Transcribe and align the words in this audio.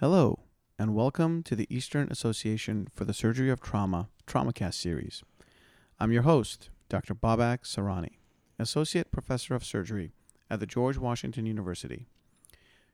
Hello, 0.00 0.38
and 0.78 0.94
welcome 0.94 1.42
to 1.42 1.56
the 1.56 1.66
Eastern 1.68 2.06
Association 2.08 2.86
for 2.94 3.04
the 3.04 3.12
Surgery 3.12 3.50
of 3.50 3.60
Trauma 3.60 4.08
TraumaCast 4.28 4.74
series. 4.74 5.24
I'm 5.98 6.12
your 6.12 6.22
host, 6.22 6.70
Dr. 6.88 7.16
Babak 7.16 7.64
Sarani, 7.64 8.18
Associate 8.60 9.10
Professor 9.10 9.56
of 9.56 9.64
Surgery 9.64 10.12
at 10.48 10.60
the 10.60 10.66
George 10.66 10.98
Washington 10.98 11.46
University. 11.46 12.06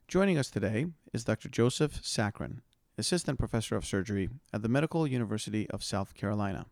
Joining 0.09 0.39
us 0.39 0.49
today 0.49 0.87
is 1.13 1.25
Dr. 1.25 1.51
Joseph 1.51 2.01
Sakran, 2.01 2.61
Assistant 2.97 3.39
Professor 3.39 3.77
of 3.77 3.85
Surgery 3.85 4.31
at 4.51 4.63
the 4.63 4.71
Medical 4.71 5.07
University 5.07 5.69
of 5.69 5.85
South 5.85 6.15
Carolina. 6.15 6.65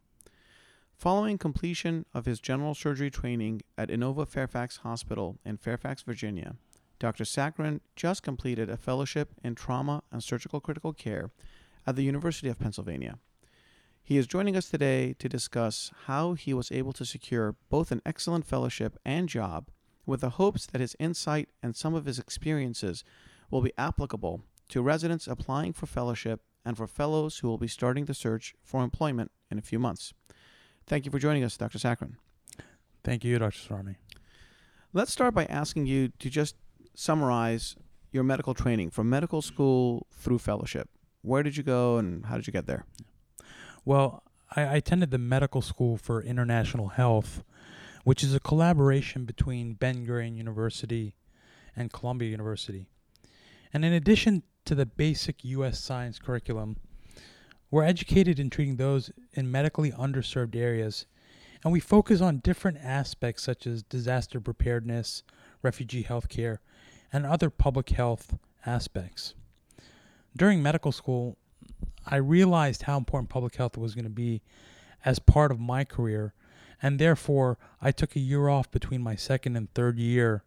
Following 0.96 1.36
completion 1.36 2.06
of 2.14 2.24
his 2.24 2.40
general 2.40 2.74
surgery 2.74 3.10
training 3.10 3.60
at 3.76 3.90
Inova 3.90 4.26
Fairfax 4.26 4.79
Hospital 4.79 5.39
in 5.44 5.58
Fairfax, 5.58 6.00
Virginia, 6.00 6.54
Dr. 7.02 7.24
Sakran 7.24 7.80
just 7.96 8.22
completed 8.22 8.70
a 8.70 8.76
fellowship 8.76 9.30
in 9.43 9.56
trauma 9.56 10.04
and 10.12 10.22
surgical 10.22 10.60
critical 10.60 10.93
care 10.93 11.32
at 11.84 11.96
the 11.96 12.04
University 12.04 12.48
of 12.48 12.60
Pennsylvania. 12.60 13.18
He 14.00 14.18
is 14.18 14.29
joining 14.29 14.56
us 14.56 14.70
today 14.70 15.16
to 15.18 15.29
discuss 15.29 15.90
how 16.07 16.34
he 16.34 16.54
was 16.54 16.70
able 16.70 16.93
to 16.93 17.04
secure 17.04 17.57
both 17.68 17.90
an 17.90 18.02
excellent 18.07 18.46
fellowship 18.46 19.00
and 19.04 19.29
job 19.29 19.68
with 20.07 20.20
the 20.20 20.38
hopes 20.38 20.64
that 20.66 20.80
his 20.80 20.94
insight 21.00 21.48
and 21.60 21.74
some 21.74 21.93
of 21.93 22.04
his 22.04 22.20
experiences 22.20 23.02
will 23.50 23.62
be 23.62 23.72
applicable 23.76 24.44
to 24.68 24.80
residents 24.80 25.26
applying 25.26 25.72
for 25.72 25.86
fellowship 25.86 26.43
and 26.64 26.76
for 26.76 26.86
fellows 26.86 27.38
who 27.38 27.48
will 27.48 27.58
be 27.58 27.66
starting 27.66 28.04
the 28.04 28.14
search 28.14 28.54
for 28.62 28.84
employment 28.84 29.32
in 29.50 29.58
a 29.58 29.62
few 29.62 29.80
months. 29.80 30.14
Thank 30.86 31.04
you 31.04 31.10
for 31.10 31.18
joining 31.18 31.43
us, 31.43 31.57
Dr. 31.57 31.79
Sakran. 31.79 32.12
Thank 33.02 33.24
you, 33.24 33.41
Dr. 33.41 33.58
Sarani. 33.58 33.96
Let's 34.92 35.10
start 35.10 35.34
by 35.34 35.46
asking 35.46 35.86
you 35.86 36.12
to 36.19 36.30
just 36.30 36.55
summarize 36.94 37.76
your 38.10 38.24
medical 38.24 38.54
training 38.54 38.90
from 38.90 39.08
medical 39.08 39.42
school 39.42 40.06
through 40.12 40.38
fellowship. 40.38 40.88
Where 41.22 41.42
did 41.42 41.56
you 41.56 41.62
go 41.62 41.98
and 41.98 42.26
how 42.26 42.36
did 42.36 42.46
you 42.46 42.52
get 42.52 42.66
there? 42.66 42.84
Well, 43.84 44.22
I, 44.54 44.62
attended 44.76 45.10
the 45.10 45.18
Medical 45.18 45.62
School 45.62 45.96
for 45.96 46.22
International 46.22 46.88
Health, 46.88 47.42
which 48.04 48.22
is 48.22 48.34
a 48.34 48.40
collaboration 48.40 49.24
between 49.24 49.74
Ben 49.74 50.06
Gurion 50.06 50.36
University 50.36 51.16
and 51.74 51.92
Columbia 51.92 52.28
University. 52.28 52.86
And 53.72 53.84
in 53.84 53.92
addition 53.92 54.42
to 54.66 54.74
the 54.74 54.86
basic 54.86 55.44
U.S. 55.44 55.80
science 55.80 56.18
curriculum, 56.18 56.77
we're 57.70 57.84
educated 57.84 58.38
in 58.38 58.50
treating 58.50 58.77
those 58.77 59.10
in 59.32 59.50
medically 59.50 59.90
underserved 59.92 60.54
areas, 60.54 61.06
and 61.64 61.72
we 61.72 61.80
focus 61.80 62.20
on 62.20 62.38
different 62.38 62.78
aspects 62.82 63.42
such 63.42 63.66
as 63.66 63.82
disaster 63.82 64.40
preparedness, 64.40 65.22
refugee 65.62 66.02
health 66.02 66.28
care, 66.28 66.60
and 67.12 67.27
other 67.27 67.50
public 67.50 67.91
health 67.91 68.36
aspects. 68.64 69.34
During 70.36 70.62
medical 70.62 70.92
school, 70.92 71.36
I 72.06 72.16
realized 72.16 72.82
how 72.82 72.96
important 72.96 73.28
public 73.28 73.56
health 73.56 73.77
was 73.77 73.94
going 73.94 74.05
to 74.05 74.10
be 74.10 74.42
as 75.05 75.18
part 75.18 75.50
of 75.50 75.60
my 75.60 75.84
career, 75.84 76.33
and 76.80 76.98
therefore 76.98 77.58
I 77.80 77.92
took 77.92 78.16
a 78.16 78.20
year 78.20 78.48
off 78.48 78.70
between 78.70 79.02
my 79.02 79.14
second 79.14 79.56
and 79.56 79.72
third 79.74 79.98
year 79.98 80.42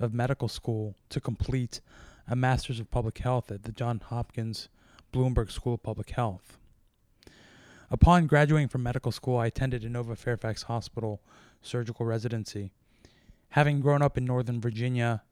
of 0.00 0.12
medical 0.12 0.48
school 0.48 0.96
to 1.10 1.20
complete 1.20 1.80
a 2.28 2.36
Master's 2.36 2.80
of 2.80 2.90
Public 2.90 3.18
Health 3.18 3.50
at 3.50 3.62
the 3.62 3.72
Johns 3.72 4.02
Hopkins 4.04 4.68
Bloomberg 5.12 5.50
School 5.50 5.74
of 5.74 5.82
Public 5.82 6.10
Health. 6.10 6.58
Upon 7.90 8.26
graduating 8.26 8.68
from 8.68 8.82
medical 8.82 9.12
school, 9.12 9.38
I 9.38 9.46
attended 9.46 9.82
Inova 9.82 10.16
Fairfax 10.16 10.64
Hospital 10.64 11.22
surgical 11.62 12.04
residency. 12.04 12.70
Having 13.50 13.80
grown 13.80 14.02
up 14.02 14.18
in 14.18 14.26
Northern 14.26 14.60
Virginia 14.60 15.22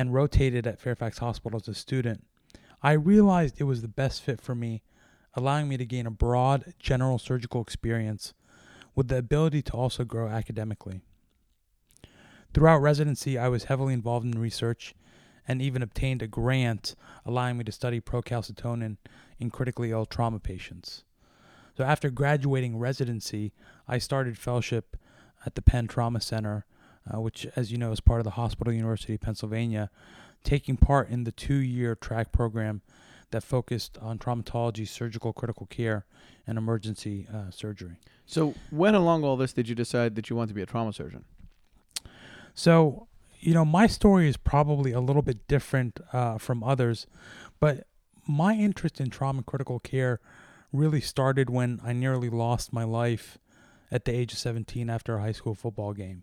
and 0.00 0.14
rotated 0.14 0.66
at 0.66 0.80
Fairfax 0.80 1.18
Hospital 1.18 1.60
as 1.60 1.68
a 1.68 1.74
student, 1.74 2.24
I 2.82 2.92
realized 2.92 3.60
it 3.60 3.64
was 3.64 3.82
the 3.82 3.86
best 3.88 4.22
fit 4.22 4.40
for 4.40 4.54
me, 4.54 4.82
allowing 5.34 5.68
me 5.68 5.76
to 5.76 5.84
gain 5.84 6.06
a 6.06 6.10
broad 6.10 6.72
general 6.78 7.18
surgical 7.18 7.60
experience 7.60 8.32
with 8.94 9.08
the 9.08 9.18
ability 9.18 9.60
to 9.60 9.72
also 9.74 10.04
grow 10.04 10.26
academically. 10.26 11.02
Throughout 12.54 12.78
residency, 12.78 13.36
I 13.36 13.48
was 13.48 13.64
heavily 13.64 13.92
involved 13.92 14.24
in 14.24 14.40
research 14.40 14.94
and 15.46 15.60
even 15.60 15.82
obtained 15.82 16.22
a 16.22 16.26
grant 16.26 16.94
allowing 17.26 17.58
me 17.58 17.64
to 17.64 17.72
study 17.72 18.00
procalcitonin 18.00 18.96
in 19.38 19.50
critically 19.50 19.90
ill 19.90 20.06
trauma 20.06 20.38
patients. 20.38 21.04
So 21.76 21.84
after 21.84 22.08
graduating 22.08 22.78
residency, 22.78 23.52
I 23.86 23.98
started 23.98 24.38
fellowship 24.38 24.96
at 25.44 25.56
the 25.56 25.62
Penn 25.62 25.88
Trauma 25.88 26.22
Center, 26.22 26.64
uh, 27.12 27.20
which, 27.20 27.46
as 27.56 27.72
you 27.72 27.78
know, 27.78 27.92
is 27.92 28.00
part 28.00 28.20
of 28.20 28.24
the 28.24 28.30
Hospital 28.30 28.72
University 28.72 29.14
of 29.14 29.20
Pennsylvania, 29.20 29.90
taking 30.44 30.76
part 30.76 31.08
in 31.08 31.24
the 31.24 31.32
two-year 31.32 31.94
track 31.94 32.32
program 32.32 32.82
that 33.30 33.42
focused 33.42 33.98
on 33.98 34.18
traumatology, 34.18 34.86
surgical 34.86 35.32
critical 35.32 35.66
care, 35.66 36.04
and 36.46 36.58
emergency 36.58 37.26
uh, 37.32 37.50
surgery. 37.50 37.96
So, 38.26 38.54
when 38.70 38.94
along 38.94 39.24
all 39.24 39.36
this 39.36 39.52
did 39.52 39.68
you 39.68 39.74
decide 39.74 40.14
that 40.16 40.30
you 40.30 40.36
want 40.36 40.48
to 40.48 40.54
be 40.54 40.62
a 40.62 40.66
trauma 40.66 40.92
surgeon? 40.92 41.24
So, 42.54 43.06
you 43.38 43.54
know, 43.54 43.64
my 43.64 43.86
story 43.86 44.28
is 44.28 44.36
probably 44.36 44.92
a 44.92 45.00
little 45.00 45.22
bit 45.22 45.46
different 45.48 46.00
uh, 46.12 46.38
from 46.38 46.62
others, 46.62 47.06
but 47.58 47.86
my 48.26 48.54
interest 48.54 49.00
in 49.00 49.10
trauma 49.10 49.38
and 49.38 49.46
critical 49.46 49.78
care 49.78 50.20
really 50.72 51.00
started 51.00 51.50
when 51.50 51.80
I 51.84 51.92
nearly 51.92 52.28
lost 52.30 52.72
my 52.72 52.84
life 52.84 53.38
at 53.90 54.04
the 54.04 54.12
age 54.12 54.32
of 54.32 54.38
17 54.38 54.88
after 54.88 55.16
a 55.16 55.20
high 55.20 55.32
school 55.32 55.54
football 55.54 55.92
game. 55.92 56.22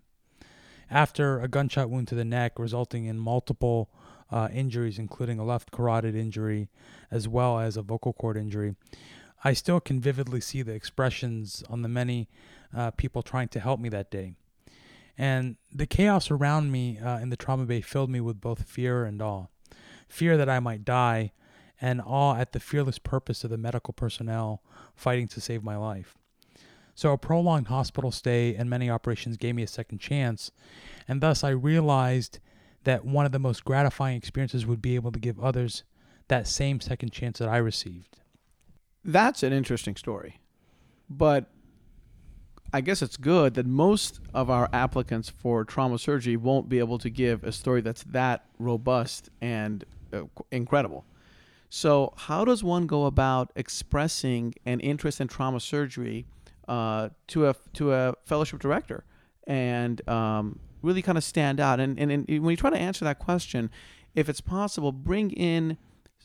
After 0.90 1.40
a 1.40 1.48
gunshot 1.48 1.90
wound 1.90 2.08
to 2.08 2.14
the 2.14 2.24
neck, 2.24 2.58
resulting 2.58 3.04
in 3.04 3.18
multiple 3.18 3.90
uh, 4.30 4.48
injuries, 4.52 4.98
including 4.98 5.38
a 5.38 5.44
left 5.44 5.70
carotid 5.70 6.14
injury 6.14 6.68
as 7.10 7.28
well 7.28 7.58
as 7.58 7.76
a 7.76 7.82
vocal 7.82 8.12
cord 8.12 8.36
injury, 8.36 8.74
I 9.44 9.52
still 9.52 9.80
can 9.80 10.00
vividly 10.00 10.40
see 10.40 10.62
the 10.62 10.72
expressions 10.72 11.62
on 11.70 11.82
the 11.82 11.88
many 11.88 12.28
uh, 12.76 12.90
people 12.92 13.22
trying 13.22 13.48
to 13.48 13.60
help 13.60 13.80
me 13.80 13.88
that 13.90 14.10
day. 14.10 14.34
And 15.16 15.56
the 15.72 15.86
chaos 15.86 16.30
around 16.30 16.70
me 16.70 16.98
uh, 16.98 17.18
in 17.18 17.30
the 17.30 17.36
trauma 17.36 17.64
bay 17.64 17.80
filled 17.80 18.10
me 18.10 18.20
with 18.20 18.40
both 18.40 18.64
fear 18.64 19.04
and 19.04 19.20
awe. 19.20 19.46
Fear 20.08 20.36
that 20.36 20.48
I 20.48 20.60
might 20.60 20.84
die, 20.84 21.32
and 21.80 22.00
awe 22.04 22.36
at 22.36 22.52
the 22.52 22.60
fearless 22.60 22.98
purpose 22.98 23.44
of 23.44 23.50
the 23.50 23.58
medical 23.58 23.92
personnel 23.92 24.62
fighting 24.96 25.28
to 25.28 25.40
save 25.40 25.62
my 25.62 25.76
life. 25.76 26.17
So, 26.98 27.12
a 27.12 27.16
prolonged 27.16 27.68
hospital 27.68 28.10
stay 28.10 28.56
and 28.56 28.68
many 28.68 28.90
operations 28.90 29.36
gave 29.36 29.54
me 29.54 29.62
a 29.62 29.68
second 29.68 29.98
chance, 29.98 30.50
and 31.06 31.20
thus 31.20 31.44
I 31.44 31.50
realized 31.50 32.40
that 32.82 33.04
one 33.04 33.24
of 33.24 33.30
the 33.30 33.38
most 33.38 33.64
gratifying 33.64 34.16
experiences 34.16 34.66
would 34.66 34.82
be 34.82 34.96
able 34.96 35.12
to 35.12 35.20
give 35.20 35.38
others 35.38 35.84
that 36.26 36.48
same 36.48 36.80
second 36.80 37.12
chance 37.12 37.38
that 37.38 37.48
I 37.48 37.58
received. 37.58 38.18
That's 39.04 39.44
an 39.44 39.52
interesting 39.52 39.94
story. 39.94 40.40
But 41.08 41.48
I 42.72 42.80
guess 42.80 43.00
it's 43.00 43.16
good 43.16 43.54
that 43.54 43.66
most 43.66 44.18
of 44.34 44.50
our 44.50 44.68
applicants 44.72 45.28
for 45.28 45.64
trauma 45.64 46.00
surgery 46.00 46.36
won't 46.36 46.68
be 46.68 46.80
able 46.80 46.98
to 46.98 47.10
give 47.10 47.44
a 47.44 47.52
story 47.52 47.80
that's 47.80 48.02
that 48.08 48.46
robust 48.58 49.30
and 49.40 49.84
uh, 50.12 50.22
incredible. 50.50 51.04
So, 51.70 52.14
how 52.16 52.44
does 52.44 52.64
one 52.64 52.88
go 52.88 53.04
about 53.04 53.52
expressing 53.54 54.54
an 54.64 54.80
interest 54.80 55.20
in 55.20 55.28
trauma 55.28 55.60
surgery 55.60 56.26
uh, 56.68 57.08
to 57.28 57.48
a 57.48 57.56
to 57.74 57.92
a 57.92 58.14
fellowship 58.24 58.60
director 58.60 59.04
and 59.46 60.06
um, 60.08 60.58
really 60.82 61.02
kind 61.02 61.18
of 61.18 61.24
stand 61.24 61.58
out? 61.58 61.80
And, 61.80 61.98
and, 61.98 62.12
and 62.12 62.26
when 62.28 62.50
you 62.50 62.56
try 62.56 62.70
to 62.70 62.78
answer 62.78 63.04
that 63.04 63.18
question, 63.18 63.70
if 64.14 64.28
it's 64.28 64.40
possible, 64.40 64.92
bring 64.92 65.30
in 65.30 65.78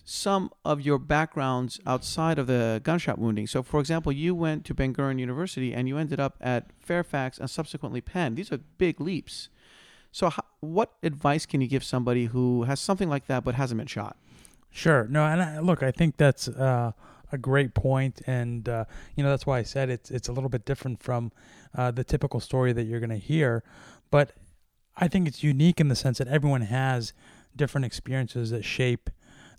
some 0.06 0.52
of 0.66 0.82
your 0.82 1.00
backgrounds 1.00 1.80
outside 1.88 2.38
of 2.38 2.48
the 2.48 2.82
gunshot 2.84 3.18
wounding. 3.18 3.48
So, 3.48 3.64
for 3.64 3.80
example, 3.80 4.12
you 4.12 4.36
went 4.36 4.66
to 4.66 4.74
Ben 4.74 4.94
Gurion 4.94 5.20
University 5.20 5.74
and 5.74 5.88
you 5.88 5.98
ended 5.98 6.20
up 6.20 6.36
at 6.42 6.72
Fairfax 6.80 7.38
and 7.38 7.50
subsequently 7.50 8.02
Penn. 8.02 8.36
These 8.36 8.52
are 8.52 8.60
big 8.78 9.00
leaps. 9.00 9.50
So, 10.12 10.30
how, 10.30 10.44
what 10.60 10.94
advice 11.02 11.46
can 11.46 11.62
you 11.62 11.68
give 11.68 11.84
somebody 11.84 12.26
who 12.26 12.64
has 12.64 12.80
something 12.80 13.10
like 13.10 13.28
that 13.28 13.44
but 13.44 13.56
hasn't 13.56 13.78
been 13.78 13.88
shot? 13.88 14.18
Sure. 14.70 15.08
No, 15.08 15.24
and 15.24 15.42
I, 15.42 15.60
look, 15.60 15.84
I 15.84 15.92
think 15.92 16.18
that's 16.18 16.48
uh, 16.48 16.92
a 17.34 17.38
great 17.38 17.74
point, 17.74 18.22
and 18.28 18.70
uh, 18.70 18.86
you 19.16 19.24
know 19.24 19.30
that's 19.30 19.46
why 19.46 19.58
I 19.58 19.64
said 19.64 19.90
it's 19.90 20.12
it's 20.12 20.30
a 20.30 20.32
little 20.32 20.50
bit 20.50 20.66
different 20.66 21.02
from 21.02 21.32
uh, 21.76 21.92
the 21.92 22.04
typical 22.04 22.40
story 22.40 22.72
that 22.74 22.84
you're 22.84 23.00
going 23.00 23.10
to 23.10 23.18
hear, 23.18 23.64
but 24.12 24.32
I 24.96 25.08
think 25.08 25.28
it's 25.28 25.44
unique 25.44 25.82
in 25.82 25.90
the 25.90 25.96
sense 25.96 26.20
that 26.20 26.28
everyone 26.28 26.62
has 26.62 27.12
different 27.56 27.86
experiences 27.86 28.52
that 28.52 28.64
shape 28.64 29.10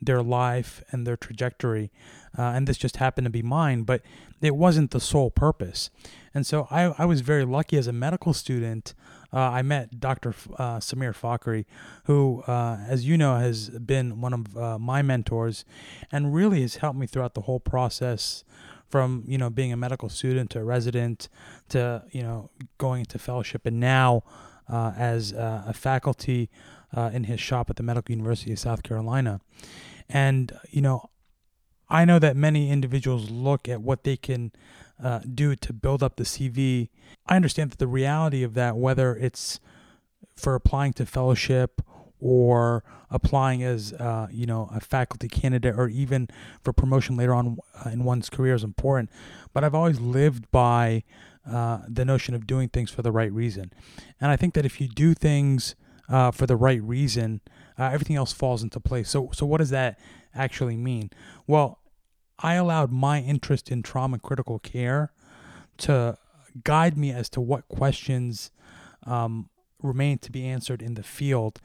their 0.00 0.22
life 0.22 0.82
and 0.90 1.06
their 1.06 1.16
trajectory, 1.16 1.90
uh, 2.38 2.42
and 2.42 2.66
this 2.66 2.78
just 2.78 2.98
happened 2.98 3.24
to 3.24 3.30
be 3.30 3.42
mine, 3.42 3.82
but 3.82 4.02
it 4.40 4.54
wasn't 4.54 4.92
the 4.92 5.00
sole 5.00 5.30
purpose, 5.30 5.90
and 6.32 6.46
so 6.46 6.68
I 6.70 6.94
I 6.96 7.04
was 7.04 7.20
very 7.20 7.44
lucky 7.44 7.76
as 7.76 7.88
a 7.88 7.92
medical 7.92 8.32
student 8.32 8.94
uh, 9.34 9.50
I 9.50 9.62
met 9.62 9.98
Dr. 9.98 10.28
F- 10.28 10.48
uh, 10.56 10.78
Samir 10.78 11.12
Fakhri, 11.12 11.64
who, 12.04 12.42
uh, 12.46 12.78
as 12.86 13.04
you 13.04 13.18
know, 13.18 13.36
has 13.36 13.68
been 13.70 14.20
one 14.20 14.32
of 14.32 14.56
uh, 14.56 14.78
my 14.78 15.02
mentors 15.02 15.64
and 16.12 16.32
really 16.32 16.62
has 16.62 16.76
helped 16.76 16.98
me 16.98 17.06
throughout 17.08 17.34
the 17.34 17.42
whole 17.42 17.58
process 17.58 18.44
from, 18.88 19.24
you 19.26 19.36
know, 19.36 19.50
being 19.50 19.72
a 19.72 19.76
medical 19.76 20.08
student 20.08 20.50
to 20.50 20.60
a 20.60 20.64
resident 20.64 21.28
to, 21.68 22.04
you 22.12 22.22
know, 22.22 22.50
going 22.78 23.00
into 23.00 23.18
fellowship 23.18 23.66
and 23.66 23.80
now 23.80 24.22
uh, 24.68 24.92
as 24.96 25.32
a 25.32 25.72
faculty 25.74 26.48
in 27.12 27.24
his 27.24 27.40
shop 27.40 27.68
at 27.68 27.74
the 27.74 27.82
Medical 27.82 28.12
University 28.12 28.52
of 28.52 28.58
South 28.60 28.84
Carolina. 28.84 29.40
And, 30.08 30.52
you 30.70 30.80
know, 30.80 31.10
I 31.88 32.04
know 32.04 32.20
that 32.20 32.36
many 32.36 32.70
individuals 32.70 33.30
look 33.30 33.68
at 33.68 33.82
what 33.82 34.04
they 34.04 34.16
can 34.16 34.52
uh, 35.02 35.20
do 35.20 35.54
to 35.56 35.72
build 35.72 36.02
up 36.02 36.16
the 36.16 36.24
CV. 36.24 36.88
I 37.26 37.36
understand 37.36 37.70
that 37.72 37.78
the 37.78 37.86
reality 37.86 38.42
of 38.42 38.54
that, 38.54 38.76
whether 38.76 39.16
it's 39.16 39.60
for 40.36 40.54
applying 40.54 40.92
to 40.94 41.06
fellowship 41.06 41.80
or 42.20 42.84
applying 43.10 43.62
as 43.62 43.92
uh, 43.94 44.28
you 44.30 44.46
know 44.46 44.68
a 44.74 44.80
faculty 44.80 45.28
candidate 45.28 45.74
or 45.76 45.88
even 45.88 46.28
for 46.62 46.72
promotion 46.72 47.16
later 47.16 47.34
on 47.34 47.58
uh, 47.84 47.90
in 47.90 48.04
one's 48.04 48.30
career 48.30 48.54
is 48.54 48.64
important. 48.64 49.10
But 49.52 49.64
I've 49.64 49.74
always 49.74 50.00
lived 50.00 50.50
by 50.50 51.04
uh, 51.48 51.80
the 51.88 52.04
notion 52.04 52.34
of 52.34 52.46
doing 52.46 52.68
things 52.68 52.90
for 52.90 53.02
the 53.02 53.12
right 53.12 53.32
reason, 53.32 53.72
and 54.20 54.30
I 54.30 54.36
think 54.36 54.54
that 54.54 54.64
if 54.64 54.80
you 54.80 54.88
do 54.88 55.14
things 55.14 55.74
uh, 56.08 56.30
for 56.30 56.46
the 56.46 56.56
right 56.56 56.82
reason, 56.82 57.40
uh, 57.78 57.84
everything 57.84 58.16
else 58.16 58.32
falls 58.32 58.62
into 58.62 58.80
place. 58.80 59.10
So, 59.10 59.30
so 59.32 59.46
what 59.46 59.58
does 59.58 59.70
that 59.70 59.98
actually 60.34 60.76
mean? 60.76 61.10
Well, 61.46 61.78
I 62.44 62.54
allowed 62.54 62.92
my 62.92 63.20
interest 63.20 63.70
in 63.70 63.82
trauma 63.82 64.18
critical 64.18 64.58
care 64.58 65.12
to 65.78 66.18
guide 66.62 66.98
me 66.98 67.10
as 67.10 67.30
to 67.30 67.40
what 67.40 67.66
questions 67.68 68.50
um, 69.06 69.48
remain 69.82 70.18
to 70.18 70.30
be 70.30 70.46
answered 70.46 70.82
in 70.82 70.92
the 70.94 71.02
field 71.02 71.60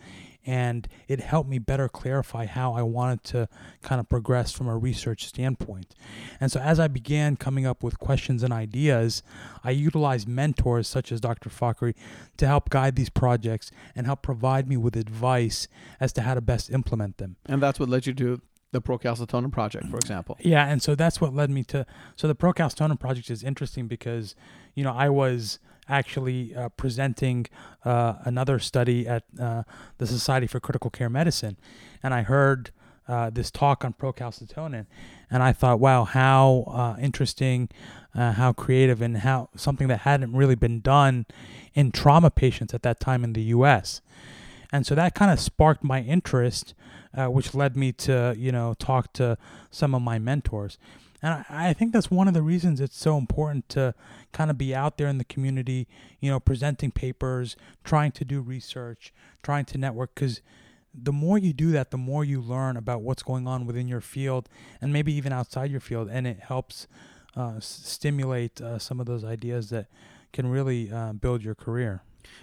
and 0.45 0.87
it 1.09 1.19
helped 1.19 1.49
me 1.49 1.59
better 1.59 1.89
clarify 1.89 2.45
how 2.45 2.73
I 2.73 2.81
wanted 2.81 3.23
to 3.25 3.49
kind 3.81 3.99
of 3.99 4.07
progress 4.07 4.53
from 4.53 4.67
a 4.67 4.77
research 4.77 5.25
standpoint. 5.27 5.93
And 6.39 6.49
so, 6.49 6.61
as 6.61 6.79
I 6.79 6.87
began 6.87 7.35
coming 7.35 7.65
up 7.65 7.83
with 7.83 7.99
questions 7.99 8.41
and 8.41 8.53
ideas, 8.53 9.21
I 9.63 9.71
utilized 9.71 10.27
mentors 10.27 10.87
such 10.87 11.11
as 11.11 11.19
Dr. 11.19 11.49
Fakhri 11.49 11.93
to 12.37 12.47
help 12.47 12.69
guide 12.69 12.95
these 12.95 13.09
projects 13.09 13.69
and 13.95 14.05
help 14.05 14.21
provide 14.21 14.67
me 14.69 14.77
with 14.77 14.95
advice 14.95 15.67
as 15.99 16.13
to 16.13 16.21
how 16.21 16.35
to 16.35 16.41
best 16.41 16.71
implement 16.71 17.17
them. 17.17 17.35
And 17.45 17.61
that's 17.61 17.79
what 17.79 17.89
led 17.89 18.07
you 18.07 18.13
to 18.13 18.41
the 18.71 18.81
procalcitonin 18.81 19.51
project, 19.51 19.87
for 19.87 19.97
example. 19.97 20.37
Yeah, 20.39 20.65
and 20.67 20.81
so 20.81 20.95
that's 20.95 21.19
what 21.19 21.33
led 21.33 21.49
me 21.49 21.63
to. 21.65 21.85
So 22.15 22.27
the 22.27 22.35
procalcitonin 22.35 22.99
project 22.99 23.29
is 23.29 23.43
interesting 23.43 23.87
because, 23.87 24.35
you 24.75 24.83
know, 24.83 24.93
I 24.93 25.09
was 25.09 25.59
actually 25.87 26.55
uh, 26.55 26.69
presenting 26.69 27.47
uh, 27.83 28.15
another 28.25 28.59
study 28.59 29.07
at 29.07 29.23
uh, 29.39 29.63
the 29.97 30.05
Society 30.05 30.45
for 30.45 30.59
Critical 30.59 30.91
Care 30.91 31.09
Medicine, 31.09 31.57
and 32.03 32.13
I 32.13 32.21
heard 32.21 32.71
uh, 33.07 33.31
this 33.31 33.49
talk 33.49 33.83
on 33.83 33.93
procalcitonin, 33.93 34.85
and 35.31 35.41
I 35.41 35.51
thought, 35.51 35.79
wow, 35.79 36.03
how 36.03 36.65
uh, 36.67 37.01
interesting, 37.01 37.69
uh, 38.13 38.33
how 38.33 38.53
creative, 38.53 39.01
and 39.01 39.17
how 39.17 39.49
something 39.55 39.87
that 39.87 40.01
hadn't 40.01 40.33
really 40.33 40.53
been 40.53 40.79
done 40.79 41.25
in 41.73 41.91
trauma 41.91 42.29
patients 42.29 42.75
at 42.75 42.83
that 42.83 42.99
time 42.99 43.23
in 43.23 43.33
the 43.33 43.41
U.S. 43.41 44.01
And 44.71 44.85
so 44.85 44.93
that 44.93 45.15
kind 45.15 45.31
of 45.31 45.39
sparked 45.39 45.83
my 45.83 46.01
interest, 46.01 46.75
which 47.13 47.53
led 47.53 47.75
me 47.75 47.91
to 47.91 48.35
you 48.37 48.51
know 48.51 48.73
talk 48.77 49.13
to 49.13 49.37
some 49.71 49.95
of 49.95 50.01
my 50.01 50.19
mentors. 50.19 50.77
And 51.21 51.33
I, 51.49 51.69
I 51.69 51.73
think 51.73 51.91
that's 51.91 52.09
one 52.09 52.27
of 52.27 52.33
the 52.33 52.41
reasons 52.41 52.79
it's 52.79 52.97
so 52.97 53.17
important 53.17 53.67
to 53.69 53.93
kind 54.31 54.49
of 54.49 54.57
be 54.57 54.73
out 54.73 54.97
there 54.97 55.07
in 55.07 55.17
the 55.17 55.25
community, 55.25 55.87
you 56.19 56.31
know, 56.31 56.39
presenting 56.39 56.91
papers, 56.91 57.57
trying 57.83 58.11
to 58.13 58.25
do 58.25 58.41
research, 58.41 59.13
trying 59.43 59.65
to 59.65 59.77
network, 59.77 60.15
because 60.15 60.41
the 60.93 61.11
more 61.11 61.37
you 61.37 61.53
do 61.53 61.71
that, 61.71 61.91
the 61.91 61.97
more 61.97 62.23
you 62.23 62.41
learn 62.41 62.77
about 62.77 63.01
what's 63.01 63.23
going 63.23 63.47
on 63.47 63.65
within 63.65 63.87
your 63.87 64.01
field 64.01 64.49
and 64.81 64.91
maybe 64.93 65.13
even 65.13 65.33
outside 65.33 65.71
your 65.71 65.79
field. 65.79 66.09
And 66.09 66.25
it 66.25 66.39
helps 66.39 66.87
uh, 67.37 67.57
s- 67.57 67.81
stimulate 67.83 68.61
uh, 68.61 68.79
some 68.79 68.99
of 68.99 69.05
those 69.05 69.23
ideas 69.23 69.69
that 69.69 69.87
can 70.33 70.47
really 70.47 70.91
uh, 70.91 71.13
build 71.13 71.43
your 71.43 71.55
career. 71.55 72.01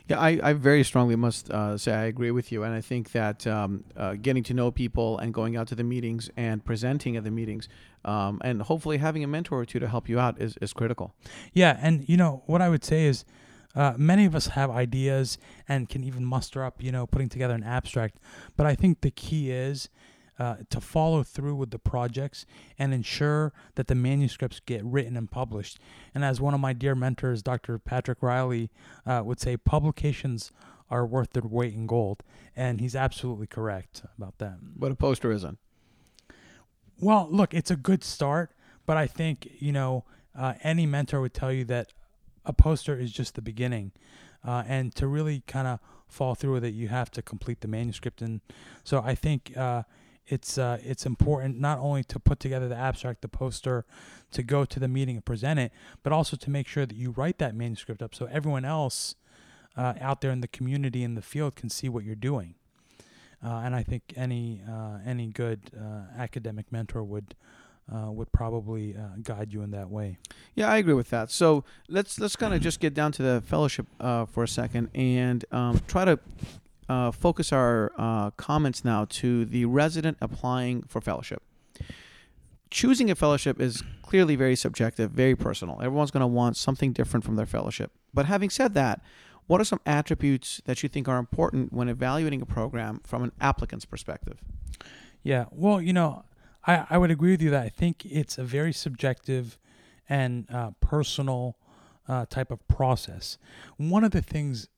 Yeah, 0.08 0.20
I, 0.20 0.38
I 0.42 0.52
very 0.52 0.84
strongly 0.84 1.16
must 1.16 1.50
uh, 1.50 1.76
say 1.76 1.92
I 1.92 2.04
agree 2.04 2.30
with 2.30 2.52
you, 2.52 2.62
and 2.62 2.72
I 2.74 2.80
think 2.80 3.12
that 3.12 3.46
um, 3.46 3.84
uh, 3.96 4.14
getting 4.14 4.44
to 4.44 4.54
know 4.54 4.70
people 4.70 5.18
and 5.18 5.34
going 5.34 5.56
out 5.56 5.66
to 5.68 5.74
the 5.74 5.84
meetings 5.84 6.30
and 6.36 6.64
presenting 6.64 7.16
at 7.16 7.24
the 7.24 7.30
meetings, 7.30 7.68
um, 8.04 8.40
and 8.44 8.62
hopefully 8.62 8.98
having 8.98 9.24
a 9.24 9.26
mentor 9.26 9.58
or 9.58 9.64
two 9.64 9.80
to 9.80 9.88
help 9.88 10.08
you 10.08 10.20
out 10.20 10.40
is, 10.40 10.56
is 10.60 10.72
critical. 10.72 11.14
Yeah, 11.52 11.78
and 11.80 12.08
you 12.08 12.16
know 12.16 12.42
what 12.46 12.62
I 12.62 12.68
would 12.68 12.84
say 12.84 13.06
is, 13.06 13.24
uh, 13.74 13.94
many 13.98 14.24
of 14.24 14.34
us 14.34 14.46
have 14.48 14.70
ideas 14.70 15.38
and 15.68 15.88
can 15.88 16.02
even 16.02 16.24
muster 16.24 16.64
up, 16.64 16.82
you 16.82 16.90
know, 16.90 17.06
putting 17.06 17.28
together 17.28 17.54
an 17.54 17.62
abstract, 17.64 18.18
but 18.56 18.64
I 18.64 18.74
think 18.74 19.00
the 19.00 19.10
key 19.10 19.50
is 19.50 19.90
uh, 20.38 20.56
to 20.70 20.80
follow 20.80 21.22
through 21.22 21.54
with 21.54 21.70
the 21.70 21.78
projects 21.78 22.46
and 22.78 22.92
ensure 22.92 23.52
that 23.74 23.86
the 23.86 23.94
manuscripts 23.94 24.60
get 24.60 24.84
written 24.84 25.16
and 25.16 25.30
published. 25.30 25.78
And 26.14 26.24
as 26.24 26.40
one 26.40 26.54
of 26.54 26.60
my 26.60 26.72
dear 26.72 26.94
mentors, 26.94 27.42
Dr. 27.42 27.78
Patrick 27.78 28.22
Reilly, 28.22 28.70
uh, 29.06 29.22
would 29.24 29.40
say, 29.40 29.56
publications 29.56 30.52
are 30.90 31.06
worth 31.06 31.32
their 31.32 31.42
weight 31.42 31.74
in 31.74 31.86
gold. 31.86 32.22
And 32.54 32.80
he's 32.80 32.94
absolutely 32.94 33.46
correct 33.46 34.02
about 34.16 34.38
that. 34.38 34.58
But 34.60 34.92
a 34.92 34.94
poster 34.94 35.32
isn't. 35.32 35.58
Well, 37.00 37.28
look, 37.30 37.52
it's 37.52 37.70
a 37.70 37.76
good 37.76 38.02
start, 38.04 38.52
but 38.86 38.96
I 38.96 39.06
think, 39.06 39.48
you 39.58 39.72
know, 39.72 40.04
uh, 40.38 40.54
any 40.62 40.86
mentor 40.86 41.20
would 41.20 41.34
tell 41.34 41.52
you 41.52 41.64
that 41.64 41.92
a 42.44 42.52
poster 42.52 42.98
is 42.98 43.12
just 43.12 43.34
the 43.34 43.42
beginning. 43.42 43.92
Uh, 44.44 44.62
and 44.66 44.94
to 44.94 45.06
really 45.06 45.42
kind 45.46 45.66
of 45.66 45.80
fall 46.08 46.34
through 46.34 46.52
with 46.52 46.64
it, 46.64 46.74
you 46.74 46.88
have 46.88 47.10
to 47.10 47.22
complete 47.22 47.60
the 47.60 47.68
manuscript. 47.68 48.22
And 48.22 48.40
so 48.84 49.02
I 49.04 49.14
think 49.14 49.56
uh, 49.56 49.82
it's 50.28 50.58
uh, 50.58 50.78
it's 50.82 51.06
important 51.06 51.60
not 51.60 51.78
only 51.78 52.02
to 52.04 52.18
put 52.18 52.40
together 52.40 52.68
the 52.68 52.76
abstract, 52.76 53.22
the 53.22 53.28
poster, 53.28 53.84
to 54.32 54.42
go 54.42 54.64
to 54.64 54.80
the 54.80 54.88
meeting 54.88 55.16
and 55.16 55.24
present 55.24 55.60
it, 55.60 55.72
but 56.02 56.12
also 56.12 56.36
to 56.36 56.50
make 56.50 56.66
sure 56.66 56.86
that 56.86 56.96
you 56.96 57.10
write 57.12 57.38
that 57.38 57.54
manuscript 57.54 58.02
up 58.02 58.14
so 58.14 58.26
everyone 58.26 58.64
else 58.64 59.14
uh, 59.76 59.94
out 60.00 60.20
there 60.20 60.30
in 60.30 60.40
the 60.40 60.48
community 60.48 61.02
in 61.02 61.14
the 61.14 61.22
field 61.22 61.54
can 61.54 61.68
see 61.68 61.88
what 61.88 62.04
you're 62.04 62.14
doing. 62.14 62.54
Uh, 63.44 63.60
and 63.64 63.76
I 63.76 63.82
think 63.82 64.02
any 64.16 64.62
uh, 64.68 64.98
any 65.04 65.28
good 65.28 65.70
uh, 65.78 66.18
academic 66.18 66.72
mentor 66.72 67.02
would. 67.02 67.34
Uh, 67.88 68.10
would 68.10 68.32
probably 68.32 68.96
guide 69.22 69.52
you 69.52 69.62
in 69.62 69.70
that 69.70 69.88
way. 69.88 70.18
Yeah, 70.56 70.68
I 70.68 70.78
agree 70.78 70.94
with 70.94 71.10
that. 71.10 71.30
So 71.30 71.62
let's 71.88 72.18
let's 72.18 72.34
kind 72.34 72.52
of 72.52 72.60
just 72.60 72.80
get 72.80 72.94
down 72.94 73.12
to 73.12 73.22
the 73.22 73.44
fellowship 73.46 73.86
for 74.00 74.42
a 74.42 74.48
second 74.48 74.90
and 74.92 75.44
um, 75.52 75.80
try 75.86 76.04
to 76.04 76.18
uh, 76.88 77.10
focus 77.10 77.52
our 77.52 77.92
uh, 77.96 78.30
comments 78.32 78.84
now 78.84 79.06
to 79.06 79.44
the 79.44 79.64
resident 79.64 80.16
applying 80.20 80.82
for 80.82 81.00
fellowship. 81.00 81.42
Choosing 82.70 83.10
a 83.10 83.14
fellowship 83.14 83.60
is 83.60 83.82
clearly 84.02 84.36
very 84.36 84.56
subjective, 84.56 85.10
very 85.10 85.36
personal. 85.36 85.80
Everyone's 85.80 86.10
going 86.10 86.22
to 86.22 86.26
want 86.26 86.56
something 86.56 86.92
different 86.92 87.24
from 87.24 87.36
their 87.36 87.46
fellowship. 87.46 87.92
But 88.12 88.26
having 88.26 88.50
said 88.50 88.74
that, 88.74 89.00
what 89.46 89.60
are 89.60 89.64
some 89.64 89.80
attributes 89.86 90.60
that 90.64 90.82
you 90.82 90.88
think 90.88 91.08
are 91.08 91.18
important 91.18 91.72
when 91.72 91.88
evaluating 91.88 92.42
a 92.42 92.46
program 92.46 93.00
from 93.04 93.22
an 93.22 93.32
applicant's 93.40 93.84
perspective? 93.84 94.38
Yeah, 95.22 95.46
well, 95.50 95.80
you 95.80 95.92
know, 95.92 96.24
I, 96.66 96.86
I 96.90 96.98
would 96.98 97.10
agree 97.10 97.30
with 97.30 97.42
you 97.42 97.50
that 97.50 97.64
I 97.64 97.68
think 97.68 98.04
it's 98.04 98.38
a 98.38 98.44
very 98.44 98.72
subjective 98.72 99.58
and 100.08 100.46
uh, 100.50 100.72
personal 100.80 101.56
uh, 102.08 102.26
type 102.26 102.50
of 102.50 102.66
process. 102.68 103.38
One 103.76 104.04
of 104.04 104.10
the 104.10 104.22
things 104.22 104.68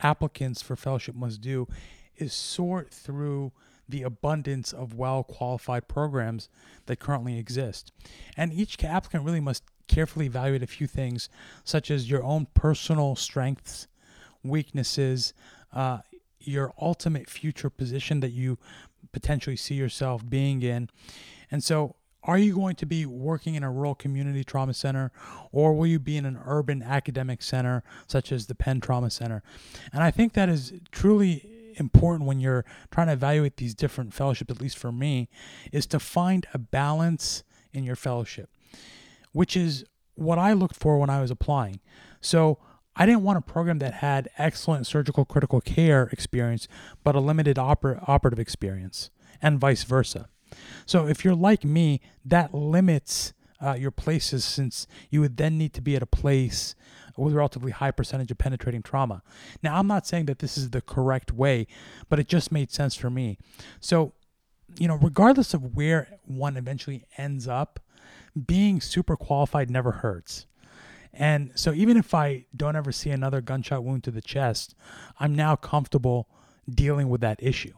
applicants 0.00 0.62
for 0.62 0.76
fellowship 0.76 1.14
must 1.14 1.40
do 1.40 1.68
is 2.16 2.32
sort 2.32 2.90
through 2.90 3.52
the 3.88 4.02
abundance 4.02 4.72
of 4.72 4.94
well 4.94 5.24
qualified 5.24 5.88
programs 5.88 6.48
that 6.86 6.98
currently 6.98 7.38
exist. 7.38 7.92
And 8.36 8.52
each 8.52 8.82
applicant 8.84 9.24
really 9.24 9.40
must 9.40 9.64
carefully 9.86 10.26
evaluate 10.26 10.62
a 10.62 10.66
few 10.66 10.86
things, 10.86 11.28
such 11.64 11.90
as 11.90 12.10
your 12.10 12.22
own 12.22 12.46
personal 12.54 13.16
strengths, 13.16 13.88
weaknesses, 14.44 15.32
uh, 15.72 15.98
your 16.40 16.72
ultimate 16.80 17.28
future 17.28 17.70
position 17.70 18.20
that 18.20 18.30
you 18.30 18.58
potentially 19.12 19.56
see 19.56 19.74
yourself 19.74 20.28
being 20.28 20.62
in. 20.62 20.90
And 21.50 21.64
so, 21.64 21.96
are 22.28 22.36
you 22.36 22.54
going 22.54 22.76
to 22.76 22.84
be 22.84 23.06
working 23.06 23.54
in 23.54 23.62
a 23.62 23.72
rural 23.72 23.94
community 23.94 24.44
trauma 24.44 24.74
center 24.74 25.10
or 25.50 25.72
will 25.72 25.86
you 25.86 25.98
be 25.98 26.18
in 26.18 26.26
an 26.26 26.38
urban 26.44 26.82
academic 26.82 27.40
center 27.42 27.82
such 28.06 28.30
as 28.30 28.46
the 28.46 28.54
Penn 28.54 28.80
Trauma 28.82 29.08
Center? 29.08 29.42
And 29.94 30.02
I 30.02 30.10
think 30.10 30.34
that 30.34 30.50
is 30.50 30.74
truly 30.92 31.72
important 31.76 32.26
when 32.28 32.38
you're 32.38 32.66
trying 32.90 33.06
to 33.06 33.14
evaluate 33.14 33.56
these 33.56 33.74
different 33.74 34.12
fellowships, 34.12 34.50
at 34.50 34.60
least 34.60 34.76
for 34.76 34.92
me, 34.92 35.30
is 35.72 35.86
to 35.86 35.98
find 35.98 36.46
a 36.52 36.58
balance 36.58 37.44
in 37.72 37.82
your 37.82 37.96
fellowship, 37.96 38.50
which 39.32 39.56
is 39.56 39.86
what 40.14 40.38
I 40.38 40.52
looked 40.52 40.76
for 40.76 40.98
when 40.98 41.08
I 41.08 41.22
was 41.22 41.30
applying. 41.30 41.80
So 42.20 42.58
I 42.94 43.06
didn't 43.06 43.22
want 43.22 43.38
a 43.38 43.40
program 43.40 43.78
that 43.78 43.94
had 43.94 44.28
excellent 44.36 44.86
surgical 44.86 45.24
critical 45.24 45.62
care 45.62 46.10
experience, 46.12 46.68
but 47.02 47.14
a 47.14 47.20
limited 47.20 47.56
oper- 47.56 48.06
operative 48.06 48.38
experience, 48.38 49.08
and 49.40 49.58
vice 49.58 49.84
versa. 49.84 50.28
So 50.86 51.06
if 51.06 51.24
you're 51.24 51.34
like 51.34 51.64
me, 51.64 52.00
that 52.24 52.54
limits 52.54 53.32
uh, 53.60 53.72
your 53.72 53.90
places 53.90 54.44
since 54.44 54.86
you 55.10 55.20
would 55.20 55.36
then 55.36 55.58
need 55.58 55.72
to 55.74 55.80
be 55.80 55.96
at 55.96 56.02
a 56.02 56.06
place 56.06 56.74
with 57.16 57.34
a 57.34 57.36
relatively 57.36 57.72
high 57.72 57.90
percentage 57.90 58.30
of 58.30 58.38
penetrating 58.38 58.82
trauma. 58.82 59.22
Now, 59.62 59.78
I'm 59.78 59.86
not 59.86 60.06
saying 60.06 60.26
that 60.26 60.38
this 60.38 60.56
is 60.56 60.70
the 60.70 60.80
correct 60.80 61.32
way, 61.32 61.66
but 62.08 62.18
it 62.18 62.28
just 62.28 62.52
made 62.52 62.70
sense 62.70 62.94
for 62.94 63.10
me. 63.10 63.38
So, 63.80 64.12
you 64.78 64.86
know, 64.86 64.94
regardless 64.94 65.54
of 65.54 65.74
where 65.74 66.18
one 66.24 66.56
eventually 66.56 67.04
ends 67.16 67.48
up, 67.48 67.80
being 68.46 68.80
super 68.80 69.16
qualified 69.16 69.70
never 69.70 69.90
hurts. 69.90 70.46
And 71.12 71.50
so, 71.54 71.72
even 71.72 71.96
if 71.96 72.14
I 72.14 72.44
don't 72.54 72.76
ever 72.76 72.92
see 72.92 73.10
another 73.10 73.40
gunshot 73.40 73.82
wound 73.82 74.04
to 74.04 74.10
the 74.10 74.20
chest, 74.20 74.76
I'm 75.18 75.34
now 75.34 75.56
comfortable 75.56 76.28
dealing 76.72 77.08
with 77.08 77.22
that 77.22 77.42
issue. 77.42 77.72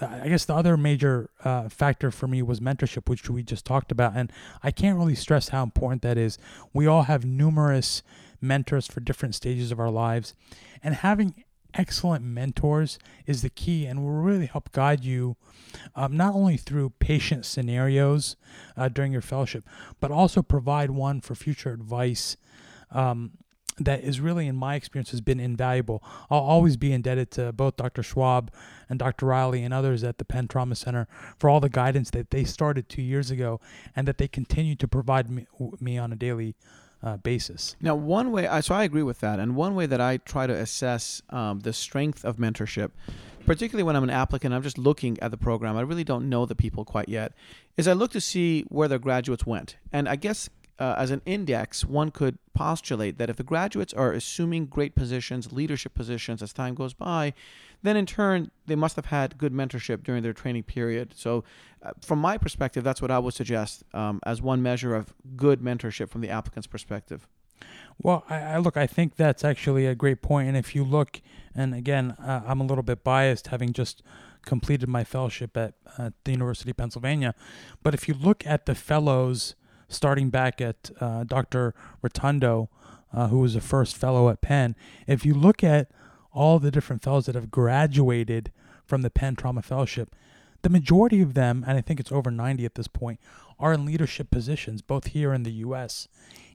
I 0.00 0.28
guess 0.28 0.44
the 0.44 0.54
other 0.54 0.76
major 0.76 1.30
uh, 1.44 1.68
factor 1.68 2.10
for 2.10 2.26
me 2.26 2.42
was 2.42 2.60
mentorship, 2.60 3.08
which 3.08 3.30
we 3.30 3.42
just 3.42 3.64
talked 3.64 3.92
about. 3.92 4.14
And 4.16 4.32
I 4.62 4.70
can't 4.70 4.98
really 4.98 5.14
stress 5.14 5.50
how 5.50 5.62
important 5.62 6.02
that 6.02 6.18
is. 6.18 6.36
We 6.72 6.86
all 6.86 7.02
have 7.02 7.24
numerous 7.24 8.02
mentors 8.40 8.86
for 8.86 9.00
different 9.00 9.34
stages 9.34 9.70
of 9.70 9.78
our 9.78 9.90
lives. 9.90 10.34
And 10.82 10.96
having 10.96 11.44
excellent 11.74 12.24
mentors 12.24 12.98
is 13.26 13.42
the 13.42 13.50
key 13.50 13.86
and 13.86 14.02
will 14.02 14.10
really 14.12 14.46
help 14.46 14.72
guide 14.72 15.04
you 15.04 15.36
um, 15.94 16.16
not 16.16 16.34
only 16.34 16.56
through 16.56 16.90
patient 16.98 17.44
scenarios 17.44 18.36
uh, 18.76 18.88
during 18.88 19.12
your 19.12 19.22
fellowship, 19.22 19.64
but 20.00 20.10
also 20.10 20.42
provide 20.42 20.90
one 20.90 21.20
for 21.20 21.34
future 21.34 21.72
advice 21.72 22.36
um, 22.90 23.32
that 23.78 24.04
is 24.04 24.20
really, 24.20 24.46
in 24.46 24.56
my 24.56 24.74
experience, 24.74 25.10
has 25.10 25.20
been 25.20 25.40
invaluable. 25.40 26.02
I'll 26.30 26.40
always 26.40 26.76
be 26.76 26.92
indebted 26.92 27.30
to 27.32 27.52
both 27.52 27.76
Dr. 27.76 28.02
Schwab 28.02 28.52
and 28.88 28.98
Dr. 28.98 29.26
Reilly 29.26 29.62
and 29.62 29.74
others 29.74 30.04
at 30.04 30.18
the 30.18 30.24
Penn 30.24 30.48
Trauma 30.48 30.74
Center 30.74 31.08
for 31.38 31.50
all 31.50 31.60
the 31.60 31.68
guidance 31.68 32.10
that 32.10 32.30
they 32.30 32.44
started 32.44 32.88
two 32.88 33.02
years 33.02 33.30
ago 33.30 33.60
and 33.96 34.06
that 34.06 34.18
they 34.18 34.28
continue 34.28 34.76
to 34.76 34.86
provide 34.86 35.30
me, 35.30 35.46
me 35.80 35.98
on 35.98 36.12
a 36.12 36.16
daily 36.16 36.54
uh, 37.02 37.18
basis. 37.18 37.76
Now, 37.80 37.94
one 37.94 38.32
way, 38.32 38.46
I, 38.46 38.60
so 38.60 38.74
I 38.74 38.84
agree 38.84 39.02
with 39.02 39.20
that, 39.20 39.38
and 39.38 39.54
one 39.54 39.74
way 39.74 39.84
that 39.86 40.00
I 40.00 40.16
try 40.16 40.46
to 40.46 40.54
assess 40.54 41.20
um, 41.28 41.60
the 41.60 41.72
strength 41.72 42.24
of 42.24 42.36
mentorship, 42.36 42.92
particularly 43.44 43.82
when 43.82 43.94
I'm 43.94 44.04
an 44.04 44.10
applicant, 44.10 44.54
I'm 44.54 44.62
just 44.62 44.78
looking 44.78 45.18
at 45.20 45.30
the 45.30 45.36
program. 45.36 45.76
I 45.76 45.82
really 45.82 46.04
don't 46.04 46.30
know 46.30 46.46
the 46.46 46.54
people 46.54 46.84
quite 46.84 47.08
yet. 47.10 47.32
Is 47.76 47.86
I 47.86 47.92
look 47.92 48.12
to 48.12 48.20
see 48.20 48.62
where 48.68 48.88
their 48.88 48.98
graduates 48.98 49.44
went, 49.44 49.76
and 49.92 50.08
I 50.08 50.16
guess 50.16 50.48
uh, 50.78 50.94
as 50.98 51.10
an 51.10 51.22
index, 51.24 51.84
one 51.84 52.10
could 52.10 52.38
postulate 52.52 53.18
that 53.18 53.30
if 53.30 53.36
the 53.36 53.42
graduates 53.42 53.94
are 53.94 54.12
assuming 54.12 54.66
great 54.66 54.94
positions, 54.94 55.52
leadership 55.52 55.94
positions 55.94 56.42
as 56.42 56.52
time 56.52 56.74
goes 56.74 56.94
by, 56.94 57.32
then 57.82 57.96
in 57.96 58.06
turn, 58.06 58.50
they 58.66 58.74
must 58.74 58.96
have 58.96 59.06
had 59.06 59.38
good 59.38 59.52
mentorship 59.52 60.02
during 60.02 60.22
their 60.22 60.32
training 60.32 60.64
period. 60.64 61.12
So, 61.14 61.44
uh, 61.82 61.92
from 62.00 62.18
my 62.18 62.38
perspective, 62.38 62.82
that's 62.82 63.02
what 63.02 63.10
I 63.10 63.18
would 63.18 63.34
suggest 63.34 63.84
um, 63.92 64.20
as 64.24 64.40
one 64.40 64.62
measure 64.62 64.94
of 64.94 65.12
good 65.36 65.60
mentorship 65.60 66.08
from 66.08 66.22
the 66.22 66.30
applicant's 66.30 66.66
perspective. 66.66 67.28
Well, 68.02 68.24
I, 68.28 68.36
I, 68.36 68.58
look, 68.58 68.76
I 68.76 68.86
think 68.86 69.16
that's 69.16 69.44
actually 69.44 69.86
a 69.86 69.94
great 69.94 70.22
point. 70.22 70.48
And 70.48 70.56
if 70.56 70.74
you 70.74 70.82
look, 70.82 71.20
and 71.54 71.74
again, 71.74 72.12
uh, 72.12 72.42
I'm 72.46 72.60
a 72.60 72.64
little 72.64 72.82
bit 72.82 73.04
biased 73.04 73.48
having 73.48 73.72
just 73.72 74.02
completed 74.44 74.88
my 74.88 75.04
fellowship 75.04 75.56
at 75.56 75.74
the 76.24 76.32
University 76.32 76.70
of 76.70 76.76
Pennsylvania, 76.76 77.34
but 77.82 77.94
if 77.94 78.08
you 78.08 78.14
look 78.14 78.46
at 78.46 78.66
the 78.66 78.74
fellows 78.74 79.54
starting 79.94 80.30
back 80.30 80.60
at 80.60 80.90
uh, 81.00 81.24
Dr. 81.24 81.74
Rotondo, 82.02 82.68
uh, 83.12 83.28
who 83.28 83.38
was 83.38 83.54
the 83.54 83.60
first 83.60 83.96
fellow 83.96 84.28
at 84.28 84.40
Penn, 84.40 84.74
if 85.06 85.24
you 85.24 85.34
look 85.34 85.62
at 85.62 85.90
all 86.32 86.58
the 86.58 86.70
different 86.70 87.02
fellows 87.02 87.26
that 87.26 87.34
have 87.34 87.50
graduated 87.50 88.50
from 88.84 89.02
the 89.02 89.10
Penn 89.10 89.36
Trauma 89.36 89.62
Fellowship, 89.62 90.14
the 90.62 90.68
majority 90.68 91.20
of 91.20 91.34
them, 91.34 91.64
and 91.66 91.76
I 91.76 91.80
think 91.80 92.00
it's 92.00 92.12
over 92.12 92.30
90 92.30 92.64
at 92.64 92.74
this 92.74 92.88
point, 92.88 93.20
are 93.58 93.72
in 93.72 93.84
leadership 93.84 94.30
positions, 94.30 94.82
both 94.82 95.08
here 95.08 95.32
in 95.32 95.42
the 95.42 95.52
U.S. 95.52 96.08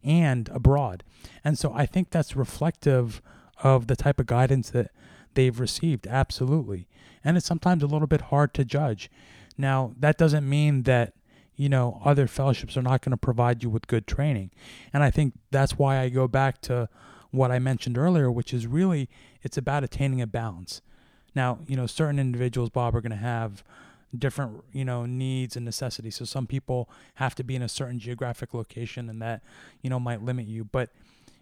and 0.03 0.50
abroad. 0.50 1.03
And 1.43 1.58
so 1.58 1.72
I 1.74 1.86
think 1.86 2.10
that's 2.10 2.36
reflective 2.36 3.22
of 3.63 3.88
the 3.88 3.96
type 3.96 4.19
of 4.19 4.25
guidance 4.25 4.69
that 4.72 4.91
they've 5.34 5.60
received, 5.60 6.08
absolutely. 6.08 6.88
And 7.24 7.38
it's 7.38 7.46
sometimes 7.46 7.84
a 7.84 7.88
little 7.88 8.08
bit 8.08 8.22
hard 8.22 8.53
to 8.55 8.65
judge. 8.65 9.10
Now, 9.58 9.93
that 10.00 10.17
doesn't 10.17 10.48
mean 10.48 10.84
that 10.84 11.13
you 11.59 11.67
know, 11.67 12.01
other 12.05 12.25
fellowships 12.25 12.77
are 12.77 12.81
not 12.81 13.01
going 13.01 13.11
to 13.11 13.17
provide 13.17 13.61
you 13.61 13.69
with 13.69 13.85
good 13.85 14.07
training. 14.07 14.49
And 14.93 15.03
I 15.03 15.11
think 15.11 15.33
that's 15.51 15.77
why 15.77 15.99
I 15.99 16.07
go 16.07 16.25
back 16.25 16.61
to 16.61 16.87
what 17.31 17.51
I 17.51 17.59
mentioned 17.59 17.97
earlier, 17.97 18.31
which 18.31 18.53
is 18.53 18.65
really 18.65 19.09
it's 19.43 19.57
about 19.57 19.83
attaining 19.83 20.21
a 20.21 20.25
balance. 20.25 20.81
Now, 21.35 21.59
you 21.67 21.75
know, 21.75 21.85
certain 21.85 22.17
individuals, 22.17 22.69
Bob, 22.69 22.95
are 22.95 23.01
going 23.01 23.11
to 23.11 23.17
have 23.17 23.61
different, 24.17 24.63
you 24.71 24.85
know, 24.85 25.05
needs 25.05 25.57
and 25.57 25.65
necessities. 25.65 26.15
So 26.15 26.23
some 26.23 26.47
people 26.47 26.89
have 27.15 27.35
to 27.35 27.43
be 27.43 27.57
in 27.57 27.61
a 27.61 27.67
certain 27.67 27.99
geographic 27.99 28.53
location 28.53 29.09
and 29.09 29.21
that, 29.21 29.43
you 29.81 29.89
know, 29.89 29.99
might 29.99 30.23
limit 30.23 30.47
you. 30.47 30.63
But, 30.63 30.91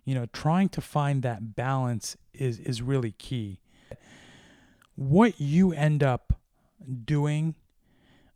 you 0.04 0.16
know, 0.16 0.26
trying 0.34 0.70
to 0.70 0.82
find 0.82 1.22
that 1.22 1.56
balance 1.56 2.18
is 2.34 2.58
is 2.58 2.82
really 2.82 3.12
key. 3.12 3.60
What 4.96 5.40
you 5.40 5.74
end 5.74 6.02
up 6.02 6.40
doing 7.06 7.54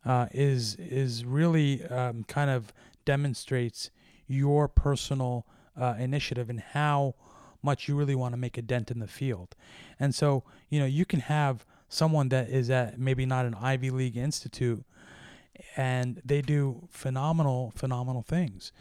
uh, 0.04 0.26
is 0.32 0.74
is 0.76 1.24
really 1.24 1.84
um, 1.86 2.24
kind 2.24 2.50
of 2.50 2.72
demonstrates 3.04 3.90
your 4.26 4.68
personal 4.68 5.46
uh, 5.80 5.94
initiative 5.98 6.50
and 6.50 6.60
how 6.60 7.14
much 7.62 7.88
you 7.88 7.96
really 7.96 8.14
want 8.14 8.32
to 8.32 8.36
make 8.36 8.58
a 8.58 8.62
dent 8.62 8.90
in 8.90 8.98
the 8.98 9.06
field. 9.06 9.54
And 10.00 10.14
so, 10.14 10.42
you 10.68 10.80
know, 10.80 10.86
you 10.86 11.04
can 11.04 11.20
have 11.20 11.64
someone 11.88 12.28
that 12.30 12.48
is 12.48 12.70
at 12.70 12.98
maybe 12.98 13.24
not 13.24 13.46
an 13.46 13.54
Ivy 13.54 13.90
League 13.90 14.16
institute 14.16 14.84
and 15.76 16.20
they 16.24 16.42
do 16.42 16.88
phenomenal, 16.90 17.72
phenomenal 17.76 18.22
things. 18.22 18.72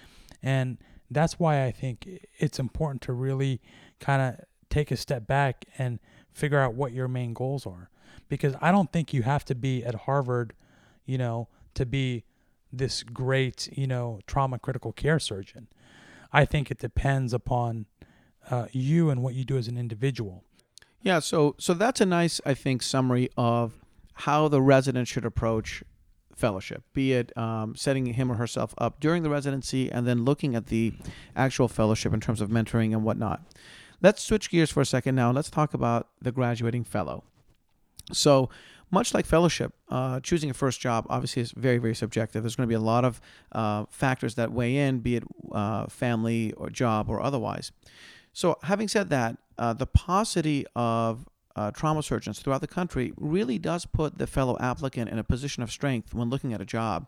And 0.41 0.77
that's 1.09 1.39
why 1.39 1.65
I 1.65 1.71
think 1.71 2.27
it's 2.39 2.57
important 2.57 3.01
to 3.03 3.13
really 3.13 3.61
kind 3.99 4.21
of 4.21 4.45
take 4.69 4.91
a 4.91 4.97
step 4.97 5.27
back 5.27 5.65
and 5.77 5.99
figure 6.31 6.59
out 6.59 6.73
what 6.73 6.93
your 6.93 7.07
main 7.07 7.33
goals 7.33 7.67
are. 7.67 7.89
Because 8.29 8.55
I 8.61 8.71
don't 8.71 8.91
think 8.91 9.13
you 9.13 9.23
have 9.23 9.43
to 9.45 9.55
be 9.55 9.83
at 9.83 9.93
Harvard 9.93 10.53
you 11.11 11.17
know, 11.17 11.49
to 11.73 11.85
be 11.85 12.23
this 12.71 13.03
great, 13.03 13.69
you 13.77 13.85
know, 13.85 14.19
trauma 14.27 14.57
critical 14.57 14.93
care 14.93 15.19
surgeon. 15.19 15.67
I 16.31 16.45
think 16.45 16.71
it 16.71 16.77
depends 16.77 17.33
upon 17.33 17.85
uh, 18.49 18.67
you 18.71 19.09
and 19.09 19.21
what 19.21 19.33
you 19.33 19.43
do 19.43 19.57
as 19.57 19.67
an 19.67 19.77
individual. 19.77 20.45
Yeah, 21.01 21.19
so 21.19 21.55
so 21.57 21.73
that's 21.73 21.99
a 21.99 22.05
nice, 22.05 22.39
I 22.45 22.53
think, 22.53 22.81
summary 22.81 23.29
of 23.35 23.73
how 24.25 24.47
the 24.47 24.61
resident 24.61 25.09
should 25.09 25.25
approach 25.25 25.83
fellowship, 26.35 26.83
be 26.93 27.11
it 27.13 27.37
um, 27.37 27.75
setting 27.75 28.05
him 28.05 28.31
or 28.31 28.35
herself 28.35 28.73
up 28.77 28.99
during 28.99 29.21
the 29.23 29.29
residency 29.29 29.91
and 29.91 30.07
then 30.07 30.23
looking 30.23 30.55
at 30.55 30.67
the 30.67 30.93
actual 31.35 31.67
fellowship 31.67 32.13
in 32.13 32.21
terms 32.21 32.39
of 32.39 32.49
mentoring 32.49 32.93
and 32.93 33.03
whatnot. 33.03 33.41
Let's 34.01 34.23
switch 34.23 34.49
gears 34.49 34.71
for 34.71 34.81
a 34.81 34.85
second 34.85 35.15
now. 35.15 35.31
Let's 35.31 35.49
talk 35.49 35.73
about 35.73 36.07
the 36.21 36.31
graduating 36.31 36.85
fellow. 36.85 37.23
So, 38.13 38.49
much 38.91 39.13
like 39.13 39.25
fellowship, 39.25 39.73
uh, 39.89 40.19
choosing 40.19 40.49
a 40.49 40.53
first 40.53 40.79
job 40.79 41.05
obviously 41.09 41.41
is 41.41 41.51
very, 41.51 41.77
very 41.77 41.95
subjective. 41.95 42.43
There's 42.43 42.55
going 42.55 42.67
to 42.67 42.71
be 42.71 42.75
a 42.75 42.79
lot 42.79 43.05
of 43.05 43.21
uh, 43.51 43.85
factors 43.89 44.35
that 44.35 44.51
weigh 44.51 44.77
in, 44.77 44.99
be 44.99 45.15
it 45.15 45.23
uh, 45.51 45.87
family 45.87 46.53
or 46.53 46.69
job 46.69 47.09
or 47.09 47.21
otherwise. 47.21 47.71
So, 48.33 48.57
having 48.63 48.87
said 48.87 49.09
that, 49.09 49.37
uh, 49.57 49.73
the 49.73 49.85
paucity 49.85 50.65
of 50.75 51.27
uh, 51.55 51.71
trauma 51.71 52.01
surgeons 52.03 52.39
throughout 52.39 52.61
the 52.61 52.67
country 52.67 53.13
really 53.17 53.57
does 53.57 53.85
put 53.85 54.17
the 54.17 54.27
fellow 54.27 54.57
applicant 54.59 55.09
in 55.09 55.19
a 55.19 55.23
position 55.23 55.63
of 55.63 55.71
strength 55.71 56.13
when 56.13 56.29
looking 56.29 56.53
at 56.53 56.61
a 56.61 56.65
job. 56.65 57.07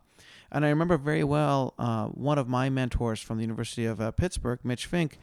And 0.53 0.63
I 0.63 0.69
remember 0.69 0.97
very 0.97 1.23
well 1.23 1.73
uh, 1.79 2.05
one 2.05 2.37
of 2.37 2.47
my 2.47 2.69
mentors 2.69 3.19
from 3.19 3.37
the 3.37 3.43
University 3.43 3.85
of 3.85 3.99
uh, 3.99 4.11
Pittsburgh, 4.11 4.59
Mitch 4.63 4.85
Fink, 4.85 5.17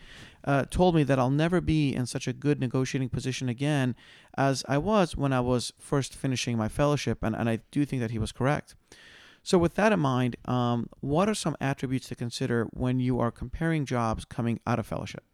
uh, 0.44 0.64
told 0.68 0.96
me 0.96 1.04
that 1.04 1.20
I'll 1.20 1.30
never 1.30 1.60
be 1.60 1.94
in 1.94 2.06
such 2.06 2.26
a 2.26 2.32
good 2.32 2.58
negotiating 2.58 3.10
position 3.10 3.48
again 3.48 3.94
as 4.36 4.64
I 4.68 4.78
was 4.78 5.16
when 5.16 5.32
I 5.32 5.40
was 5.40 5.72
first 5.78 6.16
finishing 6.16 6.58
my 6.58 6.68
fellowship. 6.68 7.22
And, 7.22 7.36
and 7.36 7.48
I 7.48 7.60
do 7.70 7.84
think 7.84 8.02
that 8.02 8.10
he 8.10 8.18
was 8.18 8.32
correct. 8.32 8.74
So, 9.42 9.56
with 9.56 9.74
that 9.74 9.92
in 9.92 10.00
mind, 10.00 10.36
um, 10.44 10.88
what 11.00 11.28
are 11.28 11.34
some 11.34 11.56
attributes 11.60 12.08
to 12.08 12.16
consider 12.16 12.64
when 12.72 13.00
you 13.00 13.20
are 13.20 13.30
comparing 13.30 13.86
jobs 13.86 14.24
coming 14.24 14.60
out 14.66 14.78
of 14.78 14.86
fellowship? 14.86 15.24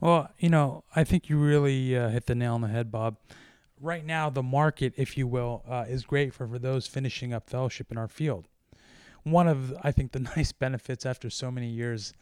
Well, 0.00 0.30
you 0.38 0.48
know, 0.48 0.82
I 0.96 1.04
think 1.04 1.28
you 1.28 1.38
really 1.38 1.96
uh, 1.96 2.08
hit 2.08 2.26
the 2.26 2.34
nail 2.34 2.54
on 2.54 2.62
the 2.62 2.68
head, 2.68 2.90
Bob. 2.90 3.18
Right 3.80 4.04
now, 4.04 4.30
the 4.30 4.42
market, 4.42 4.94
if 4.96 5.16
you 5.16 5.26
will, 5.26 5.62
uh, 5.68 5.84
is 5.86 6.04
great 6.04 6.34
for, 6.34 6.48
for 6.48 6.58
those 6.58 6.86
finishing 6.86 7.32
up 7.32 7.48
fellowship 7.48 7.92
in 7.92 7.98
our 7.98 8.08
field. 8.08 8.48
One 9.26 9.48
of, 9.48 9.74
I 9.82 9.90
think, 9.90 10.12
the 10.12 10.20
nice 10.36 10.52
benefits 10.52 11.04
after 11.04 11.30
so 11.30 11.50
many 11.50 11.68
years 11.68 12.12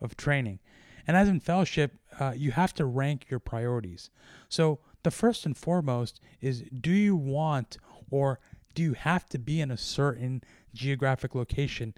of 0.00 0.16
training. 0.16 0.60
And 1.06 1.14
as 1.14 1.28
in 1.28 1.40
fellowship, 1.40 1.92
uh, 2.18 2.32
you 2.34 2.52
have 2.52 2.72
to 2.74 2.86
rank 2.86 3.26
your 3.28 3.38
priorities. 3.38 4.08
So, 4.48 4.78
the 5.02 5.10
first 5.10 5.44
and 5.44 5.54
foremost 5.54 6.18
is 6.40 6.64
do 6.80 6.90
you 6.90 7.14
want 7.14 7.76
or 8.10 8.40
do 8.74 8.82
you 8.82 8.94
have 8.94 9.28
to 9.28 9.38
be 9.38 9.60
in 9.60 9.70
a 9.70 9.76
certain 9.76 10.42
geographic 10.72 11.34
location? 11.34 11.92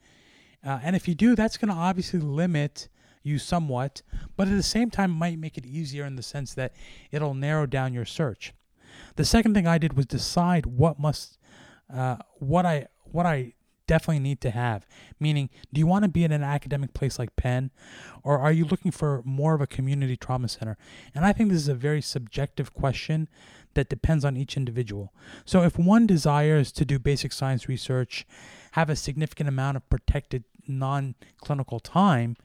Uh, 0.66 0.80
and 0.82 0.96
if 0.96 1.06
you 1.06 1.14
do, 1.14 1.36
that's 1.36 1.56
going 1.56 1.72
to 1.72 1.80
obviously 1.80 2.18
limit 2.18 2.88
you 3.22 3.38
somewhat, 3.38 4.02
but 4.36 4.48
at 4.48 4.54
the 4.54 4.62
same 4.62 4.90
time 4.90 5.12
might 5.12 5.38
make 5.38 5.56
it 5.56 5.64
easier 5.64 6.04
in 6.04 6.16
the 6.16 6.22
sense 6.22 6.54
that 6.54 6.72
it'll 7.12 7.34
narrow 7.34 7.66
down 7.66 7.94
your 7.94 8.04
search. 8.04 8.52
The 9.14 9.24
second 9.24 9.54
thing 9.54 9.68
I 9.68 9.78
did 9.78 9.92
was 9.92 10.06
decide 10.06 10.66
what 10.66 10.98
must 10.98 11.38
uh, 11.92 12.16
what 12.38 12.66
I 12.66 12.88
what 13.04 13.26
I 13.26 13.54
definitely 13.86 14.20
need 14.20 14.40
to 14.42 14.50
have. 14.50 14.86
Meaning, 15.18 15.50
do 15.72 15.78
you 15.78 15.86
want 15.86 16.04
to 16.04 16.08
be 16.08 16.24
in 16.24 16.32
an 16.32 16.42
academic 16.42 16.94
place 16.94 17.18
like 17.18 17.36
Penn, 17.36 17.70
or 18.22 18.38
are 18.38 18.52
you 18.52 18.64
looking 18.64 18.90
for 18.90 19.22
more 19.24 19.54
of 19.54 19.60
a 19.60 19.66
community 19.66 20.16
trauma 20.16 20.48
center? 20.48 20.76
And 21.14 21.24
I 21.24 21.32
think 21.32 21.50
this 21.50 21.60
is 21.60 21.68
a 21.68 21.74
very 21.74 22.02
subjective 22.02 22.74
question 22.74 23.28
that 23.74 23.88
depends 23.88 24.24
on 24.24 24.36
each 24.36 24.56
individual. 24.56 25.12
So, 25.44 25.62
if 25.62 25.78
one 25.78 26.06
desires 26.06 26.72
to 26.72 26.84
do 26.84 26.98
basic 26.98 27.32
science 27.32 27.68
research, 27.68 28.26
have 28.72 28.90
a 28.90 28.96
significant 28.96 29.48
amount 29.48 29.76
of 29.76 29.88
protected 29.88 30.44
non 30.66 31.14
clinical 31.38 31.80
time, 31.80 32.36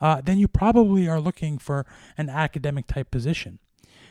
uh, 0.00 0.20
then 0.20 0.38
you 0.38 0.48
probably 0.48 1.08
are 1.08 1.20
looking 1.20 1.58
for 1.58 1.86
an 2.16 2.28
academic 2.28 2.86
type 2.86 3.10
position. 3.10 3.58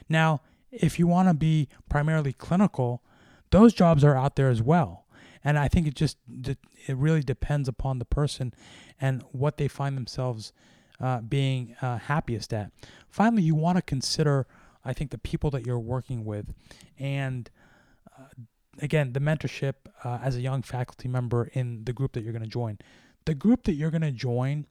Now, 0.10 0.42
if 0.72 1.00
you 1.00 1.08
want 1.08 1.30
to 1.30 1.34
be 1.34 1.70
primarily 1.90 2.34
clinical, 2.34 3.04
those 3.52 3.74
jobs 3.74 4.04
are 4.04 4.16
out 4.16 4.36
there 4.36 4.50
as 4.50 4.62
well. 4.62 5.03
And 5.44 5.60
I 5.60 5.68
think 5.68 5.88
it 5.88 5.96
just 5.96 6.18
it 6.48 6.58
really 6.96 7.22
depends 7.22 7.68
upon 7.68 8.00
the 8.00 8.06
person 8.06 8.54
and 9.00 9.24
what 9.32 9.58
they 9.58 9.68
find 9.68 9.98
themselves 9.98 10.54
uh, 11.00 11.20
being 11.22 11.76
uh, 11.82 11.98
happiest 11.98 12.54
at. 12.54 12.72
Finally, 13.10 13.44
you 13.44 13.56
want 13.56 13.78
to 13.78 13.82
consider, 13.82 14.48
I 14.86 14.94
think, 14.94 15.12
the 15.12 15.18
people 15.18 15.50
that 15.52 15.66
you're 15.66 15.80
working 15.80 16.24
with, 16.24 16.54
and 16.98 17.50
uh, 18.18 18.26
again, 18.82 19.14
the 19.14 19.20
mentorship 19.20 19.74
uh, 20.04 20.20
as 20.24 20.36
a 20.36 20.42
young 20.42 20.62
faculty 20.62 21.08
member 21.08 21.50
in 21.54 21.84
the 21.84 21.94
group 21.94 22.14
that 22.14 22.24
you're 22.24 22.34
going 22.34 22.44
to 22.44 22.50
join. 22.50 22.78
The 23.26 23.34
group 23.34 23.64
that 23.64 23.74
you're 23.74 23.92
going 23.92 24.02
to 24.02 24.12
join 24.12 24.66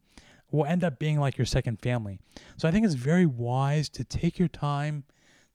will 0.51 0.67
end 0.67 0.85
up 0.85 0.99
being 0.99 1.19
like 1.19 1.39
your 1.39 1.47
second 1.47 1.81
family. 1.81 2.19
So 2.57 2.69
I 2.69 2.71
think 2.71 2.85
it's 2.85 2.95
very 2.95 3.27
wise 3.27 3.89
to 3.91 4.05
take 4.05 4.39
your 4.39 4.49
time 4.49 5.05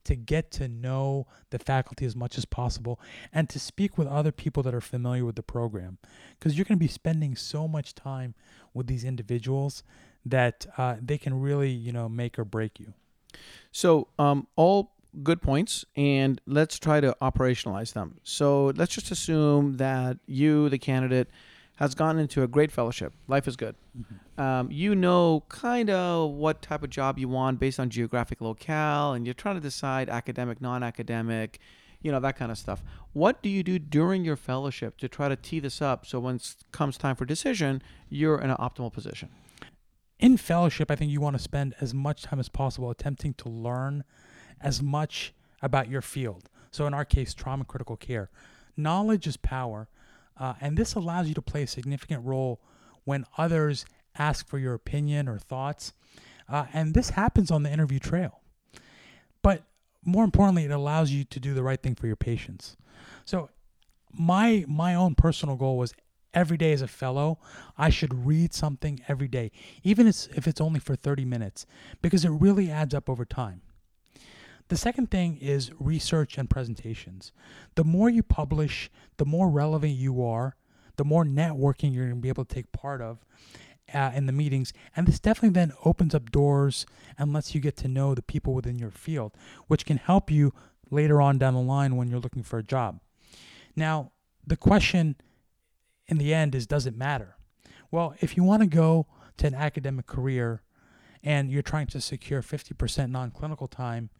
to 0.08 0.16
get 0.16 0.50
to 0.52 0.68
know 0.68 1.26
the 1.50 1.58
faculty 1.58 2.06
as 2.06 2.16
much 2.16 2.38
as 2.38 2.44
possible 2.44 3.00
and 3.32 3.48
to 3.48 3.58
speak 3.58 3.98
with 3.98 4.08
other 4.08 4.32
people 4.32 4.62
that 4.62 4.74
are 4.74 4.80
familiar 4.80 5.24
with 5.24 5.36
the 5.36 5.42
program 5.42 5.98
because 6.38 6.56
you're 6.56 6.64
going 6.64 6.78
to 6.78 6.84
be 6.84 6.88
spending 6.88 7.36
so 7.36 7.68
much 7.68 7.94
time 7.94 8.34
with 8.74 8.86
these 8.86 9.04
individuals 9.04 9.82
that 10.26 10.66
uh, 10.78 10.96
they 11.00 11.18
can 11.18 11.40
really 11.40 11.70
you 11.70 11.92
know 11.92 12.08
make 12.08 12.38
or 12.38 12.44
break 12.44 12.80
you 12.80 12.92
So, 13.72 14.08
um, 14.18 14.46
all 14.56 14.92
good 15.22 15.42
points, 15.42 15.84
and 15.96 16.40
let's 16.46 16.78
try 16.78 17.00
to 17.00 17.16
operationalize 17.22 17.92
them. 17.92 18.20
So, 18.24 18.72
let's 18.76 18.94
just 18.94 19.10
assume 19.10 19.76
that 19.78 20.18
you, 20.26 20.68
the 20.68 20.78
candidate, 20.78 21.28
has 21.78 21.94
gone 21.94 22.18
into 22.18 22.42
a 22.42 22.48
great 22.48 22.70
fellowship. 22.70 23.12
Life 23.26 23.48
is 23.48 23.56
good. 23.56 23.74
Um, 24.36 24.70
you 24.70 24.94
know 24.94 25.44
kind 25.48 25.90
of 25.90 26.30
what 26.30 26.62
type 26.62 26.82
of 26.82 26.90
job 26.90 27.18
you 27.18 27.28
want 27.28 27.58
based 27.58 27.80
on 27.80 27.90
geographic 27.90 28.40
locale, 28.40 29.12
and 29.12 29.26
you're 29.26 29.34
trying 29.34 29.56
to 29.56 29.60
decide 29.60 30.08
academic, 30.08 30.60
non 30.60 30.82
academic, 30.82 31.58
you 32.02 32.12
know, 32.12 32.20
that 32.20 32.36
kind 32.36 32.52
of 32.52 32.58
stuff. 32.58 32.82
What 33.12 33.42
do 33.42 33.48
you 33.48 33.62
do 33.62 33.78
during 33.78 34.24
your 34.24 34.36
fellowship 34.36 34.98
to 34.98 35.08
try 35.08 35.28
to 35.28 35.36
tee 35.36 35.60
this 35.60 35.82
up 35.82 36.06
so 36.06 36.20
when 36.20 36.36
it 36.36 36.54
comes 36.70 36.96
time 36.96 37.16
for 37.16 37.24
decision, 37.24 37.82
you're 38.08 38.38
in 38.38 38.50
an 38.50 38.56
optimal 38.56 38.92
position? 38.92 39.30
in 40.18 40.36
fellowship, 40.36 40.90
I 40.90 40.96
think 40.96 41.10
you 41.10 41.20
want 41.20 41.36
to 41.36 41.42
spend 41.42 41.74
as 41.80 41.94
much 41.94 42.22
time 42.22 42.40
as 42.40 42.48
possible 42.48 42.90
attempting 42.90 43.34
to 43.34 43.48
learn 43.48 44.04
as 44.60 44.82
much 44.82 45.32
about 45.62 45.88
your 45.88 46.02
field. 46.02 46.48
So, 46.70 46.86
in 46.86 46.94
our 46.94 47.04
case, 47.04 47.34
trauma 47.34 47.64
critical 47.64 47.96
care. 47.96 48.30
Knowledge 48.76 49.26
is 49.26 49.36
power, 49.36 49.88
uh, 50.38 50.54
and 50.60 50.76
this 50.76 50.94
allows 50.94 51.28
you 51.28 51.34
to 51.34 51.42
play 51.42 51.62
a 51.62 51.66
significant 51.66 52.24
role 52.24 52.60
when 53.04 53.24
others 53.36 53.84
ask 54.16 54.46
for 54.48 54.58
your 54.58 54.74
opinion 54.74 55.28
or 55.28 55.38
thoughts. 55.38 55.92
Uh, 56.48 56.66
and 56.72 56.94
this 56.94 57.10
happens 57.10 57.50
on 57.50 57.62
the 57.62 57.70
interview 57.70 57.98
trail. 57.98 58.40
But 59.42 59.64
more 60.04 60.24
importantly, 60.24 60.64
it 60.64 60.70
allows 60.70 61.10
you 61.10 61.24
to 61.24 61.40
do 61.40 61.54
the 61.54 61.62
right 61.62 61.80
thing 61.80 61.94
for 61.94 62.06
your 62.06 62.16
patients. 62.16 62.76
So, 63.24 63.50
my 64.12 64.64
my 64.66 64.94
own 64.94 65.14
personal 65.14 65.56
goal 65.56 65.76
was 65.76 65.92
every 66.34 66.56
day 66.56 66.72
as 66.72 66.82
a 66.82 66.88
fellow, 66.88 67.38
I 67.76 67.90
should 67.90 68.26
read 68.26 68.54
something 68.54 69.00
every 69.08 69.28
day, 69.28 69.50
even 69.82 70.06
if 70.06 70.46
it's 70.46 70.60
only 70.60 70.80
for 70.80 70.94
30 70.94 71.24
minutes, 71.24 71.66
because 72.02 72.24
it 72.24 72.30
really 72.30 72.70
adds 72.70 72.94
up 72.94 73.08
over 73.10 73.24
time. 73.24 73.62
The 74.68 74.76
second 74.76 75.10
thing 75.10 75.38
is 75.38 75.70
research 75.78 76.36
and 76.36 76.48
presentations. 76.48 77.32
The 77.74 77.84
more 77.84 78.10
you 78.10 78.22
publish, 78.22 78.90
the 79.16 79.24
more 79.24 79.48
relevant 79.48 79.94
you 79.94 80.22
are, 80.24 80.56
the 80.96 81.04
more 81.04 81.24
networking 81.24 81.94
you're 81.94 82.04
going 82.06 82.16
to 82.16 82.22
be 82.22 82.28
able 82.28 82.44
to 82.44 82.54
take 82.54 82.70
part 82.72 83.00
of 83.00 83.24
uh, 83.94 84.10
in 84.14 84.26
the 84.26 84.32
meetings. 84.32 84.72
And 84.94 85.06
this 85.06 85.18
definitely 85.18 85.50
then 85.50 85.72
opens 85.84 86.14
up 86.14 86.30
doors 86.30 86.86
and 87.16 87.32
lets 87.32 87.54
you 87.54 87.60
get 87.60 87.76
to 87.78 87.88
know 87.88 88.14
the 88.14 88.22
people 88.22 88.52
within 88.52 88.78
your 88.78 88.90
field, 88.90 89.32
which 89.68 89.86
can 89.86 89.96
help 89.96 90.30
you 90.30 90.52
later 90.90 91.20
on 91.20 91.38
down 91.38 91.54
the 91.54 91.60
line 91.60 91.96
when 91.96 92.08
you're 92.08 92.20
looking 92.20 92.42
for 92.42 92.58
a 92.58 92.62
job. 92.62 93.00
Now, 93.74 94.12
the 94.46 94.56
question 94.56 95.16
in 96.06 96.18
the 96.18 96.34
end 96.34 96.54
is 96.54 96.66
does 96.66 96.86
it 96.86 96.96
matter? 96.96 97.36
Well, 97.90 98.14
if 98.20 98.36
you 98.36 98.42
want 98.42 98.62
to 98.62 98.68
go 98.68 99.06
to 99.38 99.46
an 99.46 99.54
academic 99.54 100.06
career 100.06 100.62
and 101.22 101.50
you're 101.50 101.62
trying 101.62 101.86
to 101.88 102.00
secure 102.00 102.42
50% 102.42 103.10
non 103.10 103.30
clinical 103.30 103.66
time 103.66 104.10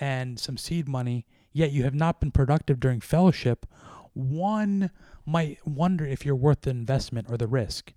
and 0.00 0.38
some 0.38 0.56
seed 0.56 0.88
money, 0.88 1.26
yet 1.52 1.72
you 1.72 1.84
have 1.84 1.94
not 1.94 2.20
been 2.20 2.30
productive 2.30 2.80
during 2.80 3.00
fellowship, 3.00 3.66
one 4.14 4.90
might 5.26 5.58
wonder 5.66 6.06
if 6.06 6.24
you're 6.24 6.34
worth 6.34 6.62
the 6.62 6.70
investment 6.70 7.28
or 7.30 7.36
the 7.36 7.46
risk. 7.46 7.92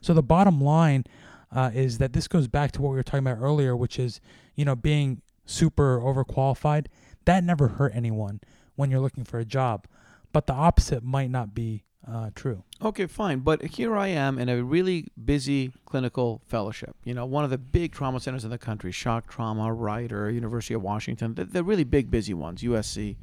So 0.00 0.14
the 0.14 0.22
bottom 0.22 0.60
line 0.60 1.04
uh, 1.50 1.70
is 1.74 1.98
that 1.98 2.12
this 2.12 2.28
goes 2.28 2.48
back 2.48 2.72
to 2.72 2.82
what 2.82 2.90
we 2.90 2.96
were 2.96 3.02
talking 3.02 3.26
about 3.26 3.42
earlier, 3.42 3.76
which 3.76 3.98
is, 3.98 4.20
you 4.54 4.64
know, 4.64 4.76
being 4.76 5.22
super 5.44 6.00
overqualified. 6.00 6.86
That 7.24 7.44
never 7.44 7.68
hurt 7.68 7.92
anyone 7.94 8.40
when 8.76 8.90
you're 8.90 9.00
looking 9.00 9.24
for 9.24 9.38
a 9.38 9.44
job. 9.44 9.86
But 10.32 10.46
the 10.46 10.52
opposite 10.52 11.02
might 11.02 11.30
not 11.30 11.54
be 11.54 11.84
uh, 12.10 12.30
true. 12.34 12.62
Okay, 12.80 13.06
fine. 13.06 13.40
But 13.40 13.62
here 13.62 13.96
I 13.96 14.08
am 14.08 14.38
in 14.38 14.48
a 14.48 14.62
really 14.62 15.08
busy 15.22 15.72
clinical 15.86 16.40
fellowship. 16.46 16.94
You 17.04 17.14
know, 17.14 17.26
one 17.26 17.42
of 17.42 17.50
the 17.50 17.58
big 17.58 17.92
trauma 17.92 18.20
centers 18.20 18.44
in 18.44 18.50
the 18.50 18.58
country, 18.58 18.92
Shock 18.92 19.28
Trauma, 19.28 19.72
Ryder, 19.72 20.30
University 20.30 20.74
of 20.74 20.82
Washington, 20.82 21.34
the, 21.34 21.44
the 21.44 21.64
really 21.64 21.84
big, 21.84 22.10
busy 22.10 22.32
ones, 22.32 22.62
USC. 22.62 23.16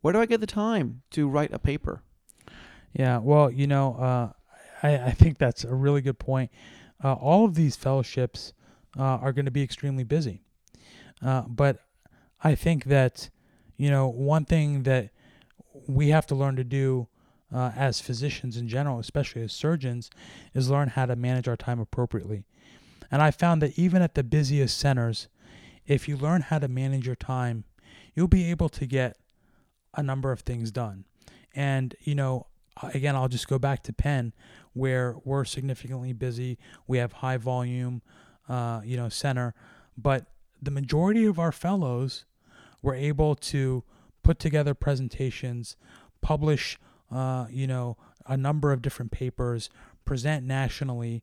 Where 0.00 0.12
do 0.12 0.20
I 0.20 0.26
get 0.26 0.40
the 0.40 0.46
time 0.46 1.02
to 1.12 1.28
write 1.28 1.52
a 1.52 1.58
paper? 1.58 2.02
Yeah, 2.92 3.18
well, 3.18 3.50
you 3.50 3.66
know, 3.66 3.94
uh, 3.94 4.32
I, 4.82 4.98
I 5.06 5.10
think 5.12 5.38
that's 5.38 5.64
a 5.64 5.74
really 5.74 6.00
good 6.00 6.18
point. 6.18 6.50
Uh, 7.02 7.14
all 7.14 7.44
of 7.44 7.54
these 7.54 7.74
fellowships 7.74 8.52
uh, 8.98 9.02
are 9.02 9.32
going 9.32 9.44
to 9.44 9.50
be 9.50 9.62
extremely 9.62 10.04
busy. 10.04 10.42
Uh, 11.22 11.42
but 11.48 11.80
I 12.42 12.54
think 12.54 12.84
that, 12.84 13.30
you 13.76 13.90
know, 13.90 14.08
one 14.08 14.44
thing 14.44 14.82
that 14.84 15.10
we 15.86 16.08
have 16.08 16.26
to 16.26 16.34
learn 16.34 16.56
to 16.56 16.64
do 16.64 17.08
uh, 17.52 17.72
as 17.76 18.00
physicians 18.00 18.56
in 18.56 18.68
general, 18.68 18.98
especially 18.98 19.42
as 19.42 19.52
surgeons, 19.52 20.10
is 20.54 20.70
learn 20.70 20.88
how 20.88 21.06
to 21.06 21.16
manage 21.16 21.48
our 21.48 21.56
time 21.56 21.80
appropriately. 21.80 22.44
And 23.10 23.22
I 23.22 23.30
found 23.30 23.62
that 23.62 23.78
even 23.78 24.02
at 24.02 24.14
the 24.14 24.22
busiest 24.22 24.78
centers, 24.78 25.28
if 25.86 26.08
you 26.08 26.16
learn 26.16 26.42
how 26.42 26.58
to 26.58 26.68
manage 26.68 27.06
your 27.06 27.16
time, 27.16 27.64
you'll 28.14 28.28
be 28.28 28.50
able 28.50 28.68
to 28.68 28.86
get 28.86 29.16
a 29.94 30.02
number 30.02 30.30
of 30.32 30.40
things 30.40 30.70
done. 30.70 31.06
And, 31.54 31.94
you 32.00 32.14
know, 32.14 32.46
again, 32.92 33.16
I'll 33.16 33.28
just 33.28 33.48
go 33.48 33.58
back 33.58 33.82
to 33.84 33.92
Penn, 33.92 34.34
where 34.74 35.16
we're 35.24 35.44
significantly 35.44 36.12
busy. 36.12 36.58
We 36.86 36.98
have 36.98 37.14
high 37.14 37.38
volume, 37.38 38.02
uh, 38.48 38.82
you 38.84 38.96
know, 38.96 39.08
center, 39.08 39.54
but 39.96 40.26
the 40.60 40.70
majority 40.70 41.24
of 41.24 41.38
our 41.38 41.52
fellows 41.52 42.26
were 42.82 42.94
able 42.94 43.34
to 43.34 43.84
put 44.22 44.38
together 44.38 44.74
presentations, 44.74 45.76
publish 46.20 46.78
uh, 47.10 47.46
you 47.50 47.66
know, 47.66 47.96
a 48.26 48.36
number 48.36 48.72
of 48.72 48.82
different 48.82 49.10
papers, 49.10 49.70
present 50.04 50.44
nationally, 50.46 51.22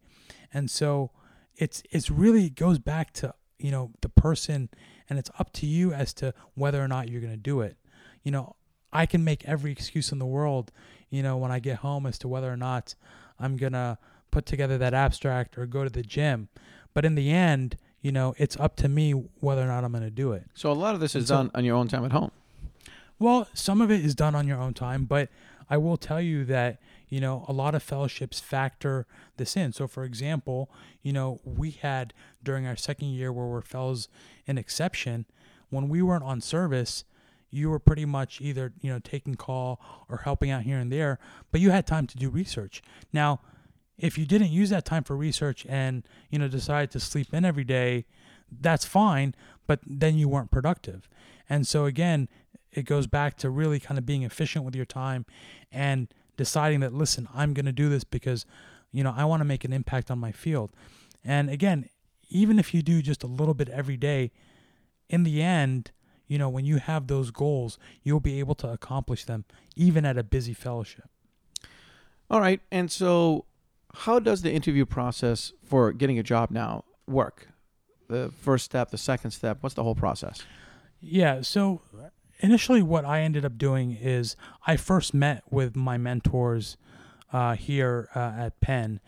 and 0.54 0.70
so 0.70 1.12
it's 1.56 1.84
it's 1.92 2.10
really 2.10 2.50
goes 2.50 2.80
back 2.80 3.14
to 3.14 3.34
you 3.60 3.72
know 3.72 3.92
the 4.02 4.10
person, 4.10 4.70
and 5.10 5.20
it's 5.20 5.30
up 5.40 5.54
to 5.54 5.66
you 5.66 5.94
as 5.94 6.14
to 6.16 6.34
whether 6.56 6.84
or 6.84 6.88
not 6.88 7.10
you're 7.10 7.22
going 7.22 7.34
to 7.34 7.38
do 7.38 7.62
it. 7.62 7.78
You 8.24 8.32
know, 8.32 8.56
I 8.92 9.06
can 9.06 9.24
make 9.24 9.46
every 9.46 9.72
excuse 9.72 10.12
in 10.12 10.20
the 10.20 10.26
world, 10.26 10.72
you 11.10 11.22
know, 11.22 11.38
when 11.38 11.52
I 11.52 11.60
get 11.60 11.78
home 11.78 12.06
as 12.06 12.18
to 12.20 12.28
whether 12.28 12.52
or 12.52 12.58
not 12.58 12.96
I'm 13.40 13.58
gonna 13.58 13.98
put 14.32 14.46
together 14.46 14.78
that 14.78 14.94
abstract 14.94 15.58
or 15.58 15.66
go 15.66 15.84
to 15.84 15.90
the 15.90 16.02
gym, 16.02 16.50
but 16.94 17.06
in 17.06 17.16
the 17.16 17.32
end, 17.32 17.78
you 18.02 18.12
know, 18.12 18.36
it's 18.38 18.56
up 18.58 18.76
to 18.78 18.88
me 18.90 19.12
whether 19.12 19.64
or 19.64 19.68
not 19.68 19.84
I'm 19.84 19.92
going 19.92 20.04
to 20.04 20.12
do 20.12 20.34
it. 20.34 20.44
So 20.54 20.72
a 20.72 20.74
lot 20.74 20.94
of 20.94 21.00
this 21.00 21.16
is 21.16 21.28
so- 21.28 21.36
done 21.38 21.52
on 21.56 21.66
your 21.66 21.76
own 21.76 21.88
time 21.88 22.06
at 22.06 22.12
home. 22.12 22.32
Well, 23.18 23.48
some 23.54 23.82
of 23.82 23.90
it 23.90 24.04
is 24.04 24.14
done 24.14 24.36
on 24.36 24.46
your 24.48 24.60
own 24.60 24.74
time, 24.74 25.06
but 25.06 25.30
I 25.70 25.78
will 25.78 25.98
tell 25.98 26.22
you 26.22 26.46
that, 26.46 26.80
you 27.10 27.20
know, 27.20 27.46
a 27.48 27.54
lot 27.54 27.76
of 27.76 27.84
fellowships 27.84 28.40
factor 28.40 29.06
this 29.38 29.56
in. 29.56 29.74
So, 29.74 29.88
for 29.88 30.04
example, 30.04 30.70
you 31.02 31.14
know, 31.14 31.40
we 31.44 31.72
had 31.72 32.14
during 32.44 32.66
our 32.68 32.76
second 32.76 33.10
year 33.10 33.32
where 33.32 33.48
we're 33.48 33.62
fellows 33.62 34.08
in 34.46 34.58
exception, 34.58 35.26
when 35.70 35.90
we 35.90 36.02
weren't 36.02 36.24
on 36.24 36.42
service, 36.42 37.04
you 37.50 37.70
were 37.70 37.80
pretty 37.80 38.06
much 38.06 38.42
either, 38.42 38.74
you 38.82 38.92
know, 38.92 39.00
taking 39.00 39.36
call 39.36 39.80
or 40.10 40.18
helping 40.18 40.52
out 40.52 40.64
here 40.64 40.78
and 40.78 40.92
there, 40.92 41.20
but 41.52 41.62
you 41.62 41.72
had 41.72 41.88
time 41.88 42.06
to 42.08 42.18
do 42.18 42.30
research. 42.30 42.82
Now, 43.14 43.42
if 43.98 44.18
you 44.18 44.26
didn't 44.26 44.50
use 44.50 44.70
that 44.72 44.86
time 44.86 45.04
for 45.04 45.16
research 45.16 45.66
and, 45.70 46.04
you 46.30 46.38
know, 46.38 46.48
decided 46.48 46.92
to 46.92 47.00
sleep 47.00 47.34
in 47.34 47.46
every 47.46 47.64
day, 47.64 48.06
that's 48.52 48.86
fine, 48.86 49.34
but 49.68 49.80
then 49.86 50.18
you 50.18 50.28
weren't 50.28 50.52
productive. 50.52 51.08
And 51.50 51.66
so 51.66 51.86
again, 51.86 52.28
it 52.76 52.84
goes 52.86 53.08
back 53.08 53.38
to 53.38 53.50
really 53.50 53.80
kind 53.80 53.98
of 53.98 54.06
being 54.06 54.24
efficient 54.24 54.64
with 54.66 54.76
your 54.76 54.86
time 54.86 55.26
and 55.72 56.14
deciding 56.38 56.80
that 56.82 56.94
listen 56.94 57.28
i'm 57.34 57.54
going 57.54 57.66
to 57.66 57.72
do 57.72 57.90
this 57.90 58.04
because 58.04 58.46
you 58.92 59.04
know 59.04 59.14
i 59.16 59.26
want 59.26 59.40
to 59.42 59.46
make 59.46 59.64
an 59.64 59.74
impact 59.74 60.12
on 60.12 60.20
my 60.20 60.32
field 60.32 60.72
and 61.24 61.50
again 61.50 61.90
even 62.30 62.60
if 62.60 62.74
you 62.74 62.82
do 62.82 63.02
just 63.02 63.24
a 63.24 63.28
little 63.28 63.54
bit 63.54 63.70
every 63.70 63.98
day 63.98 64.32
in 65.10 65.24
the 65.24 65.42
end 65.42 65.92
you 66.28 66.38
know 66.38 66.50
when 66.50 66.66
you 66.66 66.78
have 66.78 67.08
those 67.08 67.32
goals 67.32 67.78
you'll 68.04 68.20
be 68.20 68.40
able 68.40 68.56
to 68.56 68.70
accomplish 68.70 69.26
them 69.26 69.46
even 69.76 70.06
at 70.06 70.18
a 70.18 70.24
busy 70.24 70.54
fellowship 70.54 71.10
All 72.30 72.42
right. 72.42 72.60
And 72.72 72.92
so, 72.92 73.46
how 73.94 74.20
does 74.20 74.42
the 74.42 74.52
interview 74.52 74.86
process 74.86 75.54
for 75.64 75.94
getting 75.94 76.18
a 76.18 76.24
job 76.24 76.50
now 76.50 76.84
work? 77.08 77.50
The 78.10 78.32
first 78.42 78.66
step, 78.66 78.90
the 78.90 78.98
second 78.98 79.32
step, 79.32 79.60
what's 79.62 79.76
the 79.76 79.84
whole 79.84 79.96
process? 79.96 80.44
yeah 81.02 81.42
so 81.42 81.82
initially, 82.40 82.82
what 82.82 83.06
I 83.06 83.22
ended 83.22 83.46
up 83.46 83.58
doing 83.58 83.92
is 83.92 84.36
I 84.66 84.78
first 84.78 85.14
met 85.14 85.44
with 85.50 85.76
my 85.76 85.98
mentors 85.98 86.78
uh, 87.32 87.56
here 87.56 88.10
uh, 88.16 88.34
at 88.38 88.60
Penn, 88.60 89.00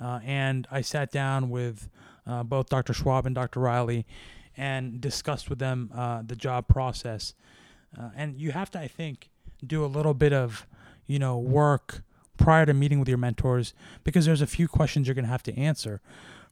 uh, 0.00 0.20
and 0.24 0.66
I 0.70 0.80
sat 0.80 1.10
down 1.10 1.50
with 1.50 1.88
uh, 2.26 2.42
both 2.42 2.68
Dr. 2.68 2.92
Schwab 2.92 3.26
and 3.26 3.34
Dr. 3.34 3.60
Reilly 3.60 4.06
and 4.56 5.00
discussed 5.00 5.50
with 5.50 5.58
them 5.58 5.90
uh, 5.94 6.22
the 6.26 6.36
job 6.36 6.66
process. 6.68 7.34
Uh, 7.98 8.10
and 8.16 8.40
you 8.40 8.52
have 8.52 8.70
to, 8.72 8.80
I 8.80 8.88
think, 8.88 9.30
do 9.64 9.84
a 9.84 9.86
little 9.86 10.14
bit 10.14 10.32
of, 10.32 10.66
you 11.06 11.18
know, 11.18 11.38
work 11.38 12.02
prior 12.36 12.66
to 12.66 12.74
meeting 12.74 12.98
with 12.98 13.08
your 13.08 13.18
mentors 13.18 13.74
because 14.04 14.26
there's 14.26 14.42
a 14.42 14.46
few 14.46 14.68
questions 14.68 15.06
you're 15.06 15.14
going 15.14 15.24
to 15.24 15.30
have 15.30 15.42
to 15.44 15.56
answer. 15.58 16.00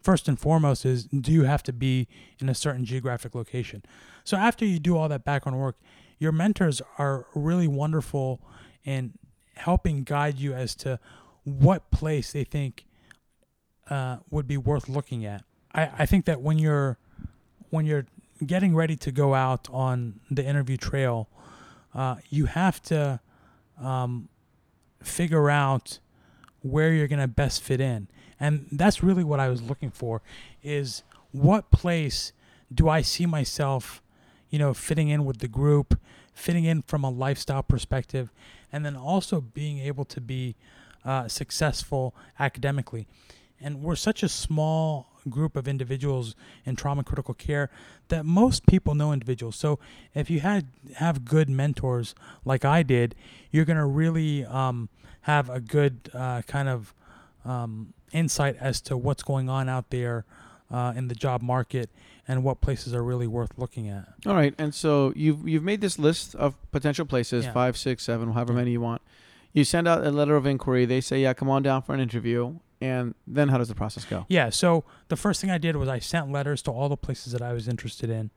First 0.00 0.28
and 0.28 0.38
foremost 0.38 0.84
is 0.84 1.04
do 1.04 1.32
you 1.32 1.44
have 1.44 1.62
to 1.64 1.72
be 1.72 2.08
in 2.38 2.48
a 2.48 2.54
certain 2.54 2.84
geographic 2.84 3.34
location? 3.34 3.82
So 4.22 4.36
after 4.36 4.64
you 4.64 4.78
do 4.78 4.96
all 4.96 5.08
that 5.08 5.24
background 5.24 5.58
work, 5.58 5.76
your 6.24 6.32
mentors 6.32 6.80
are 6.96 7.26
really 7.34 7.68
wonderful 7.68 8.40
in 8.82 9.12
helping 9.56 10.02
guide 10.02 10.38
you 10.38 10.54
as 10.54 10.74
to 10.74 10.98
what 11.44 11.90
place 11.90 12.32
they 12.32 12.44
think 12.44 12.86
uh, 13.90 14.16
would 14.30 14.48
be 14.48 14.56
worth 14.56 14.88
looking 14.88 15.26
at. 15.26 15.44
I, 15.74 15.90
I 15.98 16.06
think 16.06 16.24
that 16.24 16.40
when 16.40 16.58
you're 16.58 16.96
when 17.68 17.84
you're 17.84 18.06
getting 18.44 18.74
ready 18.74 18.96
to 18.96 19.12
go 19.12 19.34
out 19.34 19.68
on 19.70 20.20
the 20.30 20.42
interview 20.42 20.78
trail, 20.78 21.28
uh, 21.94 22.16
you 22.30 22.46
have 22.46 22.80
to 22.84 23.20
um, 23.78 24.30
figure 25.02 25.50
out 25.50 25.98
where 26.62 26.94
you're 26.94 27.08
to 27.20 27.28
best 27.28 27.62
fit 27.62 27.82
in, 27.82 28.08
and 28.40 28.66
that's 28.72 29.02
really 29.02 29.24
what 29.24 29.40
I 29.40 29.50
was 29.50 29.60
looking 29.60 29.90
for. 29.90 30.22
Is 30.62 31.02
what 31.32 31.70
place 31.70 32.32
do 32.72 32.88
I 32.88 33.02
see 33.02 33.26
myself, 33.26 34.00
you 34.54 34.58
know, 34.60 34.72
fitting 34.72 35.08
in 35.08 35.24
with 35.24 35.38
the 35.38 35.48
group, 35.48 35.98
fitting 36.32 36.64
in 36.64 36.80
from 36.82 37.02
a 37.02 37.10
lifestyle 37.10 37.64
perspective, 37.64 38.30
and 38.70 38.86
then 38.86 38.94
also 38.94 39.40
being 39.40 39.80
able 39.80 40.04
to 40.04 40.20
be 40.20 40.54
uh, 41.04 41.26
successful 41.26 42.14
academically. 42.38 43.08
And 43.60 43.82
we're 43.82 43.96
such 43.96 44.22
a 44.22 44.28
small 44.28 45.08
group 45.28 45.56
of 45.56 45.66
individuals 45.66 46.36
in 46.64 46.76
trauma 46.76 47.02
critical 47.02 47.34
care 47.34 47.68
that 48.10 48.24
most 48.24 48.64
people 48.68 48.94
know 48.94 49.12
individuals. 49.12 49.56
So 49.56 49.80
if 50.14 50.30
you 50.30 50.38
had 50.38 50.68
have 50.98 51.24
good 51.24 51.50
mentors 51.50 52.14
like 52.44 52.64
I 52.64 52.84
did, 52.84 53.16
you're 53.50 53.64
to 53.76 53.84
really 53.84 54.44
um, 54.44 54.88
have 55.22 55.50
a 55.50 55.58
good 55.58 56.10
uh, 56.14 56.42
kind 56.42 56.68
of 56.68 56.94
um, 57.44 57.92
insight 58.12 58.54
as 58.60 58.80
to 58.82 58.96
what's 58.96 59.24
going 59.24 59.48
on 59.48 59.68
out 59.68 59.90
there 59.90 60.24
uh, 60.70 60.92
in 60.96 61.08
the 61.08 61.14
job 61.14 61.42
market 61.42 61.90
and 62.26 62.42
what 62.42 62.60
places 62.60 62.94
are 62.94 63.02
really 63.04 63.26
worth 63.26 63.52
looking 63.58 63.88
at. 63.88 64.08
All 64.26 64.34
right, 64.34 64.54
and 64.58 64.74
so 64.74 65.12
you've 65.14 65.46
you've 65.48 65.62
made 65.62 65.80
this 65.80 65.98
list 65.98 66.34
of 66.34 66.54
potential 66.72 67.04
places 67.06 67.44
Yeah. 67.44 67.52
five, 67.52 67.76
six, 67.76 68.02
seven, 68.04 68.32
however 68.32 68.52
Yeah. 68.52 68.58
many 68.58 68.70
you 68.72 68.80
want. 68.80 69.02
You 69.52 69.62
send 69.64 69.86
out 69.86 70.04
a 70.04 70.10
letter 70.10 70.34
of 70.36 70.46
inquiry. 70.46 70.84
They 70.84 71.00
say, 71.00 71.22
"Yeah, 71.22 71.32
come 71.34 71.48
on 71.50 71.62
down 71.62 71.82
for 71.82 71.94
an 71.94 72.00
interview." 72.00 72.56
And 72.80 73.14
then 73.26 73.48
how 73.48 73.56
does 73.58 73.68
the 73.68 73.74
process 73.74 74.04
go? 74.04 74.26
Yeah, 74.28 74.50
so 74.50 74.84
the 75.08 75.16
first 75.16 75.40
thing 75.40 75.50
I 75.50 75.56
did 75.58 75.76
was 75.76 75.88
I 75.88 76.00
sent 76.00 76.30
letters 76.30 76.60
to 76.62 76.70
all 76.70 76.88
the 76.90 76.96
places 76.98 77.32
that 77.32 77.40
I 77.40 77.52
was 77.54 77.66
interested 77.68 78.10
in. 78.10 78.30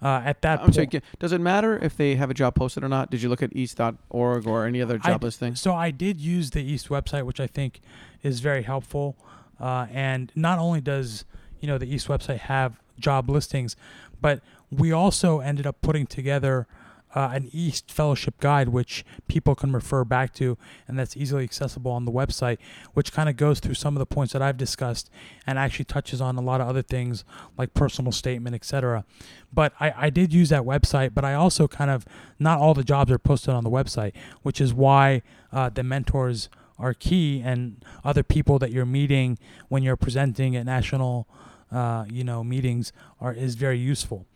Uh, 0.00 0.22
at 0.24 0.40
that 0.42 0.60
I'm 0.60 0.66
point, 0.72 0.92
sorry. 0.92 1.02
Does 1.18 1.32
it 1.32 1.40
matter 1.40 1.78
if 1.78 1.96
they 1.96 2.14
have 2.14 2.30
a 2.30 2.34
job 2.34 2.54
posted 2.54 2.82
or 2.84 2.88
not? 2.88 3.10
Did 3.10 3.22
you 3.22 3.28
look 3.28 3.42
at 3.42 3.54
east.org 3.54 4.46
or 4.46 4.66
any 4.66 4.80
other 4.80 4.98
I 5.02 5.08
job 5.10 5.20
d- 5.20 5.26
listings? 5.26 5.60
So 5.60 5.74
I 5.74 5.90
did 5.90 6.20
use 6.20 6.50
the 6.50 6.62
East 6.62 6.88
website, 6.88 7.24
which 7.24 7.38
I 7.40 7.46
think 7.46 7.80
is 8.22 8.40
very 8.40 8.62
helpful. 8.62 9.16
Uh, 9.60 9.86
and 9.92 10.32
not 10.34 10.58
only 10.58 10.80
does 10.80 11.24
you 11.62 11.68
know 11.68 11.78
the 11.78 11.92
East 11.92 12.08
website 12.08 12.40
have 12.40 12.78
job 12.98 13.30
listings, 13.30 13.76
but 14.20 14.42
we 14.70 14.92
also 14.92 15.40
ended 15.40 15.66
up 15.66 15.80
putting 15.80 16.06
together 16.06 16.66
uh, 17.14 17.30
an 17.32 17.48
East 17.52 17.90
Fellowship 17.90 18.40
guide, 18.40 18.70
which 18.70 19.04
people 19.28 19.54
can 19.54 19.72
refer 19.72 20.04
back 20.04 20.32
to, 20.34 20.56
and 20.88 20.98
that's 20.98 21.16
easily 21.16 21.44
accessible 21.44 21.90
on 21.92 22.04
the 22.04 22.12
website, 22.12 22.58
which 22.94 23.12
kind 23.12 23.28
of 23.28 23.36
goes 23.36 23.60
through 23.60 23.74
some 23.74 23.94
of 23.94 23.98
the 23.98 24.06
points 24.06 24.32
that 24.32 24.42
I've 24.42 24.56
discussed 24.56 25.10
and 25.46 25.58
actually 25.58 25.84
touches 25.84 26.20
on 26.20 26.36
a 26.36 26.40
lot 26.40 26.60
of 26.60 26.68
other 26.68 26.82
things 26.82 27.24
like 27.58 27.74
personal 27.74 28.12
statement, 28.12 28.54
etc. 28.54 29.04
But 29.52 29.72
I, 29.78 29.92
I 29.96 30.10
did 30.10 30.32
use 30.32 30.48
that 30.48 30.62
website, 30.62 31.12
but 31.14 31.24
I 31.24 31.34
also 31.34 31.68
kind 31.68 31.90
of 31.90 32.06
not 32.38 32.58
all 32.58 32.74
the 32.74 32.84
jobs 32.84 33.12
are 33.12 33.18
posted 33.18 33.54
on 33.54 33.64
the 33.64 33.70
website, 33.70 34.12
which 34.42 34.60
is 34.60 34.72
why 34.72 35.22
uh, 35.52 35.68
the 35.68 35.82
mentors 35.82 36.48
are 36.78 36.94
key 36.94 37.42
and 37.44 37.84
other 38.04 38.22
people 38.22 38.58
that 38.58 38.72
you're 38.72 38.86
meeting 38.86 39.38
when 39.68 39.82
you're 39.82 39.96
presenting 39.96 40.56
at 40.56 40.64
national 40.64 41.28
uh, 41.72 42.04
you 42.10 42.24
know 42.24 42.44
meetings 42.44 42.92
are 43.20 43.32
is 43.32 43.54
very 43.54 43.78
useful. 43.78 44.26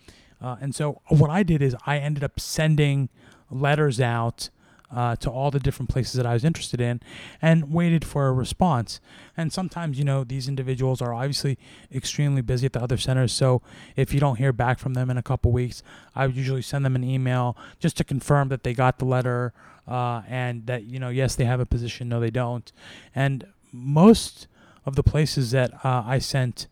Uh, 0.40 0.56
and 0.60 0.74
so 0.74 1.00
what 1.08 1.30
i 1.30 1.42
did 1.42 1.62
is 1.62 1.74
i 1.86 1.98
ended 1.98 2.22
up 2.22 2.38
sending 2.38 3.08
letters 3.50 4.00
out 4.00 4.50
uh, 4.94 5.16
to 5.16 5.28
all 5.30 5.50
the 5.50 5.58
different 5.58 5.88
places 5.88 6.12
that 6.12 6.26
i 6.26 6.32
was 6.32 6.44
interested 6.44 6.80
in 6.80 7.00
and 7.42 7.72
waited 7.72 8.04
for 8.04 8.28
a 8.28 8.32
response. 8.32 9.00
And 9.36 9.52
sometimes 9.52 9.98
you 9.98 10.04
know 10.04 10.24
these 10.24 10.46
individuals 10.46 11.02
are 11.02 11.12
obviously 11.12 11.58
extremely 11.92 12.42
busy 12.42 12.66
at 12.66 12.72
the 12.72 12.82
other 12.82 12.96
centers. 12.96 13.32
So 13.32 13.62
if 13.96 14.14
you 14.14 14.20
don't 14.20 14.36
hear 14.36 14.52
back 14.52 14.78
from 14.78 14.94
them 14.94 15.10
in 15.10 15.16
a 15.16 15.22
couple 15.22 15.52
weeks 15.52 15.82
i 16.14 16.26
would 16.26 16.36
usually 16.36 16.62
send 16.62 16.84
them 16.84 16.96
an 16.96 17.04
email 17.04 17.56
just 17.80 17.96
to 17.96 18.04
confirm 18.04 18.48
that 18.48 18.62
they 18.62 18.74
got 18.74 18.98
the 18.98 19.04
letter 19.06 19.52
uh, 19.88 20.22
and 20.28 20.66
that 20.66 20.84
you 20.84 20.98
know 20.98 21.08
yes 21.08 21.34
they 21.34 21.44
have 21.44 21.60
a 21.60 21.66
position 21.66 22.08
no 22.08 22.20
they 22.20 22.30
don't. 22.30 22.72
And 23.14 23.46
most 23.72 24.46
of 24.84 24.96
the 24.96 25.02
places 25.02 25.50
that 25.50 25.72
uh, 25.84 26.02
i 26.06 26.18
sent 26.18 26.68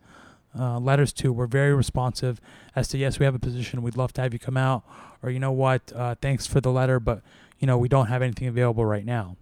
uh, 0.59 0.79
letters 0.79 1.13
to 1.15 1.33
were 1.33 1.47
very 1.47 1.75
responsive 1.75 2.41
as 2.77 2.89
to 2.89 2.99
yes 2.99 3.19
we 3.19 3.25
have 3.25 3.35
a 3.35 3.39
position. 3.39 3.83
We'd 3.83 3.97
love 3.97 4.13
to 4.15 4.23
have 4.23 4.33
you 4.33 4.39
come 4.39 4.57
out. 4.57 4.85
Or 5.23 5.31
you 5.31 5.41
know 5.41 5.53
what? 5.53 5.93
Uh, 5.95 6.15
thanks 6.21 6.47
for 6.47 6.61
the 6.61 6.71
letter 6.71 7.01
but 7.01 7.23
you 7.59 7.67
know 7.67 7.79
we 7.79 7.89
don't 7.89 8.07
have 8.07 8.23
anything 8.23 8.49
available 8.49 8.85
right 8.85 9.05
now. 9.05 9.37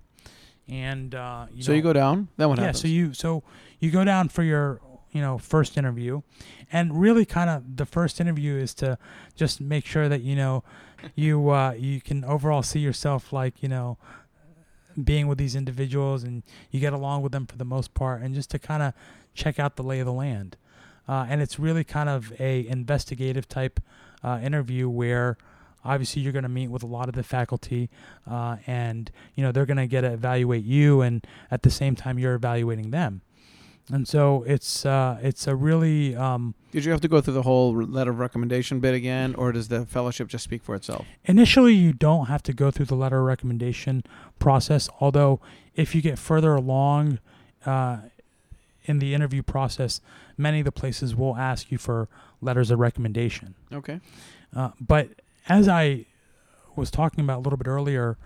And 0.69 1.15
uh, 1.15 1.47
you 1.53 1.63
so 1.63 1.73
know, 1.73 1.77
you 1.77 1.83
go 1.83 1.93
down. 1.93 2.29
Then 2.37 2.49
what 2.49 2.59
yeah 2.59 2.67
happens? 2.67 2.81
so 2.81 2.89
you 2.89 3.15
so 3.15 3.43
you 3.81 3.91
go 3.91 4.05
down 4.05 4.29
for 4.29 4.43
your 4.43 4.81
you 5.11 5.21
know 5.21 5.39
first 5.39 5.77
interview. 5.77 6.23
And 6.73 7.01
really 7.01 7.25
kind 7.25 7.51
of 7.51 7.77
the 7.77 7.85
first 7.87 8.21
interview 8.21 8.57
is 8.57 8.75
to 8.75 8.97
just 9.35 9.61
make 9.61 9.85
sure 9.85 10.09
that 10.09 10.23
you 10.23 10.37
know 10.37 10.65
you 11.15 11.51
uh, 11.51 11.73
you 11.73 12.01
can 12.01 12.25
overall 12.25 12.63
see 12.63 12.81
yourself 12.81 13.33
like 13.33 13.63
you 13.63 13.69
know 13.69 13.99
being 15.03 15.27
with 15.27 15.39
these 15.39 15.57
individuals 15.57 16.23
and 16.23 16.43
you 16.71 16.79
get 16.81 16.93
along 16.93 17.23
with 17.23 17.33
them 17.33 17.47
for 17.47 17.57
the 17.57 17.65
most 17.65 17.95
part 17.95 18.21
and 18.21 18.35
just 18.35 18.51
to 18.51 18.59
kind 18.59 18.83
of 18.83 18.93
check 19.35 19.59
out 19.59 19.77
the 19.77 19.83
lay 19.83 20.01
of 20.01 20.07
the 20.07 20.13
land 20.13 20.57
uh, 21.09 21.27
and 21.29 21.41
it's 21.43 21.59
really 21.59 21.85
kind 21.85 22.09
of 22.09 22.33
a 22.41 22.67
investigative 22.67 23.49
type 23.49 23.81
uh, 24.23 24.39
interview 24.43 24.89
where 24.89 25.37
obviously 25.85 26.23
you're 26.23 26.33
going 26.33 26.45
to 26.45 26.49
meet 26.49 26.69
with 26.69 26.83
a 26.83 26.87
lot 26.87 27.09
of 27.09 27.15
the 27.15 27.23
faculty 27.23 27.91
uh, 28.31 28.57
and 28.67 29.11
you 29.35 29.43
know 29.43 29.53
they're 29.53 29.67
going 29.67 29.77
to 29.77 29.87
get 29.87 30.03
to 30.03 30.13
evaluate 30.13 30.65
you 30.65 31.01
and 31.01 31.27
at 31.51 31.63
the 31.63 31.71
same 31.71 31.97
time 31.97 32.19
you're 32.19 32.35
evaluating 32.35 32.91
them 32.91 33.21
and 33.91 34.07
so 34.07 34.45
it's 34.47 34.87
uh, 34.87 35.19
it's 35.23 35.49
a 35.49 35.57
really 35.57 36.15
um, 36.15 36.55
Did 36.71 36.85
you 36.85 36.93
have 36.93 37.01
to 37.01 37.09
go 37.09 37.21
through 37.21 37.35
the 37.35 37.43
whole 37.43 37.75
letter 37.75 38.13
of 38.13 38.21
recommendation 38.21 38.79
bit 38.79 38.95
again, 38.95 39.35
or 39.35 39.51
does 39.51 39.67
the 39.67 39.85
fellowship 39.85 40.29
just 40.29 40.45
speak 40.45 40.63
for 40.63 40.77
itself? 40.77 41.05
initially 41.25 41.75
you 41.75 41.93
don't 41.93 42.27
have 42.27 42.45
to 42.45 42.53
go 42.53 42.71
through 42.71 42.87
the 42.87 42.95
letter 42.95 43.19
of 43.19 43.27
recommendation 43.27 44.05
process 44.39 44.89
although 45.01 45.41
if 45.75 45.95
you 45.95 46.01
get 46.01 46.19
further 46.19 46.55
along 46.55 47.19
uh, 47.67 47.99
in 48.85 48.99
the 48.99 49.15
interview 49.15 49.43
process 49.43 50.01
many 50.37 50.59
of 50.61 50.65
the 50.65 50.73
places 50.73 51.15
will 51.15 51.37
ask 51.37 51.71
you 51.71 51.79
for 51.79 52.09
letters 52.41 52.71
of 52.71 52.79
recommendation 52.79 53.55
Okay. 53.73 54.01
uh, 54.57 54.71
but 54.81 55.09
as 55.49 55.69
i 55.69 56.07
was 56.77 56.91
talking 56.91 57.23
about 57.25 57.39
a 57.39 57.43
little 57.43 57.57
bit 57.57 57.67
earlier 57.69 58.17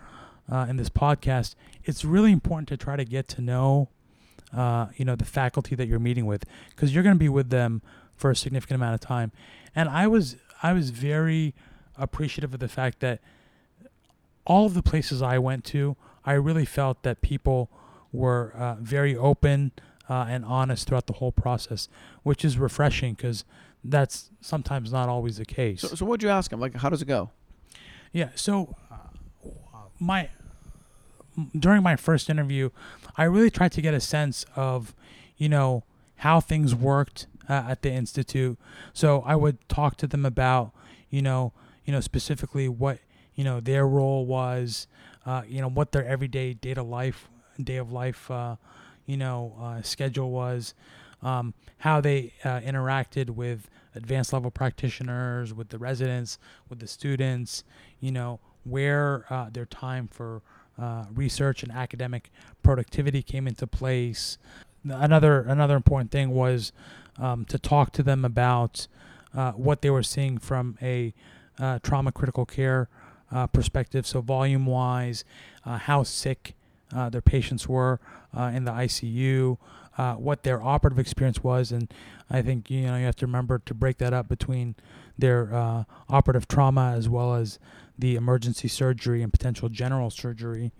uh, 0.50 0.66
in 0.68 0.76
this 0.76 0.88
podcast 0.88 1.54
it's 1.84 2.04
really 2.04 2.32
important 2.32 2.68
to 2.68 2.76
try 2.76 2.96
to 2.96 3.04
get 3.04 3.28
to 3.28 3.40
know 3.40 3.88
uh, 4.56 4.86
you 4.96 5.04
know 5.04 5.16
the 5.16 5.24
faculty 5.24 5.74
that 5.74 5.88
you're 5.88 5.98
meeting 5.98 6.26
with 6.26 6.44
because 6.70 6.94
you're 6.94 7.02
going 7.02 7.14
to 7.16 7.18
be 7.18 7.28
with 7.28 7.50
them 7.50 7.82
for 8.16 8.30
a 8.30 8.36
significant 8.36 8.76
amount 8.76 8.94
of 8.94 9.00
time 9.00 9.32
and 9.74 9.88
i 9.88 10.06
was 10.06 10.36
i 10.62 10.72
was 10.72 10.90
very 10.90 11.54
appreciative 11.98 12.54
of 12.54 12.60
the 12.60 12.68
fact 12.68 13.00
that 13.00 13.20
all 14.46 14.66
of 14.66 14.74
the 14.74 14.82
places 14.82 15.20
i 15.20 15.36
went 15.38 15.64
to 15.64 15.96
i 16.24 16.32
really 16.32 16.64
felt 16.64 17.02
that 17.02 17.20
people 17.20 17.68
were 18.12 18.52
uh, 18.56 18.76
very 18.80 19.16
open 19.16 19.72
uh, 20.08 20.26
and 20.28 20.44
honest 20.44 20.86
throughout 20.88 21.06
the 21.06 21.14
whole 21.14 21.32
process 21.32 21.88
which 22.22 22.44
is 22.44 22.58
refreshing 22.58 23.14
because 23.14 23.44
that's 23.84 24.30
sometimes 24.40 24.92
not 24.92 25.08
always 25.08 25.36
the 25.36 25.44
case 25.44 25.80
So, 25.82 25.88
so 25.88 26.04
what'd 26.06 26.22
you 26.22 26.28
ask 26.28 26.52
him? 26.52 26.60
Like, 26.60 26.74
how 26.76 26.88
does 26.90 27.02
it 27.02 27.06
go? 27.08 27.30
yeah. 28.12 28.30
So 28.34 28.74
uh, 28.90 28.96
my 30.00 30.30
during 31.58 31.82
my 31.82 31.96
first 31.96 32.30
interview, 32.30 32.70
I 33.16 33.24
really 33.24 33.50
tried 33.50 33.72
to 33.72 33.82
get 33.82 33.92
a 33.94 34.00
sense 34.00 34.46
of, 34.56 34.94
you 35.36 35.48
know, 35.48 35.84
how 36.16 36.40
things 36.40 36.74
worked 36.74 37.26
uh, 37.48 37.64
at 37.68 37.82
the 37.82 37.92
institute. 37.92 38.58
So 38.94 39.22
I 39.26 39.36
would 39.36 39.58
talk 39.68 39.96
to 39.98 40.06
them 40.06 40.24
about, 40.24 40.72
you 41.10 41.20
know, 41.22 41.52
you 41.84 41.92
know 41.92 42.00
specifically 42.00 42.68
what 42.68 42.98
you 43.34 43.44
know 43.44 43.60
their 43.60 43.86
role 43.86 44.24
was, 44.26 44.86
uh, 45.26 45.42
you 45.46 45.60
know, 45.60 45.68
what 45.68 45.92
their 45.92 46.04
everyday 46.06 46.54
day 46.54 46.74
to 46.74 46.82
life, 46.82 47.28
day 47.62 47.76
of 47.76 47.92
life, 47.92 48.30
uh, 48.30 48.56
you 49.06 49.16
know, 49.16 49.54
uh, 49.60 49.82
schedule 49.82 50.30
was, 50.30 50.74
um, 51.22 51.54
how 51.78 52.00
they 52.00 52.32
uh, 52.44 52.60
interacted 52.60 53.30
with 53.30 53.70
advanced 53.94 54.32
level 54.32 54.50
practitioners, 54.50 55.54
with 55.54 55.70
the 55.70 55.78
residents, 55.78 56.38
with 56.68 56.80
the 56.80 56.86
students, 56.86 57.64
you 58.00 58.12
know, 58.12 58.38
where 58.64 59.24
uh, 59.30 59.48
their 59.50 59.64
time 59.64 60.08
for 60.08 60.42
uh, 60.78 61.04
research 61.14 61.62
and 61.62 61.72
academic 61.72 62.30
productivity 62.62 63.22
came 63.22 63.46
into 63.46 63.66
place. 63.66 64.38
Another 64.84 65.40
another 65.40 65.74
important 65.74 66.10
thing 66.10 66.30
was 66.30 66.72
um, 67.18 67.44
to 67.46 67.58
talk 67.58 67.92
to 67.92 68.02
them 68.02 68.24
about 68.24 68.86
uh, 69.34 69.52
what 69.52 69.82
they 69.82 69.90
were 69.90 70.02
seeing 70.02 70.38
from 70.38 70.76
a 70.82 71.14
uh, 71.58 71.78
trauma 71.82 72.12
critical 72.12 72.44
care 72.44 72.88
perspective. 73.52 74.06
So 74.06 74.20
volume 74.20 74.66
wise, 74.66 75.24
how 75.64 76.02
sick 76.04 76.54
uh, 76.94 77.08
their 77.08 77.20
patients 77.20 77.68
were 77.68 78.00
uh, 78.36 78.52
in 78.54 78.64
the 78.64 78.72
ICU, 78.72 79.58
what 80.18 80.42
their 80.42 80.62
operative 80.62 80.98
experience 80.98 81.42
was, 81.42 81.72
and 81.72 81.92
I 82.30 82.42
think 82.42 82.70
you 82.70 82.82
know 82.82 82.96
you 82.96 83.04
have 83.06 83.16
to 83.16 83.26
remember 83.26 83.58
to 83.60 83.74
break 83.74 83.98
that 83.98 84.12
up 84.12 84.28
between 84.28 84.76
their 85.18 85.84
operative 86.08 86.46
trauma 86.48 86.94
as 86.96 87.08
well 87.08 87.34
as 87.34 87.58
the 87.98 88.14
emergency 88.16 88.68
surgery 88.68 89.22
and 89.22 89.32
potential 89.32 89.68
general 89.68 90.10
surgery 90.10 90.72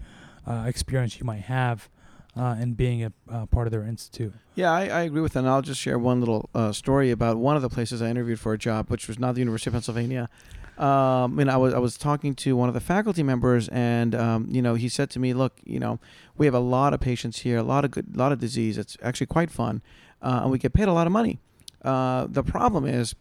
experience 0.46 1.18
you 1.18 1.24
might 1.24 1.42
have 1.42 1.88
uh, 2.36 2.54
and 2.58 2.76
being 2.76 3.02
a 3.02 3.12
uh, 3.30 3.46
part 3.46 3.66
of 3.66 3.70
their 3.70 3.82
institute. 3.82 4.34
Yeah, 4.54 4.70
I, 4.70 4.82
I, 4.82 5.00
agree 5.02 5.22
with 5.22 5.32
that. 5.32 5.40
And 5.40 5.48
I'll 5.48 5.62
just 5.62 5.80
share 5.80 5.98
one 5.98 6.20
little 6.20 6.50
uh, 6.54 6.72
story 6.72 7.10
about 7.10 7.38
one 7.38 7.56
of 7.56 7.62
the 7.62 7.68
places 7.68 8.02
I 8.02 8.10
interviewed 8.10 8.38
for 8.38 8.52
a 8.52 8.58
job, 8.58 8.90
which 8.90 9.08
was 9.08 9.18
not 9.18 9.34
the 9.34 9.40
University 9.40 9.70
of 9.70 9.74
Pennsylvania. 9.74 10.28
Um, 10.78 11.38
and 11.38 11.50
I 11.50 11.56
was 11.56 11.72
I 11.72 11.78
was 11.78 11.96
talking 11.96 12.34
to 12.36 12.56
one 12.56 12.68
of 12.68 12.74
the 12.74 12.80
faculty 12.80 13.22
members, 13.22 13.68
and 13.68 14.14
um, 14.14 14.46
you 14.50 14.60
know 14.60 14.74
he 14.74 14.88
said 14.88 15.10
to 15.10 15.18
me, 15.18 15.32
"Look, 15.32 15.54
you 15.64 15.78
know, 15.78 15.98
we 16.36 16.46
have 16.46 16.54
a 16.54 16.60
lot 16.60 16.92
of 16.92 17.00
patients 17.00 17.40
here, 17.40 17.58
a 17.58 17.62
lot 17.62 17.84
of 17.84 17.90
good, 17.90 18.16
lot 18.16 18.32
of 18.32 18.40
disease. 18.40 18.76
It's 18.76 18.96
actually 19.02 19.26
quite 19.26 19.50
fun, 19.50 19.80
uh, 20.22 20.40
and 20.42 20.50
we 20.50 20.58
get 20.58 20.72
paid 20.72 20.88
a 20.88 20.92
lot 20.92 21.06
of 21.06 21.12
money. 21.12 21.38
Uh, 21.82 22.26
the 22.28 22.42
problem 22.42 22.84
is, 22.84 23.14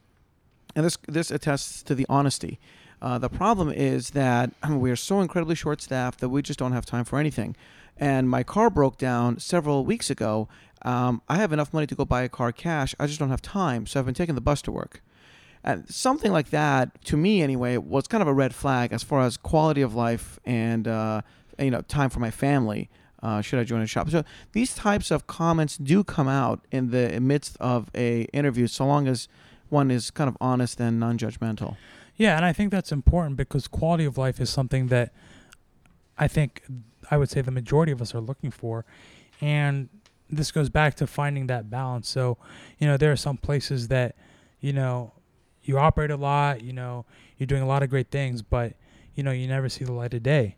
and 0.75 0.85
this 0.85 0.97
this 1.07 1.31
attests 1.31 1.83
to 1.83 1.95
the 1.95 2.05
honesty." 2.09 2.59
Uh, 3.01 3.17
the 3.19 3.29
problem 3.29 3.69
is 3.69 4.11
that 4.11 4.51
I 4.63 4.69
mean, 4.69 4.79
we 4.85 4.89
are 4.91 4.95
so 4.95 5.21
incredibly 5.21 5.55
short 5.55 5.81
staffed 5.81 6.19
that 6.21 6.29
we 6.29 6.41
just 6.41 6.59
don't 6.59 6.71
have 6.71 6.85
time 6.85 7.03
for 7.03 7.19
anything 7.19 7.55
and 7.97 8.29
my 8.29 8.43
car 8.43 8.69
broke 8.69 8.97
down 8.97 9.39
several 9.39 9.85
weeks 9.85 10.09
ago. 10.09 10.47
Um, 10.81 11.21
I 11.27 11.37
have 11.37 11.53
enough 11.53 11.73
money 11.73 11.87
to 11.87 11.95
go 11.95 12.05
buy 12.05 12.23
a 12.23 12.29
car 12.29 12.51
cash. 12.51 12.93
I 12.99 13.07
just 13.07 13.19
don't 13.19 13.29
have 13.29 13.41
time, 13.41 13.85
so 13.85 13.99
I've 13.99 14.05
been 14.05 14.15
taking 14.15 14.35
the 14.35 14.41
bus 14.41 14.61
to 14.63 14.71
work. 14.71 15.01
And 15.65 15.89
something 15.89 16.31
like 16.31 16.51
that, 16.51 17.03
to 17.05 17.17
me 17.17 17.41
anyway, 17.41 17.77
was 17.77 18.07
kind 18.07 18.21
of 18.21 18.27
a 18.27 18.33
red 18.33 18.53
flag 18.53 18.93
as 18.93 19.01
far 19.01 19.21
as 19.21 19.35
quality 19.35 19.81
of 19.81 19.95
life 19.95 20.39
and 20.45 20.87
uh, 20.87 21.21
you 21.57 21.71
know 21.71 21.81
time 21.81 22.11
for 22.11 22.19
my 22.19 22.31
family. 22.31 22.89
Uh, 23.23 23.41
should 23.41 23.57
I 23.57 23.63
join 23.63 23.81
a 23.81 23.87
shop? 23.87 24.07
So 24.11 24.23
these 24.51 24.75
types 24.75 25.09
of 25.09 25.25
comments 25.25 25.77
do 25.77 26.03
come 26.03 26.27
out 26.27 26.67
in 26.71 26.91
the 26.91 27.19
midst 27.19 27.57
of 27.59 27.89
a 27.95 28.23
interview, 28.25 28.67
so 28.67 28.85
long 28.85 29.07
as 29.07 29.27
one 29.69 29.89
is 29.89 30.11
kind 30.11 30.27
of 30.27 30.37
honest 30.39 30.79
and 30.79 30.99
non-judgmental. 30.99 31.75
Yeah, 32.15 32.35
and 32.35 32.45
I 32.45 32.53
think 32.53 32.69
that's 32.69 32.91
important 32.91 33.35
because 33.35 33.67
quality 33.67 34.05
of 34.05 34.19
life 34.19 34.39
is 34.39 34.51
something 34.51 34.87
that 34.87 35.11
I 36.19 36.27
think 36.27 36.61
I 37.09 37.17
would 37.17 37.31
say 37.31 37.41
the 37.41 37.49
majority 37.51 37.91
of 37.91 38.01
us 38.01 38.13
are 38.13 38.21
looking 38.21 38.51
for. 38.51 38.85
And 39.41 39.89
this 40.29 40.51
goes 40.51 40.69
back 40.69 40.93
to 40.95 41.07
finding 41.07 41.47
that 41.47 41.71
balance. 41.71 42.07
So, 42.07 42.37
you 42.77 42.85
know, 42.85 42.97
there 42.97 43.11
are 43.11 43.17
some 43.17 43.37
places 43.37 43.87
that, 43.87 44.15
you 44.61 44.71
know, 44.71 45.11
you 45.67 45.77
operate 45.77 46.11
a 46.11 46.17
lot, 46.17 46.61
you 46.61 46.73
know, 46.73 47.05
you're 47.37 47.47
doing 47.47 47.61
a 47.61 47.67
lot 47.67 47.83
of 47.83 47.89
great 47.89 48.11
things, 48.11 48.41
but, 48.41 48.73
you 49.15 49.23
know, 49.23 49.31
you 49.31 49.47
never 49.47 49.67
see 49.69 49.83
the 49.83 49.91
light 49.91 50.13
of 50.13 50.23
day. 50.23 50.55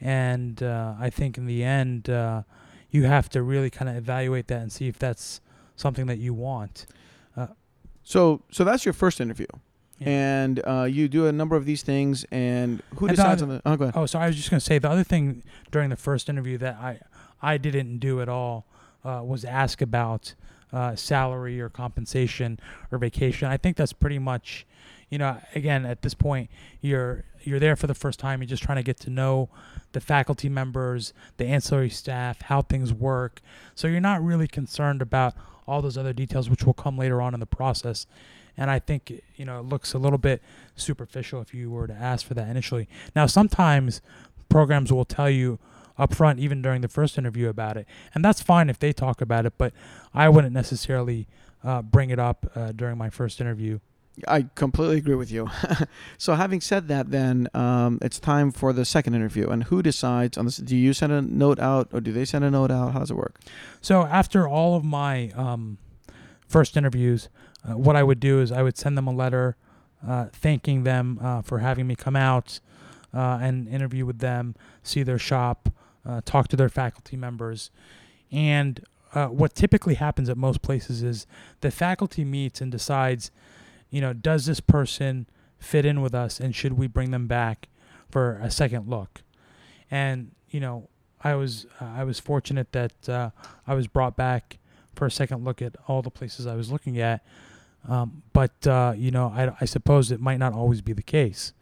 And 0.00 0.62
uh, 0.62 0.94
I 0.98 1.10
think 1.10 1.36
in 1.36 1.46
the 1.46 1.62
end, 1.64 2.08
uh, 2.08 2.42
you 2.90 3.04
have 3.04 3.28
to 3.30 3.42
really 3.42 3.68
kind 3.68 3.88
of 3.88 3.96
evaluate 3.96 4.46
that 4.48 4.62
and 4.62 4.72
see 4.72 4.88
if 4.88 4.98
that's 4.98 5.40
something 5.76 6.06
that 6.06 6.18
you 6.18 6.32
want. 6.32 6.86
Uh, 7.36 7.48
so, 8.02 8.42
so 8.50 8.64
that's 8.64 8.84
your 8.84 8.94
first 8.94 9.20
interview. 9.20 9.46
Yeah. 9.98 10.08
And 10.08 10.62
uh, 10.64 10.84
you 10.84 11.08
do 11.08 11.26
a 11.26 11.32
number 11.32 11.56
of 11.56 11.64
these 11.64 11.82
things, 11.82 12.24
and 12.30 12.80
who 12.96 13.06
and 13.06 13.16
decides 13.16 13.42
other, 13.42 13.54
on 13.54 13.60
the? 13.64 13.68
Oh, 13.68 13.76
go 13.76 13.84
ahead. 13.86 13.94
Oh, 13.96 14.06
so 14.06 14.20
I 14.20 14.28
was 14.28 14.36
just 14.36 14.48
going 14.48 14.60
to 14.60 14.64
say 14.64 14.78
the 14.78 14.88
other 14.88 15.02
thing 15.02 15.42
during 15.72 15.90
the 15.90 15.96
first 15.96 16.28
interview 16.28 16.56
that 16.58 16.76
I 16.76 17.00
I 17.42 17.58
didn't 17.58 17.98
do 17.98 18.20
at 18.20 18.28
all 18.28 18.64
uh, 19.04 19.22
was 19.24 19.44
ask 19.44 19.82
about 19.82 20.34
uh, 20.72 20.94
salary 20.94 21.60
or 21.60 21.68
compensation 21.68 22.58
or 22.90 22.98
vacation. 22.98 23.48
I 23.48 23.56
think 23.56 23.76
that's 23.76 23.92
pretty 23.92 24.18
much, 24.18 24.66
you 25.10 25.18
know, 25.18 25.38
again 25.54 25.86
at 25.86 26.02
this 26.02 26.14
point 26.14 26.50
you're 26.80 27.24
you're 27.42 27.60
there 27.60 27.76
for 27.76 27.86
the 27.86 27.94
first 27.94 28.18
time. 28.18 28.40
You're 28.40 28.48
just 28.48 28.62
trying 28.62 28.76
to 28.76 28.82
get 28.82 29.00
to 29.00 29.10
know 29.10 29.48
the 29.92 30.00
faculty 30.00 30.48
members, 30.48 31.12
the 31.36 31.46
ancillary 31.46 31.90
staff, 31.90 32.42
how 32.42 32.62
things 32.62 32.92
work. 32.92 33.40
So 33.74 33.88
you're 33.88 34.00
not 34.00 34.22
really 34.22 34.48
concerned 34.48 35.00
about 35.00 35.34
all 35.66 35.80
those 35.80 35.96
other 35.96 36.12
details, 36.12 36.50
which 36.50 36.64
will 36.64 36.74
come 36.74 36.98
later 36.98 37.22
on 37.22 37.34
in 37.34 37.40
the 37.40 37.46
process 37.46 38.06
and 38.58 38.70
I 38.70 38.80
think 38.80 39.22
you 39.36 39.44
know 39.44 39.60
it 39.60 39.66
looks 39.66 39.94
a 39.94 39.98
little 39.98 40.18
bit 40.18 40.42
superficial 40.74 41.40
if 41.40 41.54
you 41.54 41.70
were 41.70 41.86
to 41.86 41.94
ask 41.94 42.26
for 42.26 42.34
that 42.34 42.48
initially. 42.48 42.88
Now, 43.14 43.26
sometimes 43.26 44.02
programs 44.48 44.92
will 44.92 45.04
tell 45.04 45.30
you 45.30 45.58
up 45.98 46.14
front, 46.14 46.38
even 46.38 46.62
during 46.62 46.80
the 46.80 46.88
first 46.88 47.18
interview, 47.18 47.48
about 47.48 47.76
it, 47.76 47.86
and 48.14 48.24
that's 48.24 48.42
fine 48.42 48.70
if 48.70 48.78
they 48.78 48.92
talk 48.92 49.20
about 49.20 49.46
it. 49.46 49.54
But 49.58 49.72
I 50.14 50.28
wouldn't 50.28 50.52
necessarily 50.52 51.26
uh, 51.64 51.82
bring 51.82 52.10
it 52.10 52.18
up 52.18 52.50
uh, 52.54 52.72
during 52.72 52.96
my 52.96 53.10
first 53.10 53.40
interview. 53.40 53.80
I 54.26 54.46
completely 54.54 54.98
agree 54.98 55.14
with 55.14 55.30
you. 55.30 55.48
so, 56.18 56.34
having 56.34 56.60
said 56.60 56.88
that, 56.88 57.10
then 57.10 57.48
um, 57.54 57.98
it's 58.02 58.18
time 58.18 58.50
for 58.50 58.72
the 58.72 58.84
second 58.84 59.14
interview. 59.14 59.48
And 59.48 59.64
who 59.64 59.82
decides 59.82 60.36
on 60.36 60.44
this? 60.44 60.56
Do 60.56 60.76
you 60.76 60.92
send 60.92 61.12
a 61.12 61.22
note 61.22 61.58
out, 61.60 61.88
or 61.92 62.00
do 62.00 62.12
they 62.12 62.24
send 62.24 62.44
a 62.44 62.50
note 62.50 62.70
out? 62.70 62.92
How 62.92 62.98
does 63.00 63.10
it 63.10 63.16
work? 63.16 63.38
So, 63.80 64.04
after 64.04 64.48
all 64.48 64.76
of 64.76 64.84
my 64.84 65.30
um, 65.36 65.78
first 66.46 66.76
interviews, 66.76 67.28
uh, 67.68 67.76
what 67.76 67.96
I 67.96 68.02
would 68.02 68.20
do 68.20 68.40
is 68.40 68.50
I 68.50 68.62
would 68.62 68.76
send 68.76 68.96
them 68.96 69.06
a 69.06 69.12
letter 69.12 69.56
uh, 70.06 70.26
thanking 70.32 70.84
them 70.84 71.18
uh, 71.22 71.42
for 71.42 71.58
having 71.58 71.86
me 71.86 71.96
come 71.96 72.16
out 72.16 72.60
uh, 73.12 73.38
and 73.40 73.68
interview 73.68 74.06
with 74.06 74.18
them, 74.18 74.54
see 74.82 75.02
their 75.02 75.18
shop, 75.18 75.68
uh, 76.08 76.20
talk 76.24 76.48
to 76.48 76.56
their 76.56 76.68
faculty 76.68 77.16
members. 77.16 77.70
And 78.32 78.84
uh, 79.14 79.26
what 79.26 79.54
typically 79.54 79.94
happens 79.94 80.28
at 80.28 80.36
most 80.36 80.62
places 80.62 81.02
is 81.02 81.26
the 81.60 81.70
faculty 81.70 82.24
meets 82.24 82.60
and 82.60 82.72
decides, 82.72 83.30
you 83.90 84.00
know, 84.00 84.12
does 84.12 84.46
this 84.46 84.60
person 84.60 85.26
fit 85.58 85.84
in 85.84 86.00
with 86.00 86.14
us 86.14 86.40
and 86.40 86.54
should 86.54 86.72
we 86.74 86.86
bring 86.86 87.10
them 87.10 87.26
back 87.26 87.68
for 88.10 88.38
a 88.42 88.50
second 88.50 88.88
look? 88.88 89.22
And, 89.90 90.32
you 90.50 90.60
know, 90.60 90.88
I 91.22 91.34
was 91.34 91.66
I 91.80 92.04
was 92.04 92.20
fortunate 92.20 92.72
that 92.72 92.92
I 93.66 93.74
was 93.74 93.88
brought 93.88 94.16
back 94.16 94.58
for 94.94 95.06
a 95.06 95.10
second 95.10 95.44
look 95.44 95.62
at 95.62 95.76
all 95.86 96.02
the 96.02 96.10
places 96.10 96.46
I 96.46 96.54
was 96.54 96.70
looking 96.70 96.98
at. 97.00 97.24
Um, 97.88 98.22
but 98.32 98.66
uh, 98.66 98.92
you 98.96 99.10
know, 99.10 99.32
I, 99.34 99.52
I, 99.60 99.64
suppose 99.64 100.10
it 100.10 100.20
might 100.20 100.38
not 100.38 100.52
always 100.52 100.82
be 100.82 100.92
the 100.92 101.02
case. 101.02 101.52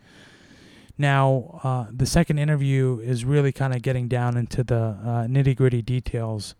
Now, 0.99 1.61
uh, 1.63 1.87
the 1.93 2.07
second 2.07 2.39
interview 2.39 3.01
is 3.03 3.25
really 3.25 3.53
kind 3.53 3.75
of 3.75 3.83
getting 3.83 4.09
down 4.09 4.37
into 4.37 4.65
the 4.65 4.77
uh, 4.77 5.27
nitty 5.27 5.57
gritty 5.57 5.83
details, 5.83 6.55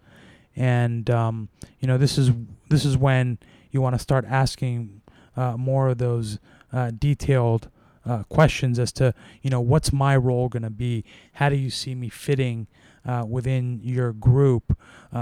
and 0.55 1.09
um, 1.09 1.49
you 1.81 1.89
know, 1.89 1.97
this 1.97 2.19
is 2.19 2.33
this 2.69 2.85
is 2.85 2.99
when 2.99 3.39
you 3.71 3.81
want 3.81 3.95
to 3.95 3.99
start 3.99 4.27
asking 4.29 5.01
uh, 5.37 5.57
more 5.57 5.89
of 5.89 5.99
those 5.99 6.39
uh, 6.73 6.91
detailed 6.99 7.71
uh, 8.05 8.25
questions 8.25 8.79
as 8.79 8.93
to 8.93 9.15
you 9.41 9.49
know 9.49 9.61
what's 9.61 9.91
my 9.91 10.15
role 10.15 10.51
going 10.51 10.63
to 10.63 10.71
be, 10.71 11.05
how 11.35 11.49
do 11.49 11.57
you 11.57 11.71
see 11.71 11.95
me 11.95 12.11
fitting 12.11 12.67
uh, 13.07 13.25
within 13.27 13.81
your 13.83 14.13
group. 14.13 14.77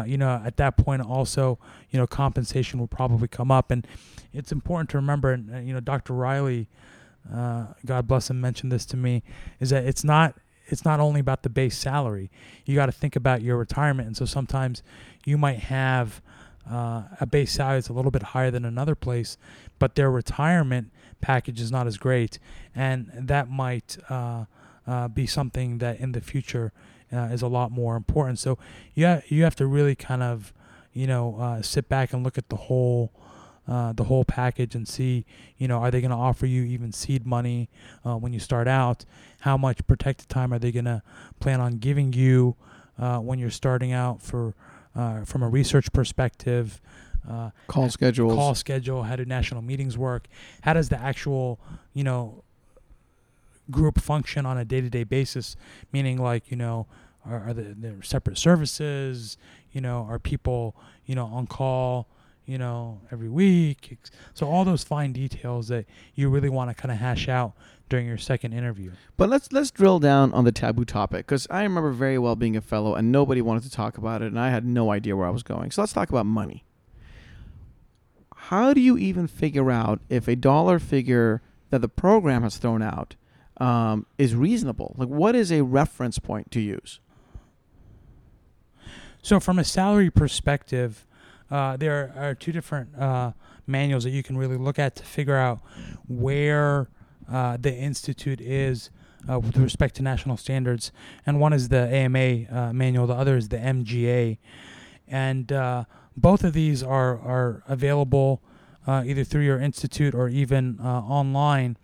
You 0.07 0.19
know, 0.19 0.43
at 0.45 0.57
that 0.57 0.77
point, 0.77 1.03
also, 1.03 1.61
you 1.91 2.01
know, 2.01 2.07
compensation 2.09 2.81
will 2.81 2.89
probably 2.89 3.29
come 3.29 3.53
up, 3.53 3.71
and 3.71 3.87
it's 4.33 4.51
important 4.51 4.91
to 4.91 4.97
remember. 4.97 5.31
And 5.31 5.65
you 5.69 5.73
know, 5.73 5.79
Dr. 5.79 6.15
Reilly, 6.15 6.69
uh, 7.33 7.67
God 7.85 8.07
bless 8.07 8.31
him, 8.31 8.41
mentioned 8.41 8.73
this 8.73 8.87
to 8.87 8.97
me, 8.97 9.23
is 9.61 9.71
that 9.71 9.85
it's 9.85 10.05
not 10.05 10.35
it's 10.67 10.85
not 10.85 11.01
only 11.01 11.21
about 11.21 11.43
the 11.43 11.51
base 11.51 11.77
salary. 11.77 12.31
You 12.65 12.75
got 12.75 12.87
to 12.87 12.93
think 12.93 13.17
about 13.17 13.43
your 13.43 13.57
retirement, 13.57 14.07
and 14.07 14.17
so 14.17 14.25
sometimes 14.25 14.83
you 15.25 15.37
might 15.37 15.59
have 15.59 16.23
uh, 16.71 17.03
a 17.21 17.27
base 17.27 17.53
salary 17.53 17.77
that's 17.77 17.89
a 17.89 17.93
little 17.93 18.11
bit 18.11 18.23
higher 18.23 18.51
than 18.51 18.65
another 18.65 18.95
place, 18.95 19.37
but 19.79 19.95
their 19.95 20.11
retirement 20.11 20.91
package 21.21 21.61
is 21.61 21.71
not 21.71 21.87
as 21.87 21.97
great, 21.99 22.39
and 22.75 23.11
that 23.15 23.51
might 23.51 23.99
uh, 24.09 24.45
uh, 24.87 25.09
be 25.09 25.27
something 25.27 25.79
that 25.79 26.01
in 26.01 26.13
the 26.13 26.21
future 26.21 26.73
uh, 27.13 27.29
is 27.33 27.43
a 27.43 27.49
lot 27.49 27.71
more 27.71 27.97
important. 27.97 28.39
So 28.39 28.59
yeah, 28.95 29.21
you 29.29 29.45
have 29.45 29.57
to 29.57 29.67
really 29.67 29.95
kind 29.95 30.23
of 30.23 30.53
you 30.93 31.07
know 31.07 31.61
sit 31.63 31.89
back 31.89 32.13
and 32.13 32.25
look 32.25 32.39
at 32.39 32.49
the 32.49 32.57
whole. 32.57 33.13
Uh, 33.67 33.95
the 33.95 34.05
whole 34.05 34.27
package 34.27 34.75
and 34.75 34.87
see, 34.87 35.25
you 35.57 35.67
know, 35.67 35.79
are 35.79 35.91
they 35.91 36.03
going 36.03 36.11
to 36.11 36.17
offer 36.17 36.45
you 36.45 36.65
even 36.65 36.93
seed 36.93 37.25
money 37.25 37.71
uh, 38.05 38.15
when 38.15 38.33
you 38.35 38.39
start 38.39 38.69
out? 38.69 39.07
How 39.41 39.57
much 39.57 39.87
protected 39.87 40.29
time 40.29 40.53
are 40.53 40.59
they 40.59 40.71
going 40.71 40.85
to 40.85 41.03
plan 41.41 41.63
on 41.63 41.79
giving 41.79 42.13
you 42.13 42.57
uh, 42.99 43.21
when 43.21 43.39
you're 43.39 43.51
starting 43.51 43.91
out 43.93 44.21
for 44.21 44.55
uh, 44.95 45.25
from 45.25 45.43
a 45.43 45.49
research 45.49 45.91
perspective? 45.95 46.79
Uh, 47.27 47.51
call 47.67 47.89
schedules. 47.89 48.35
Call 48.35 48.55
schedule. 48.55 49.05
How 49.05 49.17
do 49.17 49.25
national 49.25 49.63
meetings 49.63 49.97
work? 49.97 50.27
How 50.61 50.75
does 50.75 50.91
the 50.91 51.01
actual, 51.01 51.59
you 51.95 52.05
know, 52.05 52.45
group 53.71 53.99
function 53.99 54.45
on 54.45 54.59
a 54.59 54.65
day-to-day 54.67 55.05
basis? 55.05 55.57
Meaning, 55.91 56.19
like, 56.19 56.51
you 56.51 56.57
know, 56.59 56.87
are, 57.25 57.49
are 57.49 57.55
there, 57.55 57.75
there 57.75 58.03
separate 58.03 58.37
services? 58.37 59.39
You 59.73 59.81
know, 59.81 60.07
are 60.09 60.19
people 60.19 60.77
you 61.07 61.15
know 61.15 61.27
on 61.27 61.47
call? 61.47 62.09
You 62.47 62.59
know, 62.59 63.01
every 63.11 63.29
week. 63.29 63.97
So 64.35 64.49
all 64.49 64.65
those 64.65 64.85
fine 64.85 65.13
details 65.13 65.69
that 65.69 65.87
you 66.15 66.29
really 66.29 66.49
want 66.49 66.71
to 66.71 66.75
kind 66.75 66.93
of 66.93 66.99
hash 66.99 67.29
out 67.29 67.55
during 67.89 68.07
your 68.07 68.19
second 68.19 68.53
interview. 68.53 68.93
But 69.17 69.29
let's 69.29 69.53
let's 69.53 69.71
drill 69.71 69.99
down 69.99 70.33
on 70.33 70.45
the 70.45 70.53
taboo 70.53 70.85
topic 70.85 71.27
because 71.27 71.47
I 71.51 71.63
remember 71.63 71.91
very 71.91 72.19
well 72.19 72.37
being 72.37 72.57
a 72.57 72.61
fellow 72.61 72.95
and 72.95 73.11
nobody 73.13 73.41
wanted 73.43 73.63
to 73.65 73.71
talk 73.71 73.99
about 73.99 74.23
it, 74.23 74.27
and 74.27 74.39
I 74.39 74.51
had 74.51 74.65
no 74.65 74.91
idea 74.91 75.17
where 75.17 75.27
I 75.27 75.31
was 75.31 75.43
going. 75.43 75.71
So 75.71 75.83
let's 75.83 75.93
talk 75.93 76.09
about 76.09 76.27
money. 76.27 76.65
How 78.35 78.75
do 78.75 78.81
you 78.81 78.99
even 78.99 79.27
figure 79.27 79.71
out 79.71 80.01
if 80.11 80.29
a 80.29 80.37
dollar 80.37 80.79
figure 80.79 81.41
that 81.71 81.81
the 81.81 81.89
program 81.89 82.43
has 82.43 82.59
thrown 82.59 82.83
out 82.83 83.17
um, 83.57 84.07
is 84.19 84.35
reasonable? 84.35 84.95
Like, 84.99 85.09
what 85.09 85.35
is 85.35 85.51
a 85.51 85.63
reference 85.63 86.19
point 86.19 86.51
to 86.51 86.61
use? 86.61 87.01
So 89.23 89.41
from 89.41 89.59
a 89.59 89.65
salary 89.65 90.11
perspective, 90.11 91.07
uh, 91.51 91.77
there 91.77 92.13
are 92.17 92.35
two 92.35 92.53
different 92.53 92.97
uh, 92.97 93.33
manuals 93.67 94.05
that 94.05 94.11
you 94.11 94.23
can 94.23 94.37
really 94.37 94.57
look 94.57 94.79
at 94.79 94.97
to 94.97 95.05
figure 95.05 95.37
out 95.37 95.61
where 96.09 96.89
uh, 97.31 97.57
the 97.59 97.75
institute 97.75 98.41
is 98.41 98.91
uh, 99.31 99.39
with 99.39 99.57
respect 99.57 99.95
to 99.97 100.03
national 100.03 100.37
standards. 100.37 100.93
And 101.27 101.41
one 101.41 101.53
is 101.53 101.69
the 101.69 101.89
AMA 101.89 102.47
uh, 102.51 102.73
manual, 102.73 103.07
the 103.07 103.15
other 103.15 103.37
is 103.37 103.49
the 103.49 103.57
MGA, 103.57 104.39
and 105.09 105.53
uh, 105.53 105.85
both 106.17 106.45
of 106.45 106.53
these 106.53 106.83
are 106.83 107.19
are 107.19 107.63
available 107.67 108.43
either 108.87 109.25
through 109.25 109.45
your 109.45 109.59
institute 109.59 110.15
or 110.15 110.29
even 110.29 110.79
online, 110.79 111.79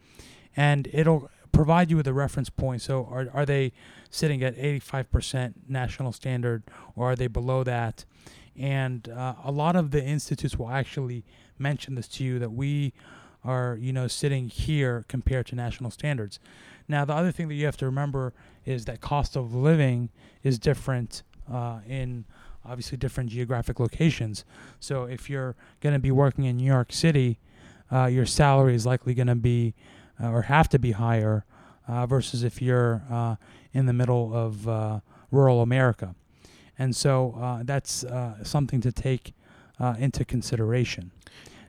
and 0.55 0.87
it'll 0.93 1.31
provide 1.51 1.91
you 1.91 1.97
with 1.97 2.07
a 2.07 2.13
reference 2.13 2.51
point. 2.51 2.83
So 2.83 3.09
are 3.11 3.29
are 3.33 3.47
they 3.47 3.73
sitting 4.11 4.43
at 4.43 4.57
85% 4.57 5.55
national 5.69 6.13
standard 6.13 6.65
or 6.97 7.13
are 7.13 7.17
they 7.17 7.29
below 7.29 7.65
that? 7.65 8.05
And 8.61 9.09
uh, 9.09 9.37
a 9.43 9.51
lot 9.51 9.75
of 9.75 9.91
the 9.91 10.05
institutes 10.05 10.59
will 10.59 10.69
actually 10.69 11.25
mention 11.59 11.95
this 11.95 12.07
to 12.09 12.25
you 12.25 12.39
that 12.39 12.53
we 12.53 12.93
are, 13.43 13.79
you 13.81 13.91
know, 13.91 14.07
sitting 14.07 14.49
here 14.49 15.07
compared 15.09 15.47
to 15.47 15.55
national 15.55 15.91
standards. 15.91 16.39
Now, 16.87 17.07
the 17.07 17.15
other 17.15 17.33
thing 17.33 17.49
that 17.49 17.55
you 17.55 17.65
have 17.65 17.79
to 17.79 17.87
remember 17.87 18.35
is 18.67 18.85
that 18.85 19.01
cost 19.01 19.35
of 19.35 19.55
living 19.55 20.11
is 20.43 20.59
different 20.59 21.23
uh, 21.51 21.79
in 21.89 22.27
obviously 22.63 22.99
different 22.99 23.31
geographic 23.31 23.81
locations. 23.81 24.45
So 24.79 25.05
if 25.05 25.31
you're 25.31 25.57
going 25.81 25.95
to 25.95 25.99
be 25.99 26.11
working 26.11 26.45
in 26.45 26.59
New 26.59 26.67
York 26.67 26.93
City, 26.93 27.39
uh, 27.91 28.07
your 28.07 28.27
salary 28.27 28.75
is 28.75 28.85
likely 28.85 29.15
going 29.15 29.29
to 29.29 29.35
be 29.35 29.75
uh, 30.23 30.29
or 30.29 30.43
have 30.43 30.69
to 30.69 30.79
be 30.79 30.93
higher 30.93 31.47
uh, 31.89 32.05
versus 32.07 32.43
if 32.43 32.61
you're 32.61 33.03
uh, 33.11 33.37
in 33.73 33.87
the 33.87 33.95
middle 33.95 34.35
of 34.35 34.67
rural 35.31 35.63
America. 35.63 36.15
And 36.81 36.97
so 36.97 37.37
uh, 37.39 37.63
that's 37.63 38.05
uh, 38.05 38.43
something 38.43 38.81
to 38.81 38.91
take 38.91 39.35
uh, 39.79 39.97
into 39.99 40.25
consideration. 40.25 41.13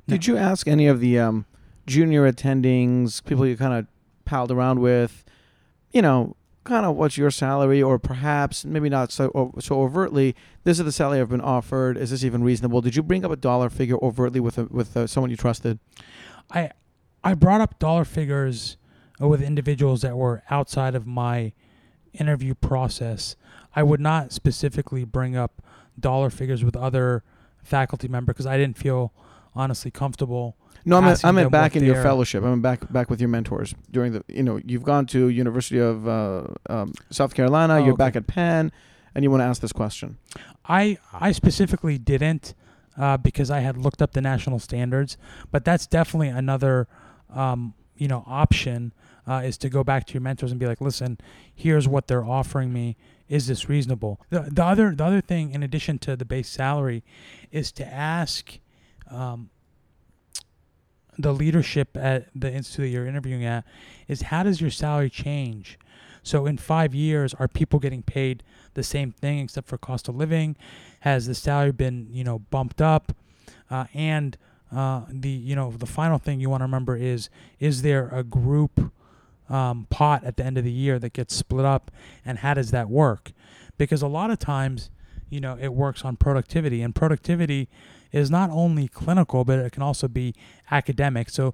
Did 0.08 0.26
you 0.26 0.38
ask 0.38 0.69
any 0.69 0.88
of 0.88 1.02
the 1.02 1.19
um, 1.19 1.45
junior 1.86 2.32
attendings, 2.32 3.21
people 3.24 3.45
you 3.45 3.58
kind 3.58 3.74
of 3.74 3.88
palled 4.24 4.52
around 4.52 4.80
with, 4.80 5.26
you 5.91 6.02
know, 6.02 6.38
kind 6.63 6.86
of 6.86 6.95
what's 6.95 7.17
your 7.17 7.30
salary, 7.30 7.84
or 7.84 8.00
perhaps 8.00 8.63
maybe 8.63 8.88
not 8.88 9.12
so 9.12 9.54
so 9.60 9.82
overtly, 9.82 10.34
this 10.63 10.80
is 10.80 10.86
the 10.86 10.91
salary 10.93 11.19
I've 11.19 11.30
been 11.30 11.41
offered. 11.41 11.97
Is 11.97 12.12
this 12.12 12.24
even 12.24 12.41
reasonable? 12.41 12.80
Did 12.80 12.95
you 12.95 13.04
bring 13.04 13.26
up 13.26 13.32
a 13.32 13.36
dollar 13.36 13.69
figure 13.69 13.97
overtly 14.02 14.39
with 14.39 14.58
a, 14.58 14.65
with 14.65 14.95
uh, 14.95 15.08
someone 15.08 15.30
you 15.30 15.38
trusted? 15.38 15.78
I 16.52 16.71
I 17.21 17.34
brought 17.34 17.60
up 17.60 17.80
dollar 17.80 18.06
figures 18.06 18.78
uh, 19.21 19.28
with 19.28 19.41
individuals 19.41 20.02
that 20.04 20.15
were 20.15 20.41
outside 20.50 20.95
of 20.95 21.06
my 21.06 21.52
interview 22.13 22.54
process. 22.54 23.36
I 23.76 23.84
would 23.84 24.00
not 24.00 24.32
specifically 24.32 25.04
bring 25.04 25.36
up 25.36 25.62
dollar 26.00 26.30
figures 26.30 26.63
with 26.63 26.76
other 26.76 27.24
faculty 27.63 28.08
members 28.08 28.34
because 28.34 28.45
I 28.47 28.58
didn't 28.58 28.78
feel 28.78 29.13
honestly 29.56 29.91
comfortable. 29.91 30.58
No, 30.84 30.97
I'm 30.97 31.04
Asking 31.04 31.28
I 31.28 31.32
meant 31.32 31.45
them 31.45 31.52
back 31.52 31.76
in 31.76 31.84
your 31.84 32.02
fellowship. 32.02 32.43
I'm 32.43 32.62
back 32.62 32.91
back 32.91 33.10
with 33.10 33.21
your 33.21 33.30
mentors 33.30 33.76
during 33.91 34.13
the. 34.13 34.24
You 34.28 34.43
know, 34.43 34.60
you've 34.65 34.84
gone 34.84 35.06
to 35.08 35.30
University 35.30 35.80
of 35.80 36.08
uh, 36.08 36.47
um, 36.69 36.93
South 37.12 37.36
Carolina. 37.36 37.76
Oh, 37.76 37.78
you're 37.78 37.93
okay. 37.93 37.97
back 37.97 38.15
at 38.15 38.26
Penn, 38.26 38.71
and 39.13 39.24
you 39.24 39.30
want 39.30 39.41
to 39.41 39.45
ask 39.45 39.62
this 39.62 39.71
question. 39.71 40.17
I 40.65 40.97
I 41.13 41.34
specifically 41.34 42.00
didn't 42.00 42.56
uh, 42.97 43.17
because 43.17 43.52
I 43.52 43.60
had 43.60 43.78
looked 43.78 44.02
up 44.02 44.13
the 44.13 44.21
national 44.21 44.58
standards, 44.58 45.17
but 45.52 45.65
that's 45.65 45.86
definitely 45.86 46.30
another 46.30 46.88
um, 47.30 47.76
you 47.95 48.08
know 48.08 48.24
option 48.26 48.91
uh, 49.27 49.41
is 49.43 49.57
to 49.60 49.69
go 49.69 49.84
back 49.84 50.05
to 50.07 50.13
your 50.13 50.21
mentors 50.21 50.51
and 50.51 50.60
be 50.60 50.67
like, 50.67 50.81
listen, 50.81 51.17
here's 51.53 51.88
what 51.88 52.07
they're 52.07 52.25
offering 52.25 52.73
me. 52.73 52.97
Is 53.29 53.47
this 53.47 53.69
reasonable? 53.69 54.19
The, 54.29 54.47
the 54.51 54.63
other 54.63 54.93
the 54.93 55.05
other 55.05 55.21
thing, 55.21 55.51
in 55.51 55.63
addition 55.63 55.99
to 55.99 56.15
the 56.15 56.25
base 56.25 56.49
salary, 56.49 57.03
is 57.51 57.71
to 57.73 57.86
ask 57.86 58.60
um, 59.10 59.49
the 61.17 61.34
leadership 61.34 61.95
at 61.95 62.27
the 62.36 62.51
institute 62.51 62.91
you're 62.91 63.07
interviewing 63.07 63.45
at 63.45 63.65
is 64.07 64.23
how 64.23 64.43
does 64.43 64.60
your 64.60 64.69
salary 64.69 65.10
change? 65.10 65.79
So 66.23 66.45
in 66.45 66.57
five 66.57 66.93
years, 66.93 67.34
are 67.36 67.47
people 67.47 67.79
getting 67.79 68.03
paid 68.03 68.43
the 68.73 68.84
same 68.84 69.12
thing 69.12 69.39
except 69.39 69.67
for 69.67 69.77
cost 69.77 70.07
of 70.07 70.15
living? 70.15 70.55
Has 71.01 71.25
the 71.27 71.36
salary 71.36 71.71
been 71.71 72.07
you 72.12 72.23
know 72.23 72.39
bumped 72.39 72.81
up? 72.81 73.15
Uh, 73.69 73.86
and 73.93 74.38
uh, 74.75 75.03
the 75.10 75.29
you 75.29 75.55
know 75.55 75.71
the 75.71 75.86
final 75.86 76.17
thing 76.17 76.39
you 76.39 76.49
want 76.49 76.62
to 76.62 76.65
remember 76.65 76.95
is 76.95 77.29
is 77.60 77.81
there 77.81 78.10
a 78.10 78.23
group 78.23 78.91
um, 79.51 79.85
pot 79.89 80.23
at 80.23 80.37
the 80.37 80.45
end 80.45 80.57
of 80.57 80.63
the 80.63 80.71
year 80.71 80.97
that 80.97 81.13
gets 81.13 81.35
split 81.35 81.65
up, 81.65 81.91
and 82.25 82.39
how 82.39 82.53
does 82.53 82.71
that 82.71 82.89
work? 82.89 83.33
Because 83.77 84.01
a 84.01 84.07
lot 84.07 84.31
of 84.31 84.39
times, 84.39 84.89
you 85.29 85.41
know, 85.41 85.57
it 85.59 85.73
works 85.73 86.05
on 86.05 86.15
productivity, 86.15 86.81
and 86.81 86.95
productivity 86.95 87.67
is 88.11 88.31
not 88.31 88.49
only 88.49 88.87
clinical, 88.87 89.43
but 89.43 89.59
it 89.59 89.71
can 89.71 89.83
also 89.83 90.07
be 90.07 90.33
academic. 90.71 91.29
So, 91.29 91.53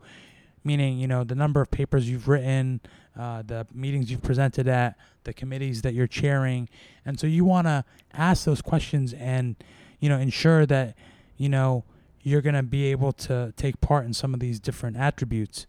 meaning 0.64 1.00
you 1.00 1.08
know 1.08 1.24
the 1.24 1.36
number 1.36 1.60
of 1.60 1.72
papers 1.72 2.10
you've 2.10 2.28
written, 2.28 2.82
uh, 3.18 3.42
the 3.42 3.66
meetings 3.74 4.12
you've 4.12 4.24
presented 4.24 4.68
at, 4.68 4.96
the 5.24 5.34
committees 5.34 5.82
that 5.82 5.94
you're 5.94 6.08
chairing, 6.08 6.70
and 7.04 7.20
so 7.20 7.26
you 7.26 7.46
want 7.46 7.66
to 7.66 7.84
ask 8.14 8.46
those 8.46 8.62
questions 8.62 9.14
and 9.14 9.56
you 10.00 10.08
know 10.08 10.20
ensure 10.20 10.66
that 10.68 10.96
you 11.38 11.50
know 11.50 11.84
you're 12.22 12.42
going 12.42 12.56
to 12.56 12.64
be 12.64 12.86
able 12.92 13.12
to 13.14 13.54
take 13.56 13.80
part 13.82 14.06
in 14.06 14.14
some 14.14 14.34
of 14.34 14.40
these 14.40 14.60
different 14.60 14.98
attributes 14.98 15.66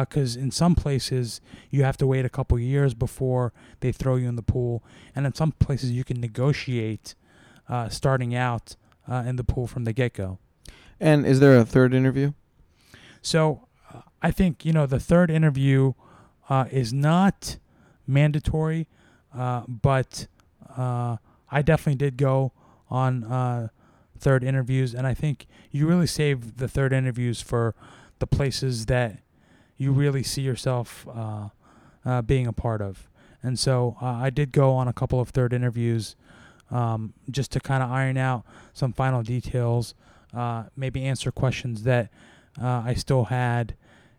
because 0.00 0.34
in 0.36 0.50
some 0.50 0.74
places 0.74 1.40
you 1.70 1.84
have 1.84 1.96
to 1.96 2.06
wait 2.06 2.24
a 2.24 2.28
couple 2.28 2.58
years 2.58 2.92
before 2.92 3.52
they 3.80 3.92
throw 3.92 4.16
you 4.16 4.28
in 4.28 4.36
the 4.36 4.42
pool. 4.42 4.82
And 5.14 5.24
in 5.24 5.34
some 5.34 5.52
places 5.52 5.92
you 5.92 6.02
can 6.02 6.20
negotiate 6.20 7.14
uh, 7.68 7.88
starting 7.88 8.34
out 8.34 8.76
uh, 9.08 9.22
in 9.26 9.36
the 9.36 9.44
pool 9.44 9.66
from 9.66 9.84
the 9.84 9.92
get-go. 9.92 10.38
And 10.98 11.24
is 11.24 11.40
there 11.40 11.56
a 11.56 11.64
third 11.64 11.94
interview? 11.94 12.32
so 13.26 13.66
uh, 13.92 14.02
I 14.22 14.30
think 14.30 14.64
you 14.64 14.72
know 14.72 14.86
the 14.86 15.00
third 15.00 15.30
interview 15.30 15.94
uh, 16.48 16.66
is 16.70 16.92
not 16.92 17.58
mandatory, 18.06 18.86
uh, 19.36 19.62
but 19.66 20.28
uh, 20.76 21.16
I 21.50 21.62
definitely 21.62 21.96
did 21.96 22.16
go 22.16 22.52
on 22.88 23.24
uh, 23.24 23.68
third 24.16 24.44
interviews, 24.44 24.94
and 24.94 25.08
I 25.08 25.14
think 25.14 25.48
you 25.72 25.88
really 25.88 26.06
save 26.06 26.58
the 26.58 26.68
third 26.68 26.92
interviews 26.92 27.40
for 27.42 27.74
the 28.20 28.28
places 28.28 28.86
that 28.86 29.18
you 29.76 29.92
really 29.92 30.22
see 30.22 30.42
yourself 30.42 31.06
uh, 31.14 31.48
uh, 32.04 32.22
being 32.22 32.46
a 32.46 32.52
part 32.52 32.80
of. 32.80 33.08
And 33.42 33.58
so 33.58 33.96
uh, 34.00 34.06
I 34.06 34.30
did 34.30 34.52
go 34.52 34.72
on 34.72 34.88
a 34.88 34.92
couple 34.92 35.20
of 35.20 35.30
third 35.30 35.52
interviews 35.52 36.16
um, 36.70 37.12
just 37.30 37.52
to 37.52 37.60
kind 37.60 37.82
of 37.82 37.90
iron 37.90 38.16
out 38.16 38.44
some 38.72 38.92
final 38.92 39.22
details, 39.22 39.94
uh, 40.34 40.64
maybe 40.76 41.04
answer 41.04 41.30
questions 41.30 41.84
that 41.84 42.10
uh, 42.60 42.82
I 42.84 42.94
still 42.94 43.24
had, 43.24 43.76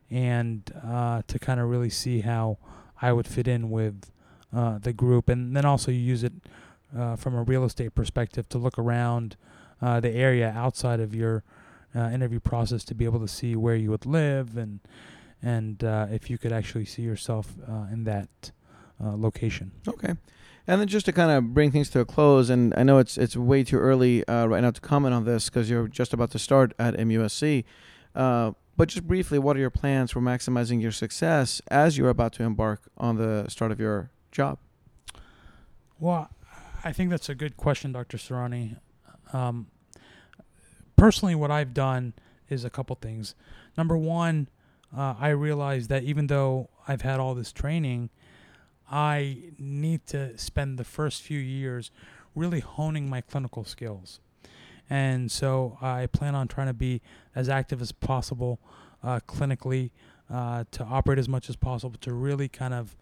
and 0.10 0.72
uh, 0.86 1.24
to 1.28 1.40
kind 1.40 1.60
of 1.60 1.70
really 1.70 1.90
see 1.90 2.22
how 2.22 2.58
I 3.02 3.12
would 3.12 3.28
fit 3.28 3.48
in 3.48 3.70
with 3.70 4.12
the 4.54 4.94
group. 4.94 5.30
And 5.30 5.56
then 5.56 5.66
also 5.66 5.92
you 5.92 6.00
use 6.00 6.24
it 6.24 6.34
from 7.18 7.36
a 7.36 7.44
real 7.44 7.66
estate 7.66 7.94
perspective 7.94 8.48
to 8.50 8.58
look 8.58 8.80
around 8.80 9.36
the 9.82 10.12
area 10.12 10.54
outside 10.56 11.00
of 11.00 11.14
your 11.14 11.44
interview 11.94 12.40
process 12.40 12.84
to 12.86 12.96
be 12.96 13.06
able 13.06 13.20
to 13.20 13.28
see 13.28 13.56
where 13.56 13.76
you 13.76 13.90
would 13.90 14.06
live 14.06 14.56
and 14.56 14.80
and 15.42 15.84
uh, 15.84 16.08
if 16.12 16.30
you 16.30 16.38
could 16.38 16.52
actually 16.52 16.86
see 16.86 17.02
yourself 17.02 17.54
uh, 17.68 17.86
in 17.92 18.04
that 18.06 18.52
uh, 19.04 19.16
location. 19.16 19.72
Okay. 19.88 20.16
And 20.70 20.82
then 20.82 20.88
just 20.88 21.06
to 21.06 21.14
kind 21.14 21.32
of 21.32 21.54
bring 21.54 21.72
things 21.72 21.90
to 21.92 22.02
a 22.02 22.06
close, 22.06 22.50
and 22.50 22.74
I 22.76 22.84
know 22.84 22.98
it's 22.98 23.18
it's 23.18 23.38
way 23.38 23.64
too 23.64 23.78
early 23.78 24.28
uh, 24.28 24.48
right 24.48 24.62
now 24.62 24.72
to 24.72 24.82
comment 24.82 25.14
on 25.14 25.24
this 25.24 25.50
because 25.50 25.70
you're 25.70 25.88
just 25.88 26.14
about 26.14 26.32
to 26.32 26.40
start 26.40 26.74
at 26.78 26.96
MUSC. 26.96 27.64
Uh, 28.14 28.52
but 28.76 28.90
just 28.90 29.08
briefly, 29.08 29.40
what 29.40 29.56
are 29.56 29.60
your 29.60 29.70
plans 29.70 30.12
for 30.12 30.20
maximizing 30.20 30.82
your 30.82 30.92
success 30.92 31.62
as 31.70 31.98
you're 31.98 32.10
about 32.10 32.34
to 32.34 32.44
embark 32.44 32.82
on 32.98 33.16
the 33.16 33.46
start 33.48 33.72
of 33.72 33.80
your 33.80 34.12
job? 34.32 34.60
Well, 36.00 36.30
I 36.84 36.92
think 36.92 37.10
that's 37.10 37.30
a 37.30 37.36
good 37.36 37.58
question, 37.58 37.92
Dr. 37.92 38.18
Sarani. 38.18 38.78
Um, 39.34 39.68
personally, 40.96 41.34
what 41.34 41.50
I've 41.50 41.74
done 41.74 42.14
is 42.50 42.66
a 42.66 42.70
couple 42.70 42.96
things. 42.98 43.36
Number 43.78 43.98
one, 43.98 44.48
uh, 44.96 45.16
I 45.20 45.30
realized 45.30 45.90
that 45.90 46.04
even 46.04 46.28
though 46.28 46.70
I've 46.88 47.02
had 47.02 47.20
all 47.20 47.36
this 47.36 47.52
training, 47.52 48.10
I 48.90 49.38
need 49.58 50.06
to 50.08 50.38
spend 50.38 50.78
the 50.78 50.84
first 50.84 51.22
few 51.22 51.40
years 51.40 51.92
really 52.36 52.60
honing 52.60 53.10
my 53.10 53.22
clinical 53.22 53.64
skills. 53.64 54.20
and 54.90 55.30
so 55.30 55.78
I 55.82 56.08
plan 56.08 56.34
on 56.34 56.48
trying 56.48 56.68
to 56.68 56.74
be 56.74 57.02
as 57.36 57.50
active 57.50 57.82
as 57.82 57.92
possible 57.92 58.60
uh, 59.04 59.20
clinically 59.28 59.92
uh, 60.30 60.64
to 60.72 60.84
operate 60.84 61.20
as 61.20 61.28
much 61.28 61.50
as 61.50 61.56
possible 61.56 61.98
to 62.02 62.14
really 62.14 62.48
kind 62.48 62.74
of 62.74 62.96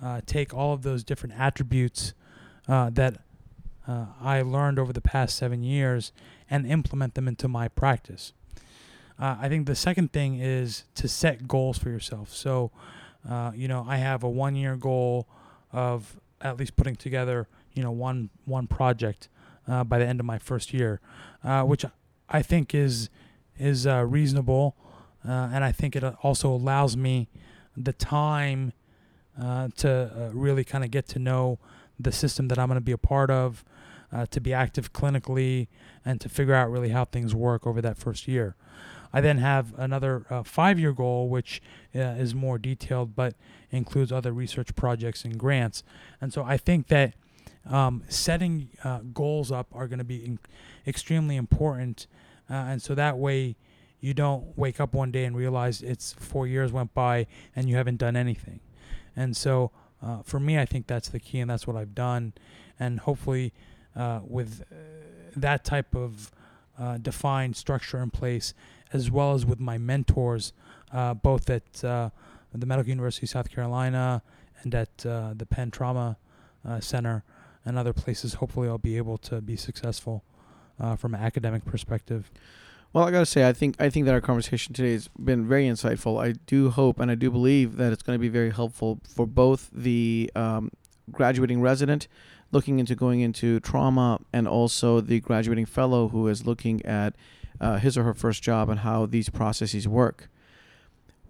uh, 0.00 0.20
take 0.26 0.54
all 0.54 0.72
of 0.72 0.82
those 0.82 1.02
different 1.04 1.34
attributes 1.38 2.14
uh, 2.68 2.90
that 2.90 3.18
uh, 3.86 4.06
I 4.20 4.42
learned 4.42 4.78
over 4.78 4.92
the 4.92 5.00
past 5.00 5.36
seven 5.36 5.62
years 5.62 6.12
and 6.48 6.66
implement 6.66 7.14
them 7.14 7.28
into 7.28 7.48
my 7.48 7.68
practice. 7.68 8.32
Uh, 9.18 9.36
I 9.40 9.48
think 9.48 9.66
the 9.66 9.76
second 9.76 10.12
thing 10.12 10.40
is 10.40 10.84
to 10.96 11.08
set 11.08 11.46
goals 11.46 11.78
for 11.78 11.88
yourself. 11.88 12.32
So, 12.32 12.72
uh, 13.28 13.52
you 13.54 13.68
know, 13.68 13.86
I 13.88 13.96
have 13.96 14.24
a 14.24 14.28
one-year 14.28 14.76
goal 14.76 15.28
of 15.72 16.16
at 16.40 16.58
least 16.58 16.76
putting 16.76 16.96
together, 16.96 17.46
you 17.72 17.82
know, 17.82 17.90
one 17.90 18.30
one 18.44 18.66
project 18.66 19.28
uh, 19.68 19.84
by 19.84 19.98
the 19.98 20.06
end 20.06 20.20
of 20.20 20.26
my 20.26 20.38
first 20.38 20.74
year, 20.74 21.00
uh, 21.42 21.62
which 21.62 21.84
I 22.28 22.42
think 22.42 22.74
is 22.74 23.08
is 23.58 23.86
uh, 23.86 24.04
reasonable, 24.04 24.76
uh, 25.26 25.50
and 25.52 25.64
I 25.64 25.72
think 25.72 25.94
it 25.96 26.04
also 26.22 26.50
allows 26.50 26.96
me 26.96 27.28
the 27.76 27.92
time 27.92 28.72
to 29.76 30.30
really 30.32 30.64
kind 30.64 30.84
of 30.84 30.90
get 30.90 31.08
to 31.08 31.18
know 31.18 31.58
the 31.98 32.12
system 32.12 32.48
that 32.48 32.58
I'm 32.58 32.68
going 32.68 32.76
to 32.76 32.84
be 32.84 32.92
a 32.92 32.98
part 32.98 33.30
of, 33.30 33.64
to 34.30 34.40
be 34.40 34.52
active 34.52 34.92
clinically, 34.92 35.68
and 36.04 36.20
to 36.20 36.28
figure 36.28 36.54
out 36.54 36.70
really 36.70 36.90
how 36.90 37.04
things 37.04 37.34
work 37.34 37.66
over 37.66 37.80
that 37.80 37.96
first 37.96 38.28
year. 38.28 38.54
I 39.14 39.20
then 39.20 39.38
have 39.38 39.72
another 39.78 40.26
uh, 40.28 40.42
five 40.42 40.76
year 40.80 40.92
goal, 40.92 41.28
which 41.28 41.62
uh, 41.94 42.00
is 42.00 42.34
more 42.34 42.58
detailed 42.58 43.14
but 43.14 43.34
includes 43.70 44.10
other 44.10 44.32
research 44.32 44.74
projects 44.74 45.24
and 45.24 45.38
grants. 45.38 45.84
And 46.20 46.32
so 46.32 46.42
I 46.42 46.56
think 46.56 46.88
that 46.88 47.14
um, 47.64 48.02
setting 48.08 48.70
uh, 48.82 48.98
goals 49.14 49.52
up 49.52 49.68
are 49.72 49.86
going 49.86 50.00
to 50.00 50.04
be 50.04 50.16
in- 50.16 50.40
extremely 50.84 51.36
important. 51.36 52.08
Uh, 52.50 52.54
and 52.54 52.82
so 52.82 52.96
that 52.96 53.16
way 53.16 53.54
you 54.00 54.14
don't 54.14 54.58
wake 54.58 54.80
up 54.80 54.92
one 54.92 55.12
day 55.12 55.24
and 55.24 55.36
realize 55.36 55.80
it's 55.80 56.14
four 56.14 56.48
years 56.48 56.72
went 56.72 56.92
by 56.92 57.28
and 57.54 57.68
you 57.68 57.76
haven't 57.76 57.98
done 57.98 58.16
anything. 58.16 58.58
And 59.14 59.36
so 59.36 59.70
uh, 60.02 60.22
for 60.24 60.40
me, 60.40 60.58
I 60.58 60.66
think 60.66 60.88
that's 60.88 61.08
the 61.08 61.20
key, 61.20 61.38
and 61.38 61.48
that's 61.48 61.68
what 61.68 61.76
I've 61.76 61.94
done. 61.94 62.34
And 62.80 62.98
hopefully, 62.98 63.52
uh, 63.94 64.20
with 64.26 64.64
that 65.36 65.64
type 65.64 65.94
of 65.94 66.32
defined 67.00 67.56
structure 67.56 68.02
in 68.02 68.10
place, 68.10 68.52
as 68.94 69.10
well 69.10 69.34
as 69.34 69.44
with 69.44 69.60
my 69.60 69.76
mentors, 69.76 70.54
uh, 70.92 71.12
both 71.12 71.50
at 71.50 71.84
uh, 71.84 72.08
the 72.54 72.64
Medical 72.64 72.88
University 72.88 73.26
of 73.26 73.30
South 73.30 73.50
Carolina 73.50 74.22
and 74.62 74.74
at 74.74 75.04
uh, 75.04 75.34
the 75.36 75.44
Penn 75.44 75.70
Trauma 75.70 76.16
uh, 76.66 76.80
Center 76.80 77.24
and 77.64 77.76
other 77.76 77.92
places. 77.92 78.34
Hopefully, 78.34 78.68
I'll 78.68 78.78
be 78.78 78.96
able 78.96 79.18
to 79.18 79.42
be 79.42 79.56
successful 79.56 80.24
from 80.98 81.14
an 81.14 81.20
academic 81.20 81.64
perspective. 81.64 82.30
Well, 82.92 83.04
I 83.04 83.10
got 83.10 83.20
to 83.20 83.26
say, 83.26 83.48
I 83.48 83.52
think 83.52 83.76
I 83.80 83.90
think 83.90 84.06
that 84.06 84.14
our 84.14 84.20
conversation 84.20 84.72
today 84.72 84.92
has 84.92 85.08
been 85.08 85.46
very 85.46 85.66
insightful. 85.66 86.22
I 86.22 86.32
do 86.46 86.70
hope 86.70 87.00
and 87.00 87.10
I 87.10 87.16
do 87.16 87.30
believe 87.30 87.76
that 87.76 87.92
it's 87.92 88.02
going 88.02 88.16
to 88.16 88.20
be 88.20 88.28
very 88.28 88.50
helpful 88.50 89.00
for 89.08 89.26
both 89.26 89.68
the 89.72 90.30
um, 90.36 90.70
graduating 91.10 91.60
resident 91.60 92.08
looking 92.54 92.78
into 92.78 92.94
going 92.94 93.20
into 93.20 93.60
trauma 93.60 94.20
and 94.32 94.46
also 94.46 95.00
the 95.00 95.20
graduating 95.20 95.66
fellow 95.66 96.08
who 96.08 96.28
is 96.28 96.46
looking 96.46 96.84
at 96.86 97.16
uh, 97.60 97.78
his 97.78 97.96
or 97.96 98.04
her 98.04 98.14
first 98.14 98.42
job 98.42 98.68
and 98.68 98.80
how 98.80 99.06
these 99.06 99.28
processes 99.28 99.86
work. 99.88 100.28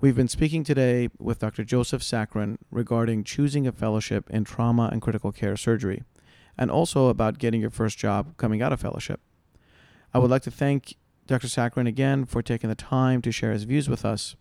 We've 0.01 0.17
been 0.17 0.29
speaking 0.29 0.65
today 0.65 1.09
with 1.19 1.39
Dr. 1.39 1.65
Joseph 1.65 2.03
Sakran 2.03 2.59
regarding 2.71 3.25
choosing 3.25 3.67
a 3.67 3.73
fellowship 3.73 4.29
in 4.29 4.45
trauma 4.45 4.91
and 4.93 5.01
critical 5.01 5.33
care 5.33 5.57
surgery, 5.57 6.03
and 6.59 6.71
also 6.71 7.09
about 7.09 7.39
getting 7.39 7.61
your 7.61 7.71
first 7.71 7.97
job 7.97 8.37
coming 8.37 8.61
out 8.61 8.73
of 8.73 8.81
fellowship. 8.81 9.21
I 10.13 10.19
would 10.19 10.31
like 10.31 10.43
to 10.43 10.51
thank 10.51 10.97
Dr. 11.27 11.47
Sakran 11.47 11.89
again 11.89 12.27
for 12.27 12.43
taking 12.43 12.69
the 12.69 12.75
time 12.75 13.23
to 13.23 13.33
share 13.33 13.53
his 13.53 13.65
views 13.65 13.89
with 13.89 14.05
us. 14.05 14.37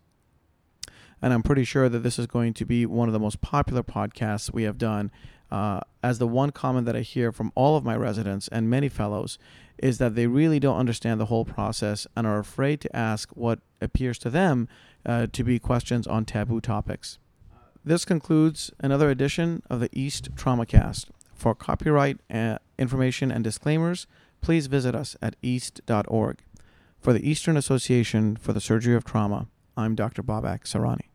And 1.22 1.32
I'm 1.32 1.44
pretty 1.44 1.64
sure 1.64 1.88
that 1.88 2.00
this 2.00 2.20
is 2.20 2.28
going 2.28 2.54
to 2.56 2.66
be 2.66 2.86
one 2.86 3.08
of 3.08 3.14
the 3.14 3.20
most 3.20 3.40
popular 3.40 3.84
podcasts 3.84 4.54
we 4.54 4.64
have 4.64 4.78
done. 4.78 5.10
Uh, 5.50 5.80
as 6.02 6.20
the 6.20 6.28
one 6.28 6.52
comment 6.52 6.86
that 6.88 6.96
I 6.96 7.02
hear 7.02 7.32
from 7.32 7.52
all 7.56 7.78
of 7.78 7.86
my 7.86 7.96
residents 7.96 8.48
and 8.50 8.70
many 8.70 8.90
fellows 8.90 9.38
is 9.78 9.98
that 9.98 10.16
they 10.16 10.28
really 10.28 10.60
don't 10.60 10.78
understand 10.78 11.20
the 11.20 11.26
whole 11.26 11.46
process 11.46 12.08
and 12.16 12.28
are 12.28 12.40
afraid 12.40 12.82
to 12.82 12.96
ask 12.96 13.30
what 13.32 13.60
appears 13.82 14.18
to 14.20 14.30
them 14.30 14.68
uh, 15.06 15.28
to 15.32 15.44
be 15.44 15.60
questions 15.60 16.08
on 16.08 16.26
taboo 16.26 16.62
topics. 16.62 17.18
This 17.84 18.06
concludes 18.06 18.72
another 18.80 19.10
edition 19.10 19.62
of 19.70 19.80
the 19.80 19.90
East 19.92 20.34
TraumaCast. 20.36 21.08
For 21.34 21.54
copyright 21.54 22.20
uh, 22.34 22.60
information 22.78 23.32
and 23.32 23.44
disclaimers, 23.44 24.08
please 24.42 24.68
visit 24.68 24.96
us 24.96 25.18
at 25.22 25.36
east.org. 25.42 26.44
For 27.00 27.12
the 27.12 27.30
Eastern 27.30 27.58
Association 27.58 28.38
for 28.38 28.54
the 28.54 28.62
Surgery 28.62 28.96
of 28.96 29.04
Trauma, 29.04 29.48
I'm 29.76 29.96
Dr. 29.96 30.24
Babak 30.24 30.64
Sarani. 30.64 31.13